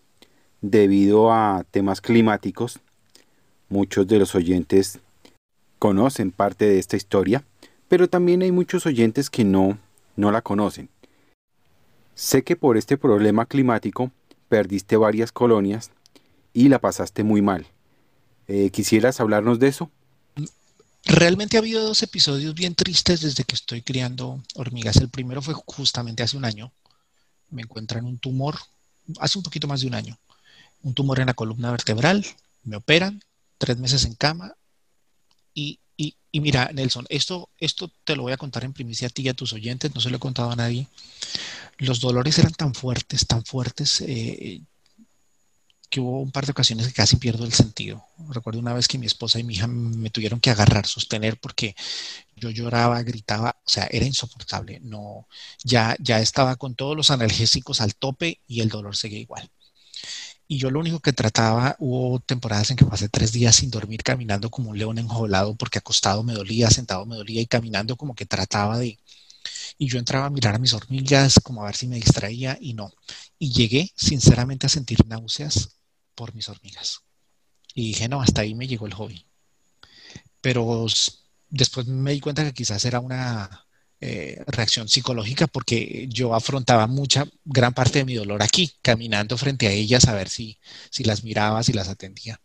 debido 0.63 1.31
a 1.31 1.67
temas 1.71 2.01
climáticos 2.01 2.81
Muchos 3.69 4.07
de 4.07 4.19
los 4.19 4.35
oyentes 4.35 4.99
conocen 5.79 6.31
parte 6.31 6.67
de 6.67 6.79
esta 6.79 6.97
historia, 6.97 7.45
pero 7.89 8.09
también 8.09 8.43
hay 8.43 8.53
muchos 8.53 8.87
oyentes 8.87 9.31
que 9.31 9.45
no, 9.45 9.79
no 10.17 10.31
la 10.31 10.43
conocen. 10.43 10.89
Sé 12.15 12.43
que 12.45 12.57
por 12.57 12.77
este 12.77 12.97
problema 12.97 13.47
climático 13.47 14.11
perdiste 14.49 14.97
varias 14.97 15.33
colonias 15.33 15.91
y 16.53 16.69
la 16.69 16.79
pasaste 16.79 17.25
muy 17.25 17.43
mal. 17.43 17.67
Eh, 18.47 18.71
¿Quisieras 18.71 19.21
hablarnos 19.21 19.59
de 19.59 19.69
eso? 19.69 19.91
Realmente 21.07 21.57
ha 21.57 21.61
habido 21.61 21.83
dos 21.83 22.03
episodios 22.03 22.55
bien 22.55 22.75
tristes 22.75 23.21
desde 23.21 23.45
que 23.45 23.55
estoy 23.55 23.83
criando 23.83 24.43
hormigas. 24.55 24.97
El 24.97 25.11
primero 25.11 25.43
fue 25.43 25.55
justamente 25.55 26.23
hace 26.23 26.37
un 26.37 26.45
año. 26.45 26.73
Me 27.51 27.63
encuentran 27.63 28.07
un 28.07 28.19
tumor, 28.19 28.57
hace 29.21 29.39
un 29.39 29.45
poquito 29.45 29.69
más 29.69 29.83
de 29.83 29.89
un 29.89 29.95
año, 29.95 30.19
un 30.83 30.95
tumor 30.95 31.21
en 31.21 31.27
la 31.27 31.35
columna 31.35 31.71
vertebral. 31.71 32.25
Me 32.63 32.77
operan, 32.77 33.21
tres 33.65 33.79
meses 33.79 34.05
en 34.05 34.15
cama. 34.15 34.55
Y, 35.55 35.81
y, 35.97 36.41
mira, 36.41 36.71
Nelson, 36.75 37.07
esto, 37.09 37.49
esto 37.59 37.91
te 38.05 38.17
lo 38.17 38.23
voy 38.23 38.33
a 38.33 38.37
contar 38.37 38.65
en 38.65 38.73
primicia 38.73 39.07
a 39.07 39.11
ti 39.11 39.23
y 39.23 39.29
a 39.29 39.35
tus 39.35 39.53
oyentes, 39.53 39.95
no 39.95 40.01
se 40.01 40.11
lo 40.11 40.17
he 40.17 40.21
contado 40.21 40.51
a 40.51 40.57
nadie. 40.57 40.89
Los 41.79 42.01
dolores 42.01 42.39
eran 42.39 42.53
tan 42.53 42.75
fuertes, 42.75 43.27
tan 43.27 43.45
fuertes, 43.45 44.01
eh, 44.01 44.61
que 45.89 46.01
hubo 46.01 46.21
un 46.21 46.33
par 46.33 46.45
de 46.45 46.51
ocasiones 46.51 46.89
que 46.89 46.93
casi 46.93 47.17
pierdo 47.17 47.45
el 47.45 47.53
sentido. 47.53 48.05
Recuerdo 48.31 48.59
una 48.59 48.75
vez 48.75 48.89
que 48.89 48.99
mi 48.99 49.07
esposa 49.07 49.39
y 49.39 49.45
mi 49.45 49.55
hija 49.55 49.69
me 49.69 50.11
tuvieron 50.11 50.41
que 50.41 50.51
agarrar, 50.51 50.87
sostener, 50.87 51.39
porque 51.39 51.77
yo 52.35 52.51
lloraba, 52.51 53.01
gritaba, 53.05 53.57
o 53.65 53.69
sea, 53.69 53.87
era 53.93 54.05
insoportable. 54.05 54.81
No, 54.83 55.29
ya, 55.63 55.97
ya 56.01 56.21
estaba 56.21 56.57
con 56.57 56.75
todos 56.75 56.97
los 56.97 57.13
analgésicos 57.13 57.81
al 57.81 57.95
tope 57.95 58.41
y 58.49 58.61
el 58.61 58.69
dolor 58.71 58.97
seguía 58.97 59.21
igual. 59.21 59.49
Y 60.47 60.59
yo 60.59 60.71
lo 60.71 60.81
único 60.81 61.01
que 61.01 61.13
trataba, 61.13 61.77
hubo 61.79 62.21
temporadas 62.21 62.71
en 62.71 62.77
que 62.77 62.85
pasé 62.85 63.09
tres 63.09 63.33
días 63.33 63.57
sin 63.57 63.71
dormir, 63.71 64.03
caminando 64.03 64.51
como 64.51 64.71
un 64.71 64.79
león 64.79 64.99
enjaulado, 64.99 65.57
porque 65.57 65.79
acostado 65.79 66.23
me 66.23 66.35
dolía, 66.35 66.71
sentado 66.71 67.07
me 67.07 67.17
dolía 67.17 67.41
y 67.41 67.47
caminando 67.47 67.97
como 67.97 68.15
que 68.15 68.27
trataba 68.27 68.79
de... 68.79 68.99
Y 69.79 69.89
yo 69.89 69.99
entraba 69.99 70.27
a 70.27 70.31
mirar 70.31 70.55
a 70.55 70.59
mis 70.59 70.73
hormigas, 70.75 71.41
como 71.43 71.63
a 71.63 71.67
ver 71.67 71.77
si 71.77 71.87
me 71.89 71.97
distraía 71.97 72.59
y 72.61 72.75
no. 72.75 72.93
Y 73.39 73.53
llegué 73.53 73.93
sinceramente 73.97 74.67
a 74.67 74.71
sentir 74.71 75.07
náuseas 75.07 75.77
por 76.15 76.35
mis 76.35 76.49
hormigas. 76.49 77.01
Y 77.75 77.89
dije, 77.89 78.09
no, 78.09 78.23
hasta 78.23 78.43
ahí 78.43 78.55
me 78.55 78.67
llegó 78.67 78.87
el 78.87 78.95
hobby. 78.95 79.27
Pero 80.41 80.87
después 81.49 81.87
me 81.87 82.13
di 82.13 82.21
cuenta 82.21 82.45
que 82.45 82.53
quizás 82.53 82.85
era 82.85 83.01
una 83.01 83.64
eh, 84.07 84.45
reacción 84.47 84.87
psicológica 84.87 85.47
porque 85.47 86.07
yo 86.11 86.35
afrontaba 86.35 86.87
mucha, 86.87 87.27
gran 87.43 87.73
parte 87.73 88.01
de 88.01 88.05
mi 88.05 88.15
dolor 88.15 88.43
aquí, 88.43 88.71
caminando 88.83 89.39
frente 89.39 89.67
a 89.67 89.71
ellas 89.71 90.07
a 90.09 90.15
ver 90.15 90.29
si, 90.29 90.59
si 90.91 91.05
las 91.05 91.25
miraba, 91.25 91.63
si 91.63 91.73
las 91.73 91.89
atendía. 91.89 92.39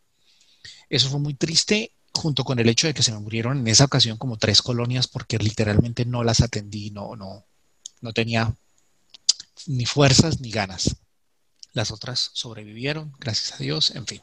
Eso 0.89 1.09
fue 1.09 1.19
muy 1.19 1.33
triste 1.33 1.91
junto 2.13 2.45
con 2.45 2.59
el 2.59 2.69
hecho 2.69 2.87
de 2.87 2.93
que 2.93 3.03
se 3.03 3.11
me 3.11 3.19
murieron 3.19 3.59
en 3.59 3.67
esa 3.67 3.83
ocasión 3.83 4.17
como 4.17 4.37
tres 4.37 4.61
colonias 4.61 5.09
porque 5.09 5.37
literalmente 5.37 6.05
no 6.05 6.23
las 6.23 6.39
atendí, 6.39 6.91
no, 6.91 7.17
no, 7.17 7.45
no 7.99 8.13
tenía 8.13 8.55
ni 9.67 9.85
fuerzas 9.85 10.39
ni 10.39 10.51
ganas. 10.51 10.95
Las 11.73 11.91
otras 11.91 12.31
sobrevivieron, 12.31 13.11
gracias 13.19 13.51
a 13.51 13.57
Dios, 13.57 13.91
en 13.91 14.07
fin. 14.07 14.21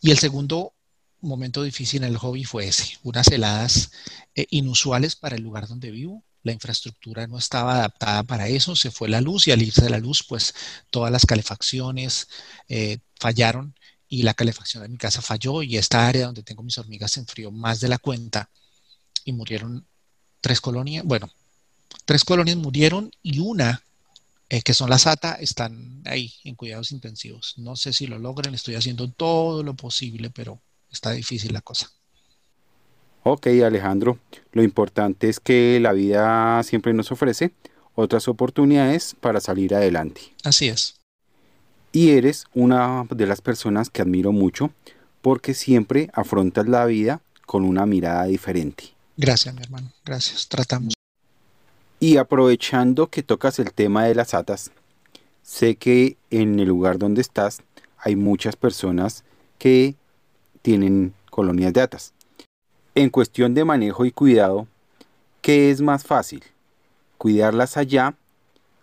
Y 0.00 0.10
el 0.10 0.18
segundo 0.18 0.74
momento 1.20 1.62
difícil 1.62 2.02
en 2.02 2.10
el 2.10 2.18
hobby 2.18 2.42
fue 2.42 2.66
ese, 2.66 2.98
unas 3.04 3.28
heladas 3.28 3.92
eh, 4.34 4.46
inusuales 4.50 5.14
para 5.14 5.36
el 5.36 5.42
lugar 5.44 5.68
donde 5.68 5.92
vivo, 5.92 6.24
la 6.46 6.52
infraestructura 6.52 7.26
no 7.26 7.38
estaba 7.38 7.74
adaptada 7.74 8.22
para 8.22 8.48
eso, 8.48 8.76
se 8.76 8.90
fue 8.90 9.08
la 9.08 9.20
luz 9.20 9.48
y 9.48 9.50
al 9.50 9.62
irse 9.62 9.90
la 9.90 9.98
luz, 9.98 10.24
pues 10.26 10.54
todas 10.90 11.10
las 11.10 11.26
calefacciones 11.26 12.28
eh, 12.68 12.98
fallaron 13.18 13.74
y 14.08 14.22
la 14.22 14.34
calefacción 14.34 14.84
de 14.84 14.88
mi 14.88 14.96
casa 14.96 15.20
falló 15.20 15.62
y 15.62 15.76
esta 15.76 16.06
área 16.06 16.26
donde 16.26 16.44
tengo 16.44 16.62
mis 16.62 16.78
hormigas 16.78 17.12
se 17.12 17.20
enfrió 17.20 17.50
más 17.50 17.80
de 17.80 17.88
la 17.88 17.98
cuenta 17.98 18.48
y 19.24 19.32
murieron 19.32 19.86
tres 20.40 20.60
colonias, 20.60 21.04
bueno, 21.04 21.28
tres 22.04 22.24
colonias 22.24 22.56
murieron 22.56 23.10
y 23.22 23.40
una, 23.40 23.82
eh, 24.48 24.62
que 24.62 24.74
son 24.74 24.88
las 24.88 25.08
ATA, 25.08 25.34
están 25.34 26.02
ahí 26.06 26.32
en 26.44 26.54
cuidados 26.54 26.92
intensivos. 26.92 27.54
No 27.56 27.74
sé 27.74 27.92
si 27.92 28.06
lo 28.06 28.20
logren, 28.20 28.54
estoy 28.54 28.76
haciendo 28.76 29.10
todo 29.10 29.64
lo 29.64 29.74
posible, 29.74 30.30
pero 30.30 30.62
está 30.90 31.10
difícil 31.10 31.52
la 31.52 31.62
cosa. 31.62 31.90
Ok 33.28 33.48
Alejandro, 33.64 34.20
lo 34.52 34.62
importante 34.62 35.28
es 35.28 35.40
que 35.40 35.80
la 35.80 35.92
vida 35.92 36.62
siempre 36.62 36.92
nos 36.92 37.10
ofrece 37.10 37.50
otras 37.96 38.28
oportunidades 38.28 39.16
para 39.20 39.40
salir 39.40 39.74
adelante. 39.74 40.20
Así 40.44 40.68
es. 40.68 40.94
Y 41.90 42.10
eres 42.10 42.44
una 42.54 43.04
de 43.10 43.26
las 43.26 43.40
personas 43.40 43.90
que 43.90 44.00
admiro 44.00 44.30
mucho 44.30 44.70
porque 45.22 45.54
siempre 45.54 46.08
afrontas 46.12 46.68
la 46.68 46.86
vida 46.86 47.20
con 47.46 47.64
una 47.64 47.84
mirada 47.84 48.26
diferente. 48.26 48.94
Gracias, 49.16 49.52
mi 49.56 49.62
hermano. 49.62 49.90
Gracias. 50.04 50.46
Tratamos. 50.46 50.94
Y 51.98 52.18
aprovechando 52.18 53.08
que 53.08 53.24
tocas 53.24 53.58
el 53.58 53.72
tema 53.72 54.04
de 54.04 54.14
las 54.14 54.34
atas, 54.34 54.70
sé 55.42 55.74
que 55.74 56.16
en 56.30 56.60
el 56.60 56.68
lugar 56.68 56.98
donde 56.98 57.22
estás 57.22 57.58
hay 57.98 58.14
muchas 58.14 58.54
personas 58.54 59.24
que 59.58 59.96
tienen 60.62 61.12
colonias 61.28 61.72
de 61.72 61.80
atas. 61.80 62.12
En 62.96 63.10
cuestión 63.10 63.52
de 63.52 63.62
manejo 63.62 64.06
y 64.06 64.10
cuidado, 64.10 64.66
¿qué 65.42 65.70
es 65.70 65.82
más 65.82 66.02
fácil? 66.02 66.42
¿Cuidarlas 67.18 67.76
allá 67.76 68.14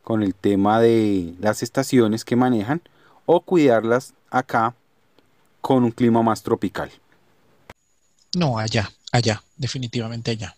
con 0.04 0.22
el 0.22 0.36
tema 0.36 0.80
de 0.80 1.34
las 1.40 1.64
estaciones 1.64 2.24
que 2.24 2.36
manejan 2.36 2.84
o 3.26 3.42
cuidarlas 3.42 4.14
acá 4.30 4.76
con 5.62 5.84
un 5.84 5.90
clima 5.90 6.22
más 6.22 6.44
tropical? 6.44 6.92
No, 8.36 8.60
allá, 8.60 8.94
allá, 9.12 9.44
definitivamente 9.58 10.30
allá. 10.30 10.56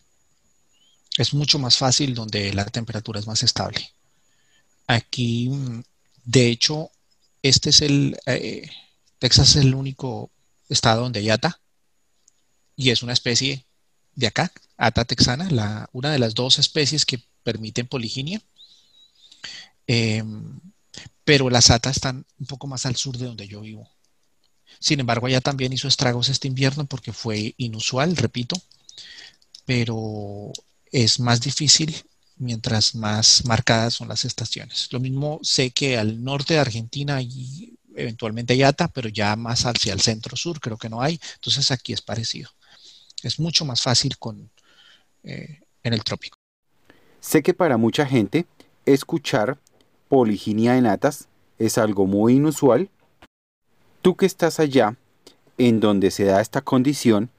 Es 1.17 1.33
mucho 1.33 1.57
más 1.57 1.77
fácil 1.77 2.13
donde 2.13 2.53
la 2.53 2.65
temperatura 2.65 3.21
es 3.21 3.27
más 3.27 3.41
estable. 3.41 3.89
Aquí, 4.85 5.49
de 6.25 6.49
hecho, 6.49 6.91
este 7.41 7.69
es 7.69 7.81
el, 7.81 8.17
eh, 8.25 8.69
Texas 9.17 9.51
es 9.51 9.63
el 9.63 9.75
único 9.75 10.29
estado 10.67 11.03
donde 11.03 11.21
hay 11.21 11.29
ATA 11.29 11.61
y 12.75 12.89
es 12.89 13.03
una 13.03 13.13
especie 13.13 13.65
de 14.15 14.27
acá, 14.27 14.51
Ata 14.77 15.05
texana, 15.05 15.49
la, 15.49 15.89
una 15.93 16.11
de 16.11 16.19
las 16.19 16.35
dos 16.35 16.59
especies 16.59 17.05
que 17.05 17.21
permiten 17.43 17.87
poliginia. 17.87 18.41
Em, 19.87 20.59
pero 21.23 21.49
las 21.49 21.71
atas 21.71 21.97
están 21.97 22.25
un 22.39 22.45
poco 22.45 22.67
más 22.67 22.85
al 22.85 22.95
sur 22.95 23.17
de 23.17 23.25
donde 23.25 23.47
yo 23.47 23.61
vivo. 23.61 23.89
Sin 24.79 24.99
embargo, 24.99 25.27
allá 25.27 25.41
también 25.41 25.73
hizo 25.73 25.87
estragos 25.87 26.29
este 26.29 26.47
invierno 26.47 26.85
porque 26.85 27.13
fue 27.13 27.53
inusual, 27.57 28.15
repito, 28.17 28.61
pero 29.65 30.51
es 30.91 31.19
más 31.19 31.41
difícil 31.41 31.95
mientras 32.37 32.95
más 32.95 33.45
marcadas 33.45 33.95
son 33.95 34.09
las 34.09 34.25
estaciones. 34.25 34.89
Lo 34.91 34.99
mismo 34.99 35.39
sé 35.41 35.71
que 35.71 35.97
al 35.97 36.23
norte 36.23 36.55
de 36.55 36.59
Argentina 36.59 37.21
y 37.21 37.77
eventualmente 37.95 38.53
hay 38.53 38.63
ATA, 38.63 38.89
pero 38.89 39.09
ya 39.09 39.35
más 39.35 39.65
hacia 39.65 39.93
el 39.93 40.01
centro 40.01 40.35
sur 40.35 40.59
creo 40.59 40.77
que 40.77 40.89
no 40.89 41.01
hay. 41.01 41.19
Entonces 41.35 41.71
aquí 41.71 41.93
es 41.93 42.01
parecido. 42.01 42.49
Es 43.23 43.39
mucho 43.39 43.65
más 43.65 43.81
fácil 43.81 44.17
con, 44.17 44.49
eh, 45.23 45.61
en 45.83 45.93
el 45.93 46.03
trópico. 46.03 46.37
Sé 47.19 47.41
que 47.41 47.53
para 47.53 47.77
mucha 47.77 48.05
gente 48.05 48.45
escuchar 48.85 49.57
poliginia 50.09 50.77
en 50.77 50.85
atas 50.85 51.27
es 51.57 51.77
algo 51.77 52.05
muy 52.05 52.35
inusual. 52.35 52.89
Tú 54.01 54.15
que 54.15 54.25
estás 54.25 54.59
allá, 54.59 54.95
en 55.57 55.79
donde 55.79 56.11
se 56.11 56.25
da 56.25 56.41
esta 56.41 56.61
condición, 56.61 57.29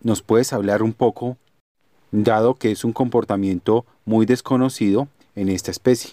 ¿nos 0.00 0.22
puedes 0.22 0.52
hablar 0.52 0.82
un 0.82 0.94
poco, 0.94 1.36
dado 2.10 2.54
que 2.54 2.70
es 2.70 2.84
un 2.84 2.92
comportamiento 2.92 3.84
muy 4.04 4.24
desconocido 4.24 5.08
en 5.34 5.50
esta 5.50 5.70
especie? 5.70 6.12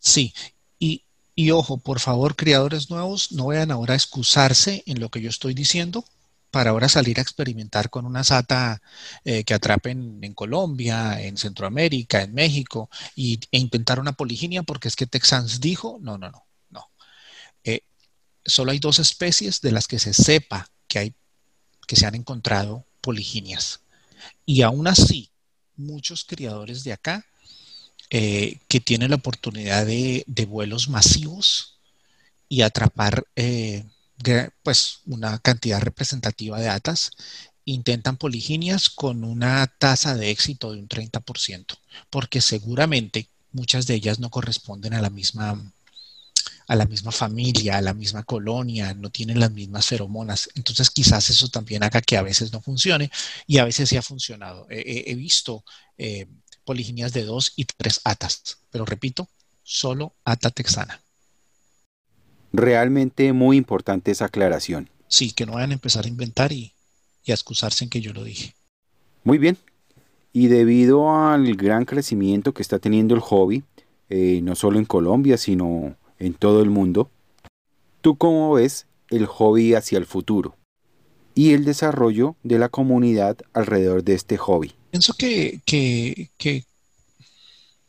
Sí, 0.00 0.34
y, 0.78 1.04
y 1.36 1.52
ojo, 1.52 1.78
por 1.78 2.00
favor, 2.00 2.34
criadores 2.34 2.90
nuevos, 2.90 3.30
no 3.30 3.46
vayan 3.46 3.70
ahora 3.70 3.92
a 3.92 3.96
excusarse 3.96 4.82
en 4.86 4.98
lo 4.98 5.10
que 5.10 5.20
yo 5.20 5.28
estoy 5.28 5.54
diciendo 5.54 6.04
para 6.50 6.70
ahora 6.70 6.88
salir 6.88 7.18
a 7.18 7.22
experimentar 7.22 7.90
con 7.90 8.06
una 8.06 8.24
sata 8.24 8.82
eh, 9.24 9.44
que 9.44 9.54
atrapen 9.54 10.18
en 10.22 10.34
Colombia, 10.34 11.20
en 11.22 11.36
Centroamérica, 11.36 12.22
en 12.22 12.34
México, 12.34 12.90
y, 13.14 13.40
e 13.52 13.58
intentar 13.58 14.00
una 14.00 14.12
poliginia 14.12 14.62
porque 14.62 14.88
es 14.88 14.96
que 14.96 15.06
Texans 15.06 15.60
dijo, 15.60 15.98
no, 16.00 16.18
no, 16.18 16.30
no, 16.30 16.44
no. 16.70 16.90
Eh, 17.64 17.82
solo 18.44 18.72
hay 18.72 18.78
dos 18.78 18.98
especies 18.98 19.60
de 19.60 19.72
las 19.72 19.86
que 19.86 19.98
se 19.98 20.12
sepa 20.12 20.68
que, 20.88 20.98
hay, 20.98 21.14
que 21.86 21.96
se 21.96 22.06
han 22.06 22.14
encontrado 22.14 22.86
poliginias. 23.00 23.80
Y 24.44 24.62
aún 24.62 24.88
así, 24.88 25.30
muchos 25.76 26.24
criadores 26.24 26.84
de 26.84 26.92
acá 26.92 27.24
eh, 28.10 28.58
que 28.68 28.80
tienen 28.80 29.10
la 29.10 29.16
oportunidad 29.16 29.86
de, 29.86 30.24
de 30.26 30.44
vuelos 30.44 30.88
masivos 30.88 31.78
y 32.48 32.62
atrapar 32.62 33.24
pues 34.62 35.00
una 35.06 35.38
cantidad 35.38 35.80
representativa 35.80 36.58
de 36.60 36.68
atas, 36.68 37.10
intentan 37.64 38.16
poliginias 38.16 38.90
con 38.90 39.24
una 39.24 39.66
tasa 39.66 40.14
de 40.16 40.30
éxito 40.30 40.72
de 40.72 40.80
un 40.80 40.88
30%, 40.88 41.78
porque 42.10 42.40
seguramente 42.40 43.28
muchas 43.52 43.86
de 43.86 43.94
ellas 43.94 44.18
no 44.18 44.30
corresponden 44.30 44.94
a 44.94 45.02
la 45.02 45.10
misma 45.10 45.72
a 46.66 46.76
la 46.76 46.86
misma 46.86 47.10
familia, 47.10 47.78
a 47.78 47.80
la 47.80 47.94
misma 47.94 48.22
colonia, 48.22 48.94
no 48.94 49.10
tienen 49.10 49.40
las 49.40 49.50
mismas 49.50 49.86
feromonas. 49.86 50.48
Entonces 50.54 50.88
quizás 50.90 51.28
eso 51.28 51.48
también 51.48 51.82
haga 51.82 52.00
que 52.00 52.16
a 52.16 52.22
veces 52.22 52.52
no 52.52 52.60
funcione 52.60 53.10
y 53.48 53.58
a 53.58 53.64
veces 53.64 53.88
sí 53.88 53.96
ha 53.96 54.02
funcionado. 54.02 54.68
He, 54.70 55.16
visto 55.16 55.64
eh, 55.98 56.28
poliginias 56.64 57.12
de 57.12 57.24
dos 57.24 57.54
y 57.56 57.64
tres 57.64 58.00
atas, 58.04 58.58
pero 58.70 58.84
repito, 58.84 59.28
solo 59.64 60.14
ata 60.24 60.50
texana. 60.50 61.02
Realmente 62.52 63.32
muy 63.32 63.56
importante 63.56 64.10
esa 64.10 64.26
aclaración. 64.26 64.90
Sí, 65.08 65.32
que 65.32 65.46
no 65.46 65.52
vayan 65.52 65.70
a 65.70 65.74
empezar 65.74 66.04
a 66.04 66.08
inventar 66.08 66.52
y, 66.52 66.72
a 67.28 67.32
excusarse 67.32 67.84
en 67.84 67.90
que 67.90 68.00
yo 68.00 68.12
lo 68.12 68.24
dije. 68.24 68.54
Muy 69.24 69.38
bien. 69.38 69.56
Y 70.32 70.48
debido 70.48 71.10
al 71.14 71.56
gran 71.56 71.84
crecimiento 71.84 72.54
que 72.54 72.62
está 72.62 72.78
teniendo 72.78 73.14
el 73.14 73.20
hobby, 73.20 73.64
eh, 74.08 74.40
no 74.42 74.54
solo 74.54 74.78
en 74.78 74.84
Colombia, 74.84 75.36
sino 75.36 75.96
en 76.18 76.34
todo 76.34 76.62
el 76.62 76.70
mundo, 76.70 77.10
¿tú 78.00 78.16
cómo 78.16 78.52
ves 78.54 78.86
el 79.10 79.26
hobby 79.26 79.74
hacia 79.74 79.98
el 79.98 80.06
futuro 80.06 80.56
y 81.34 81.52
el 81.52 81.64
desarrollo 81.64 82.36
de 82.42 82.58
la 82.58 82.68
comunidad 82.68 83.38
alrededor 83.52 84.04
de 84.04 84.14
este 84.14 84.36
hobby? 84.36 84.72
Pienso 84.90 85.14
que, 85.14 85.60
que, 85.64 86.30
que, 86.36 86.64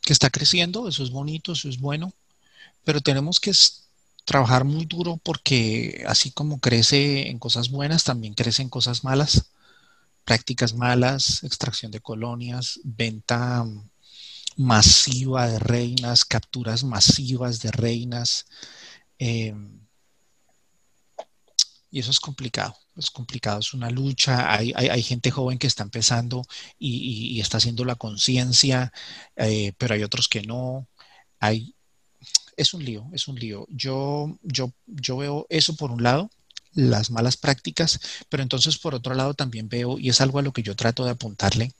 que 0.02 0.12
está 0.12 0.30
creciendo, 0.30 0.88
eso 0.88 1.02
es 1.02 1.10
bonito, 1.10 1.52
eso 1.52 1.68
es 1.68 1.80
bueno, 1.80 2.12
pero 2.84 3.00
tenemos 3.00 3.40
que 3.40 3.52
trabajar 4.24 4.64
muy 4.64 4.86
duro 4.86 5.18
porque 5.22 6.04
así 6.06 6.30
como 6.30 6.60
crece 6.60 7.28
en 7.30 7.38
cosas 7.38 7.70
buenas, 7.70 8.04
también 8.04 8.34
crece 8.34 8.62
en 8.62 8.68
cosas 8.68 9.04
malas, 9.04 9.50
prácticas 10.24 10.74
malas, 10.74 11.42
extracción 11.44 11.92
de 11.92 12.00
colonias, 12.00 12.80
venta 12.84 13.64
masiva 14.56 15.48
de 15.48 15.58
reinas, 15.58 16.24
capturas 16.24 16.84
masivas 16.84 17.60
de 17.60 17.70
reinas. 17.72 18.46
Em, 19.18 19.80
y 21.90 22.00
eso 22.00 22.10
es 22.10 22.20
complicado, 22.20 22.74
es 22.96 23.10
complicado, 23.10 23.60
es 23.60 23.74
una 23.74 23.90
lucha. 23.90 24.52
Hay, 24.54 24.72
hay, 24.74 25.02
gente 25.02 25.30
joven 25.30 25.58
que 25.58 25.66
está 25.66 25.82
empezando 25.82 26.42
y, 26.78 27.38
está 27.40 27.58
haciendo 27.58 27.84
la 27.84 27.96
conciencia, 27.96 28.92
eh, 29.36 29.72
pero 29.78 29.94
hay 29.94 30.02
otros 30.02 30.28
que 30.28 30.42
no. 30.42 30.88
Hay 31.40 31.74
es 32.56 32.74
un 32.74 32.84
lío, 32.84 33.08
es 33.12 33.28
un 33.28 33.36
lío. 33.36 33.66
Yo, 33.70 34.38
yo, 34.42 34.72
yo 34.86 35.16
veo 35.16 35.46
eso 35.48 35.74
por 35.76 35.90
un 35.90 36.02
lado, 36.02 36.30
las 36.74 37.10
malas 37.10 37.36
prácticas, 37.36 38.00
pero 38.28 38.42
entonces 38.42 38.78
por 38.78 38.94
otro 38.94 39.14
lado 39.14 39.34
también 39.34 39.68
veo, 39.68 39.98
y 39.98 40.08
es 40.08 40.20
algo 40.20 40.38
a 40.38 40.42
lo 40.42 40.52
que 40.52 40.62
yo 40.62 40.76
trato 40.76 41.04
de 41.04 41.10
apuntarle, 41.10 41.72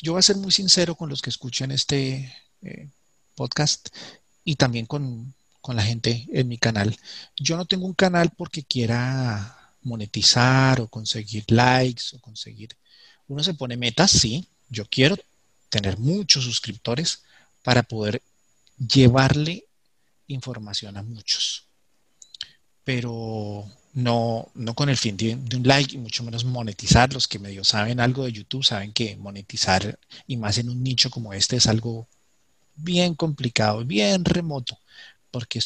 yo 0.00 0.12
voy 0.12 0.20
a 0.20 0.22
ser 0.22 0.36
muy 0.36 0.52
sincero 0.52 0.94
con 0.94 1.08
los 1.08 1.22
que 1.22 1.30
escuchen 1.30 1.72
este 1.72 2.32
eh, 2.62 2.88
podcast 3.34 3.88
y 4.44 4.54
también 4.54 4.86
con, 4.86 5.34
con 5.60 5.74
la 5.74 5.82
gente 5.82 6.26
en 6.32 6.46
mi 6.48 6.56
canal. 6.56 6.96
Yo 7.36 7.56
no 7.56 7.66
tengo 7.66 7.86
un 7.86 7.94
canal 7.94 8.30
porque 8.36 8.62
quiera 8.62 9.74
monetizar 9.82 10.80
o 10.80 10.88
conseguir 10.88 11.44
likes 11.48 12.14
o 12.14 12.20
conseguir... 12.20 12.76
Uno 13.26 13.42
se 13.42 13.54
pone 13.54 13.76
metas, 13.76 14.10
sí, 14.10 14.48
yo 14.70 14.86
quiero 14.88 15.16
tener 15.68 15.98
muchos 15.98 16.44
suscriptores 16.44 17.22
para 17.62 17.82
poder 17.82 18.22
llevarle 18.78 19.66
información 20.28 20.96
a 20.96 21.02
muchos, 21.02 21.66
pero 22.84 23.66
no, 23.94 24.48
no 24.54 24.74
con 24.74 24.88
el 24.88 24.96
fin 24.96 25.16
de, 25.16 25.34
un 25.34 25.62
like 25.64 25.94
y 25.94 25.98
mucho 25.98 26.22
menos 26.22 26.44
monetizar. 26.44 27.12
Los 27.12 27.26
que 27.26 27.38
medio 27.38 27.64
saben 27.64 28.00
algo 28.00 28.24
de 28.24 28.32
YouTube 28.32 28.64
saben 28.64 28.92
que 28.92 29.16
monetizar 29.16 29.98
y 30.26 30.36
más 30.36 30.58
en 30.58 30.70
un 30.70 30.82
nicho 30.82 31.10
como 31.10 31.32
este 31.32 31.56
es 31.56 31.66
algo 31.66 32.08
bien 32.76 33.14
complicado, 33.14 33.84
bien 33.84 34.24
remoto, 34.24 34.78
porque 35.30 35.60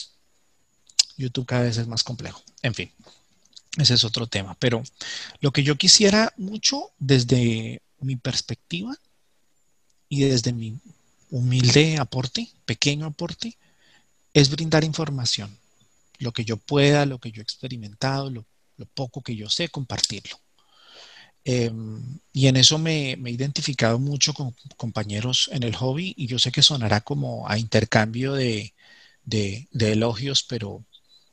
YouTube 1.16 1.46
cada 1.46 1.64
vez 1.64 1.76
es 1.76 1.86
más 1.86 2.02
complejo. 2.02 2.42
En 2.62 2.74
fin, 2.74 2.90
ese 3.76 3.94
es 3.94 4.04
otro 4.04 4.26
tema. 4.26 4.56
Pero 4.58 4.82
lo 5.40 5.52
que 5.52 5.62
yo 5.62 5.76
quisiera 5.76 6.32
mucho 6.36 6.90
desde 6.98 7.82
mi 8.00 8.16
perspectiva 8.16 8.96
y 10.08 10.24
desde 10.24 10.52
mi 10.52 10.78
humilde 11.30 11.98
aporte, 11.98 12.50
pequeño 12.64 13.06
aporte, 13.06 13.56
es 14.34 14.50
brindar 14.50 14.84
información. 14.84 15.56
Lo 16.18 16.32
que 16.32 16.44
yo 16.44 16.56
pueda, 16.56 17.06
lo 17.06 17.18
que 17.18 17.32
yo 17.32 17.40
he 17.40 17.44
experimentado, 17.44 18.30
lo, 18.30 18.46
poco 18.94 19.22
que 19.22 19.36
yo 19.36 19.48
sé, 19.48 19.68
compartirlo. 19.68 20.38
Em, 21.44 22.20
y 22.32 22.46
en 22.46 22.56
eso 22.56 22.78
me, 22.78 23.12
he 23.12 23.30
identificado 23.30 23.98
mucho 23.98 24.32
con 24.34 24.54
compañeros 24.76 25.50
en 25.52 25.64
el 25.64 25.74
hobby 25.76 26.14
y 26.16 26.26
yo 26.26 26.38
sé 26.38 26.52
que 26.52 26.62
sonará 26.62 27.00
como 27.00 27.48
a 27.48 27.58
intercambio 27.58 28.34
de, 28.34 28.74
elogios, 29.72 30.44
pero 30.44 30.84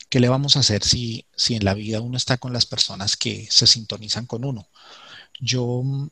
¿qué 0.09 0.19
le 0.19 0.29
vamos 0.29 0.55
a 0.55 0.61
hacer 0.61 0.83
si, 0.83 1.25
si 1.35 1.55
en 1.55 1.65
la 1.65 1.73
vida 1.73 2.01
uno 2.01 2.17
está 2.17 2.37
con 2.37 2.53
las 2.53 2.65
personas 2.65 3.17
que 3.17 3.47
se 3.51 3.67
sintonizan 3.67 4.25
con 4.25 4.45
uno? 4.45 4.67
Yo 5.39 5.81
mm, 5.83 6.09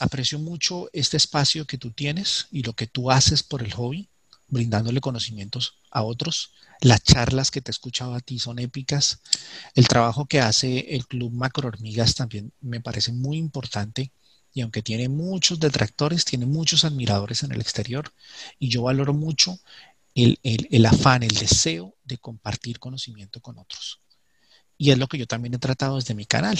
aprecio 0.00 0.38
mucho 0.38 0.90
este 0.92 1.16
espacio 1.16 1.66
que 1.66 1.78
tú 1.78 1.90
tienes 1.92 2.48
y 2.50 2.62
lo 2.62 2.74
que 2.74 2.86
tú 2.86 3.10
haces 3.10 3.42
por 3.42 3.62
el 3.62 3.72
hobby 3.74 4.09
brindándole 4.50 5.00
conocimientos 5.00 5.78
a 5.90 6.02
otros. 6.02 6.52
Las 6.80 7.02
charlas 7.02 7.50
que 7.50 7.60
te 7.60 7.70
he 7.70 7.72
escuchado 7.72 8.14
a 8.14 8.20
ti 8.20 8.38
son 8.38 8.58
épicas. 8.58 9.20
El 9.74 9.88
trabajo 9.88 10.26
que 10.26 10.40
hace 10.40 10.94
el 10.94 11.06
Club 11.06 11.32
Macro 11.32 11.68
Hormigas 11.68 12.14
también 12.14 12.52
me 12.60 12.80
parece 12.80 13.12
muy 13.12 13.38
importante 13.38 14.12
y 14.52 14.62
aunque 14.62 14.82
tiene 14.82 15.08
muchos 15.08 15.60
detractores, 15.60 16.24
tiene 16.24 16.46
muchos 16.46 16.84
admiradores 16.84 17.42
en 17.42 17.52
el 17.52 17.60
exterior 17.60 18.12
y 18.58 18.68
yo 18.68 18.82
valoro 18.82 19.14
mucho 19.14 19.58
el, 20.14 20.38
el, 20.42 20.86
afán, 20.86 21.22
el 21.22 21.30
deseo 21.30 21.94
de 22.04 22.18
compartir 22.18 22.78
conocimiento 22.78 23.40
con 23.40 23.58
otros. 23.58 24.00
Y 24.76 24.90
es 24.90 24.98
lo 24.98 25.06
que 25.06 25.18
yo 25.18 25.26
también 25.26 25.54
he 25.54 25.58
tratado 25.58 25.96
desde 25.96 26.14
mi 26.14 26.26
canal, 26.26 26.58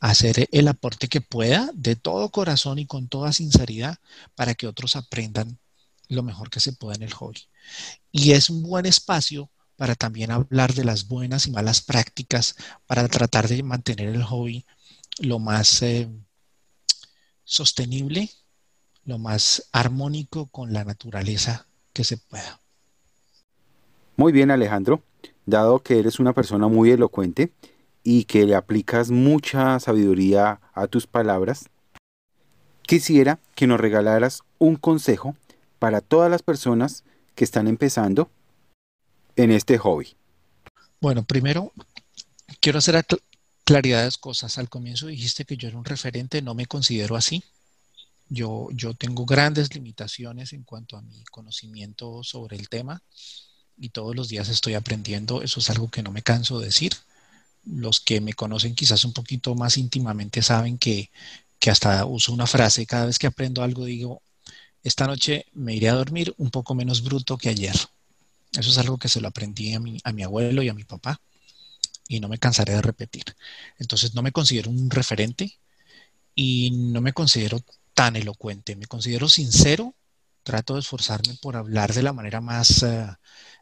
hacer 0.00 0.48
el 0.52 0.68
aporte 0.68 1.08
que 1.08 1.20
pueda 1.20 1.70
de 1.74 1.96
todo 1.96 2.30
corazón 2.30 2.78
y 2.78 2.86
con 2.86 3.08
toda 3.08 3.32
sinceridad 3.32 3.98
para 4.36 4.54
que 4.54 4.68
otros 4.68 4.94
aprendan 4.94 5.58
lo 6.08 6.22
mejor 6.22 6.50
que 6.50 6.60
se 6.60 6.72
pueda 6.72 6.96
en 6.96 7.02
el 7.02 7.12
hobby. 7.12 7.40
Y 8.10 8.32
es 8.32 8.50
un 8.50 8.62
buen 8.62 8.86
espacio 8.86 9.50
para 9.76 9.94
también 9.94 10.30
hablar 10.30 10.74
de 10.74 10.84
las 10.84 11.06
buenas 11.06 11.46
y 11.46 11.52
malas 11.52 11.80
prácticas, 11.80 12.56
para 12.86 13.06
tratar 13.08 13.46
de 13.46 13.62
mantener 13.62 14.08
el 14.08 14.24
hobby 14.24 14.66
lo 15.20 15.38
más 15.38 15.82
eh, 15.82 16.08
sostenible, 17.44 18.30
lo 19.04 19.18
más 19.18 19.68
armónico 19.72 20.46
con 20.46 20.72
la 20.72 20.84
naturaleza 20.84 21.66
que 21.92 22.04
se 22.04 22.16
pueda. 22.16 22.60
Muy 24.16 24.32
bien 24.32 24.50
Alejandro, 24.50 25.02
dado 25.46 25.78
que 25.78 25.98
eres 25.98 26.18
una 26.18 26.32
persona 26.32 26.66
muy 26.66 26.90
elocuente 26.90 27.52
y 28.02 28.24
que 28.24 28.46
le 28.46 28.54
aplicas 28.54 29.10
mucha 29.10 29.78
sabiduría 29.80 30.60
a 30.74 30.88
tus 30.88 31.06
palabras, 31.06 31.68
quisiera 32.82 33.38
que 33.54 33.66
nos 33.66 33.78
regalaras 33.78 34.42
un 34.58 34.76
consejo 34.76 35.36
para 35.78 36.00
todas 36.00 36.30
las 36.30 36.42
personas 36.42 37.04
que 37.34 37.44
están 37.44 37.68
empezando 37.68 38.30
en 39.36 39.50
este 39.52 39.78
hobby. 39.78 40.16
Bueno, 41.00 41.22
primero 41.22 41.72
quiero 42.60 42.78
hacer 42.78 43.04
claridades 43.64 44.18
cosas. 44.18 44.58
Al 44.58 44.68
comienzo 44.68 45.06
dijiste 45.06 45.44
que 45.44 45.56
yo 45.56 45.68
era 45.68 45.78
un 45.78 45.84
referente, 45.84 46.42
no 46.42 46.54
me 46.54 46.66
considero 46.66 47.16
así. 47.16 47.44
Yo, 48.28 48.68
yo 48.72 48.94
tengo 48.94 49.24
grandes 49.24 49.74
limitaciones 49.74 50.52
en 50.52 50.64
cuanto 50.64 50.96
a 50.96 51.02
mi 51.02 51.24
conocimiento 51.24 52.22
sobre 52.24 52.56
el 52.56 52.68
tema 52.68 53.02
y 53.78 53.90
todos 53.90 54.14
los 54.14 54.28
días 54.28 54.48
estoy 54.48 54.74
aprendiendo. 54.74 55.42
Eso 55.42 55.60
es 55.60 55.70
algo 55.70 55.88
que 55.88 56.02
no 56.02 56.10
me 56.10 56.22
canso 56.22 56.58
de 56.58 56.66
decir. 56.66 56.92
Los 57.64 58.00
que 58.00 58.20
me 58.20 58.34
conocen 58.34 58.74
quizás 58.74 59.04
un 59.04 59.12
poquito 59.12 59.54
más 59.54 59.78
íntimamente 59.78 60.42
saben 60.42 60.78
que, 60.78 61.10
que 61.58 61.70
hasta 61.70 62.04
uso 62.04 62.32
una 62.32 62.46
frase. 62.46 62.86
Cada 62.86 63.06
vez 63.06 63.18
que 63.18 63.26
aprendo 63.26 63.62
algo 63.62 63.84
digo, 63.84 64.22
esta 64.88 65.06
noche 65.06 65.46
me 65.52 65.74
iré 65.74 65.88
a 65.88 65.94
dormir 65.94 66.34
un 66.38 66.50
poco 66.50 66.74
menos 66.74 67.02
bruto 67.02 67.38
que 67.38 67.48
ayer. 67.48 67.76
Eso 68.52 68.70
es 68.70 68.78
algo 68.78 68.98
que 68.98 69.08
se 69.08 69.20
lo 69.20 69.28
aprendí 69.28 69.74
a 69.74 69.80
mi, 69.80 70.22
abuelo 70.22 70.62
y 70.62 70.68
a 70.68 70.74
mi 70.74 70.84
papá 70.84 71.20
y 72.08 72.20
no 72.20 72.28
me 72.28 72.38
cansaré 72.38 72.74
de 72.74 72.82
repetir. 72.82 73.24
Entonces 73.78 74.14
no 74.14 74.22
me 74.22 74.32
considero 74.32 74.70
un 74.70 74.90
referente 74.90 75.58
y 76.34 76.70
no 76.70 77.00
me 77.00 77.12
considero 77.12 77.60
tan 77.94 78.16
elocuente, 78.16 78.76
me 78.76 78.86
considero 78.86 79.28
sincero, 79.28 79.94
trato 80.42 80.74
de 80.74 80.80
esforzarme 80.80 81.34
por 81.42 81.56
hablar 81.56 81.92
de 81.92 82.02
la 82.02 82.12
manera 82.14 82.40
más 82.40 82.82
eh, 82.82 83.06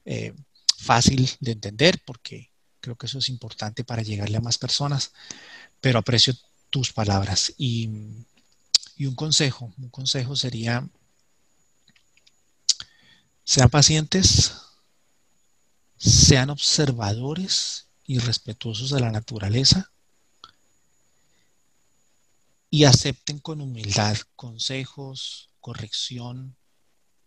eh, 0.04 0.34
fácil 0.78 1.28
de 1.40 1.52
entender 1.52 2.00
porque 2.04 2.50
creo 2.80 2.96
que 2.96 3.06
eso 3.06 3.18
es 3.18 3.28
importante 3.28 3.82
para 3.82 4.02
llegarle 4.02 4.36
a 4.36 4.42
más 4.42 4.58
personas, 4.58 5.12
pero 5.80 5.98
aprecio 5.98 6.34
tus 6.70 6.92
palabras 6.92 7.52
y, 7.58 7.90
y 8.96 9.06
un 9.06 9.14
consejo, 9.14 9.72
un 9.78 9.90
consejo 9.90 10.36
sería, 10.36 10.88
sean 13.46 13.70
pacientes, 13.70 14.54
sean 15.96 16.50
observadores 16.50 17.86
y 18.04 18.18
respetuosos 18.18 18.90
de 18.90 18.98
la 19.00 19.12
naturaleza 19.12 19.92
y 22.70 22.84
acepten 22.84 23.38
con 23.38 23.60
humildad 23.60 24.16
consejos, 24.34 25.48
corrección 25.60 26.56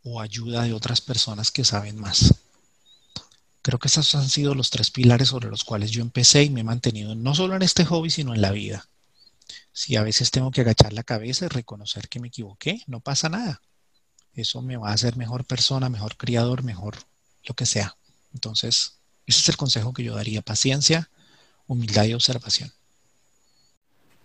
o 0.04 0.20
ayuda 0.20 0.64
de 0.64 0.74
otras 0.74 1.00
personas 1.00 1.52
que 1.52 1.64
saben 1.64 1.98
más. 1.98 2.36
Creo 3.62 3.80
que 3.80 3.88
esos 3.88 4.14
han 4.14 4.28
sido 4.28 4.56
los 4.56 4.72
tres 4.72 4.92
pilares 4.92 5.30
sobre 5.30 5.50
los 5.50 5.64
cuales 5.64 5.92
yo 5.92 6.02
empecé 6.02 6.44
y 6.44 6.50
me 6.50 6.62
he 6.62 6.66
mantenido 6.66 7.16
no 7.16 7.34
solo 7.34 7.56
en 7.56 7.62
este 7.62 7.86
hobby, 7.86 8.10
sino 8.10 8.36
en 8.36 8.42
la 8.42 8.52
vida. 8.52 8.90
Si 9.72 9.96
a 9.96 10.04
veces 10.04 10.32
tengo 10.32 10.52
que 10.52 10.62
agachar 10.62 10.92
la 10.92 11.04
cabeza 11.04 11.46
y 11.46 11.48
reconocer 11.48 12.10
que 12.10 12.20
me 12.20 12.28
equivoqué, 12.28 12.84
no 12.88 13.00
pasa 13.00 13.30
nada. 13.30 13.62
Eso 14.34 14.62
me 14.62 14.78
va 14.78 14.90
a 14.90 14.94
hacer 14.94 15.18
mejor 15.18 15.46
persona, 15.46 15.90
mejor 15.90 16.18
criador, 16.18 16.64
mejor 16.64 16.96
lo 17.46 17.56
que 17.56 17.66
sea. 17.66 17.96
Entonces, 18.34 19.00
ese 19.26 19.42
es 19.42 19.50
el 19.50 19.58
consejo 19.58 19.94
que 19.94 20.04
yo 20.04 20.16
daría, 20.16 20.42
paciencia, 20.42 21.10
humildad 21.68 22.06
y 22.06 22.14
observación. 22.14 22.72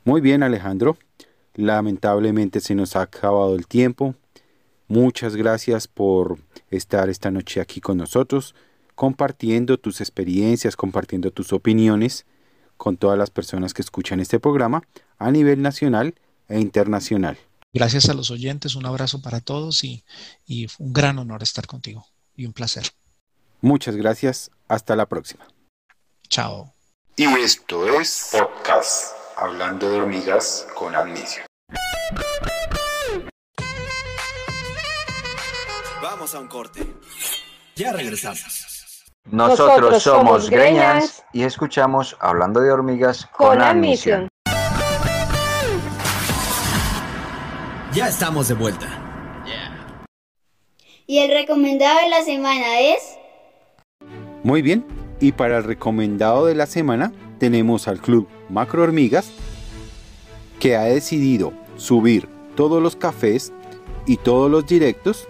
Muy 0.04 0.20
bien, 0.20 0.42
Alejandro. 0.42 0.98
Lamentablemente 1.54 2.60
se 2.60 2.74
nos 2.74 2.96
ha 2.96 3.02
acabado 3.02 3.54
el 3.54 3.66
tiempo. 3.66 4.14
Muchas 4.88 5.34
gracias 5.34 5.88
por 5.88 6.38
estar 6.70 7.08
esta 7.08 7.30
noche 7.30 7.60
aquí 7.60 7.80
con 7.80 7.96
nosotros, 7.96 8.54
compartiendo 8.94 9.78
tus 9.78 10.00
experiencias, 10.00 10.76
compartiendo 10.76 11.30
tus 11.30 11.52
opiniones 11.52 12.26
con 12.76 12.96
todas 12.96 13.18
las 13.18 13.30
personas 13.30 13.72
que 13.72 13.82
escuchan 13.82 14.20
este 14.20 14.38
programa 14.40 14.82
a 15.18 15.30
nivel 15.30 15.62
nacional 15.62 16.14
e 16.48 16.60
internacional. 16.60 17.38
Gracias 17.74 18.08
a 18.08 18.14
los 18.14 18.30
oyentes, 18.30 18.76
un 18.76 18.86
abrazo 18.86 19.20
para 19.20 19.40
todos 19.40 19.82
y, 19.82 20.04
y 20.46 20.68
un 20.78 20.92
gran 20.92 21.18
honor 21.18 21.42
estar 21.42 21.66
contigo 21.66 22.06
y 22.36 22.46
un 22.46 22.52
placer. 22.52 22.84
Muchas 23.60 23.96
gracias. 23.96 24.52
Hasta 24.68 24.94
la 24.94 25.06
próxima. 25.06 25.44
Chao. 26.28 26.72
Y 27.16 27.24
esto 27.24 27.86
es 28.00 28.30
Podcast 28.30 29.16
Hablando 29.36 29.90
de 29.90 29.96
Hormigas 29.96 30.68
con 30.76 30.94
Amnesia. 30.94 31.46
Vamos 36.00 36.32
a 36.34 36.38
un 36.38 36.46
corte. 36.46 36.86
Ya 37.74 37.92
regresamos. 37.92 39.10
Nosotros 39.24 40.00
somos 40.00 40.48
Greñas 40.48 41.24
y 41.32 41.42
escuchamos 41.42 42.16
Hablando 42.20 42.60
de 42.60 42.70
Hormigas 42.70 43.26
con, 43.26 43.60
Admisión. 43.60 44.28
Ya 47.94 48.08
estamos 48.08 48.48
de 48.48 48.54
vuelta. 48.54 48.88
Y 51.06 51.18
el 51.18 51.30
recomendado 51.30 52.00
de 52.00 52.08
la 52.08 52.22
semana 52.22 52.80
es... 52.80 52.98
Muy 54.42 54.62
bien, 54.62 54.84
y 55.20 55.30
para 55.30 55.58
el 55.58 55.64
recomendado 55.64 56.46
de 56.46 56.56
la 56.56 56.66
semana 56.66 57.12
tenemos 57.38 57.86
al 57.86 58.00
club 58.00 58.26
Macro 58.50 58.82
Hormigas 58.82 59.30
que 60.58 60.76
ha 60.76 60.82
decidido 60.82 61.52
subir 61.76 62.28
todos 62.56 62.82
los 62.82 62.96
cafés 62.96 63.52
y 64.06 64.16
todos 64.16 64.50
los 64.50 64.66
directos 64.66 65.28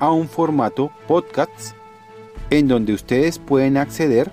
a 0.00 0.10
un 0.10 0.28
formato 0.28 0.90
podcast 1.06 1.76
en 2.50 2.66
donde 2.66 2.92
ustedes 2.92 3.38
pueden 3.38 3.76
acceder 3.76 4.32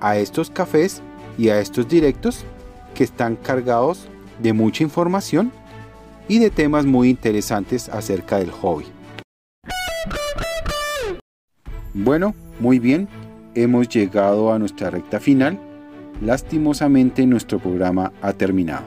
a 0.00 0.16
estos 0.16 0.48
cafés 0.48 1.02
y 1.36 1.48
a 1.48 1.58
estos 1.58 1.88
directos 1.88 2.44
que 2.94 3.02
están 3.02 3.34
cargados 3.34 4.06
de 4.38 4.52
mucha 4.52 4.84
información 4.84 5.50
y 6.30 6.38
de 6.38 6.50
temas 6.50 6.86
muy 6.86 7.10
interesantes 7.10 7.88
acerca 7.88 8.38
del 8.38 8.52
hobby. 8.52 8.84
Bueno, 11.92 12.36
muy 12.60 12.78
bien, 12.78 13.08
hemos 13.56 13.88
llegado 13.88 14.52
a 14.52 14.58
nuestra 14.60 14.90
recta 14.90 15.18
final. 15.18 15.58
Lastimosamente 16.22 17.26
nuestro 17.26 17.58
programa 17.58 18.12
ha 18.22 18.32
terminado. 18.32 18.84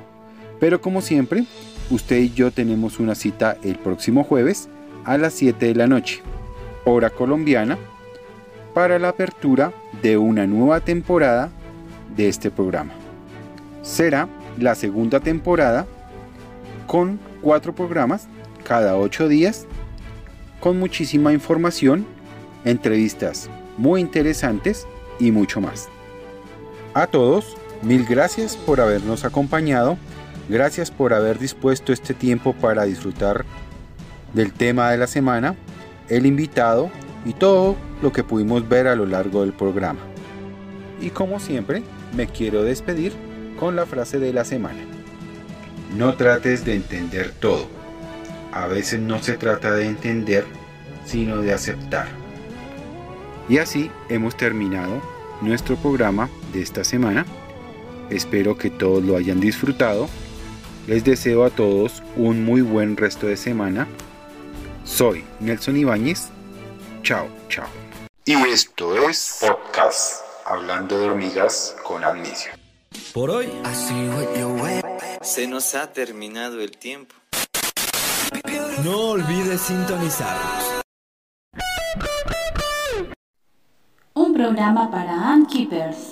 Pero 0.61 0.79
como 0.79 1.01
siempre, 1.01 1.43
usted 1.91 2.19
y 2.19 2.29
yo 2.29 2.49
tenemos 2.49 3.01
una 3.01 3.13
cita 3.13 3.57
el 3.61 3.77
próximo 3.77 4.23
jueves 4.23 4.69
a 5.03 5.17
las 5.17 5.33
7 5.33 5.65
de 5.65 5.75
la 5.75 5.87
noche, 5.87 6.21
hora 6.85 7.09
colombiana, 7.09 7.77
para 8.73 8.97
la 8.99 9.09
apertura 9.09 9.73
de 10.01 10.15
una 10.15 10.47
nueva 10.47 10.79
temporada 10.79 11.51
de 12.15 12.29
este 12.29 12.51
programa. 12.51 12.93
Será 13.81 14.29
la 14.57 14.75
segunda 14.75 15.19
temporada 15.19 15.85
con 16.87 17.32
cuatro 17.43 17.75
programas 17.75 18.27
cada 18.63 18.97
ocho 18.97 19.27
días, 19.27 19.67
con 20.59 20.79
muchísima 20.79 21.33
información, 21.33 22.07
entrevistas 22.63 23.49
muy 23.77 24.01
interesantes 24.01 24.87
y 25.19 25.31
mucho 25.31 25.59
más. 25.59 25.89
A 26.93 27.07
todos, 27.07 27.57
mil 27.81 28.05
gracias 28.05 28.55
por 28.55 28.79
habernos 28.79 29.25
acompañado, 29.25 29.97
gracias 30.47 30.89
por 30.89 31.13
haber 31.13 31.37
dispuesto 31.37 31.91
este 31.91 32.13
tiempo 32.13 32.53
para 32.53 32.85
disfrutar 32.85 33.45
del 34.33 34.53
tema 34.53 34.89
de 34.91 34.97
la 34.97 35.07
semana, 35.07 35.55
el 36.07 36.25
invitado 36.25 36.89
y 37.25 37.33
todo 37.33 37.75
lo 38.01 38.11
que 38.11 38.23
pudimos 38.23 38.67
ver 38.67 38.87
a 38.87 38.95
lo 38.95 39.05
largo 39.05 39.41
del 39.41 39.53
programa. 39.53 39.99
Y 41.01 41.09
como 41.09 41.39
siempre, 41.39 41.83
me 42.15 42.27
quiero 42.27 42.63
despedir 42.63 43.13
con 43.59 43.75
la 43.75 43.85
frase 43.85 44.19
de 44.19 44.31
la 44.31 44.45
semana. 44.45 44.92
No 45.95 46.15
trates 46.15 46.65
de 46.65 46.75
entender 46.75 47.31
todo. 47.39 47.67
A 48.51 48.67
veces 48.67 48.99
no 48.99 49.21
se 49.21 49.37
trata 49.37 49.71
de 49.71 49.85
entender, 49.85 50.45
sino 51.05 51.37
de 51.37 51.53
aceptar. 51.53 52.07
Y 53.47 53.59
así 53.59 53.91
hemos 54.09 54.35
terminado 54.35 55.01
nuestro 55.41 55.75
programa 55.75 56.29
de 56.51 56.61
esta 56.61 56.83
semana. 56.83 57.25
Espero 58.09 58.57
que 58.57 58.69
todos 58.69 59.03
lo 59.03 59.17
hayan 59.17 59.39
disfrutado. 59.39 60.09
Les 60.87 61.03
deseo 61.03 61.45
a 61.45 61.49
todos 61.49 62.01
un 62.15 62.43
muy 62.43 62.61
buen 62.61 62.97
resto 62.97 63.27
de 63.27 63.37
semana. 63.37 63.87
Soy 64.83 65.23
Nelson 65.39 65.77
Ibáñez. 65.77 66.29
Chao, 67.03 67.27
chao. 67.49 67.67
Y 68.25 68.33
esto 68.33 69.09
es 69.09 69.39
Podcast 69.41 70.23
Hablando 70.45 70.99
de 70.99 71.05
Hormigas 71.05 71.75
con 71.83 72.03
Amnesia. 72.03 72.57
Por 73.13 73.29
hoy 73.29 73.47
se 75.21 75.45
nos 75.47 75.75
ha 75.75 75.93
terminado 75.93 76.59
el 76.61 76.71
tiempo. 76.71 77.13
No 78.83 79.11
olvides 79.11 79.61
sintonizarnos. 79.61 80.81
Un 84.15 84.33
programa 84.33 84.89
para 84.89 85.31
Ant 85.31 85.47
Keepers. 85.47 86.11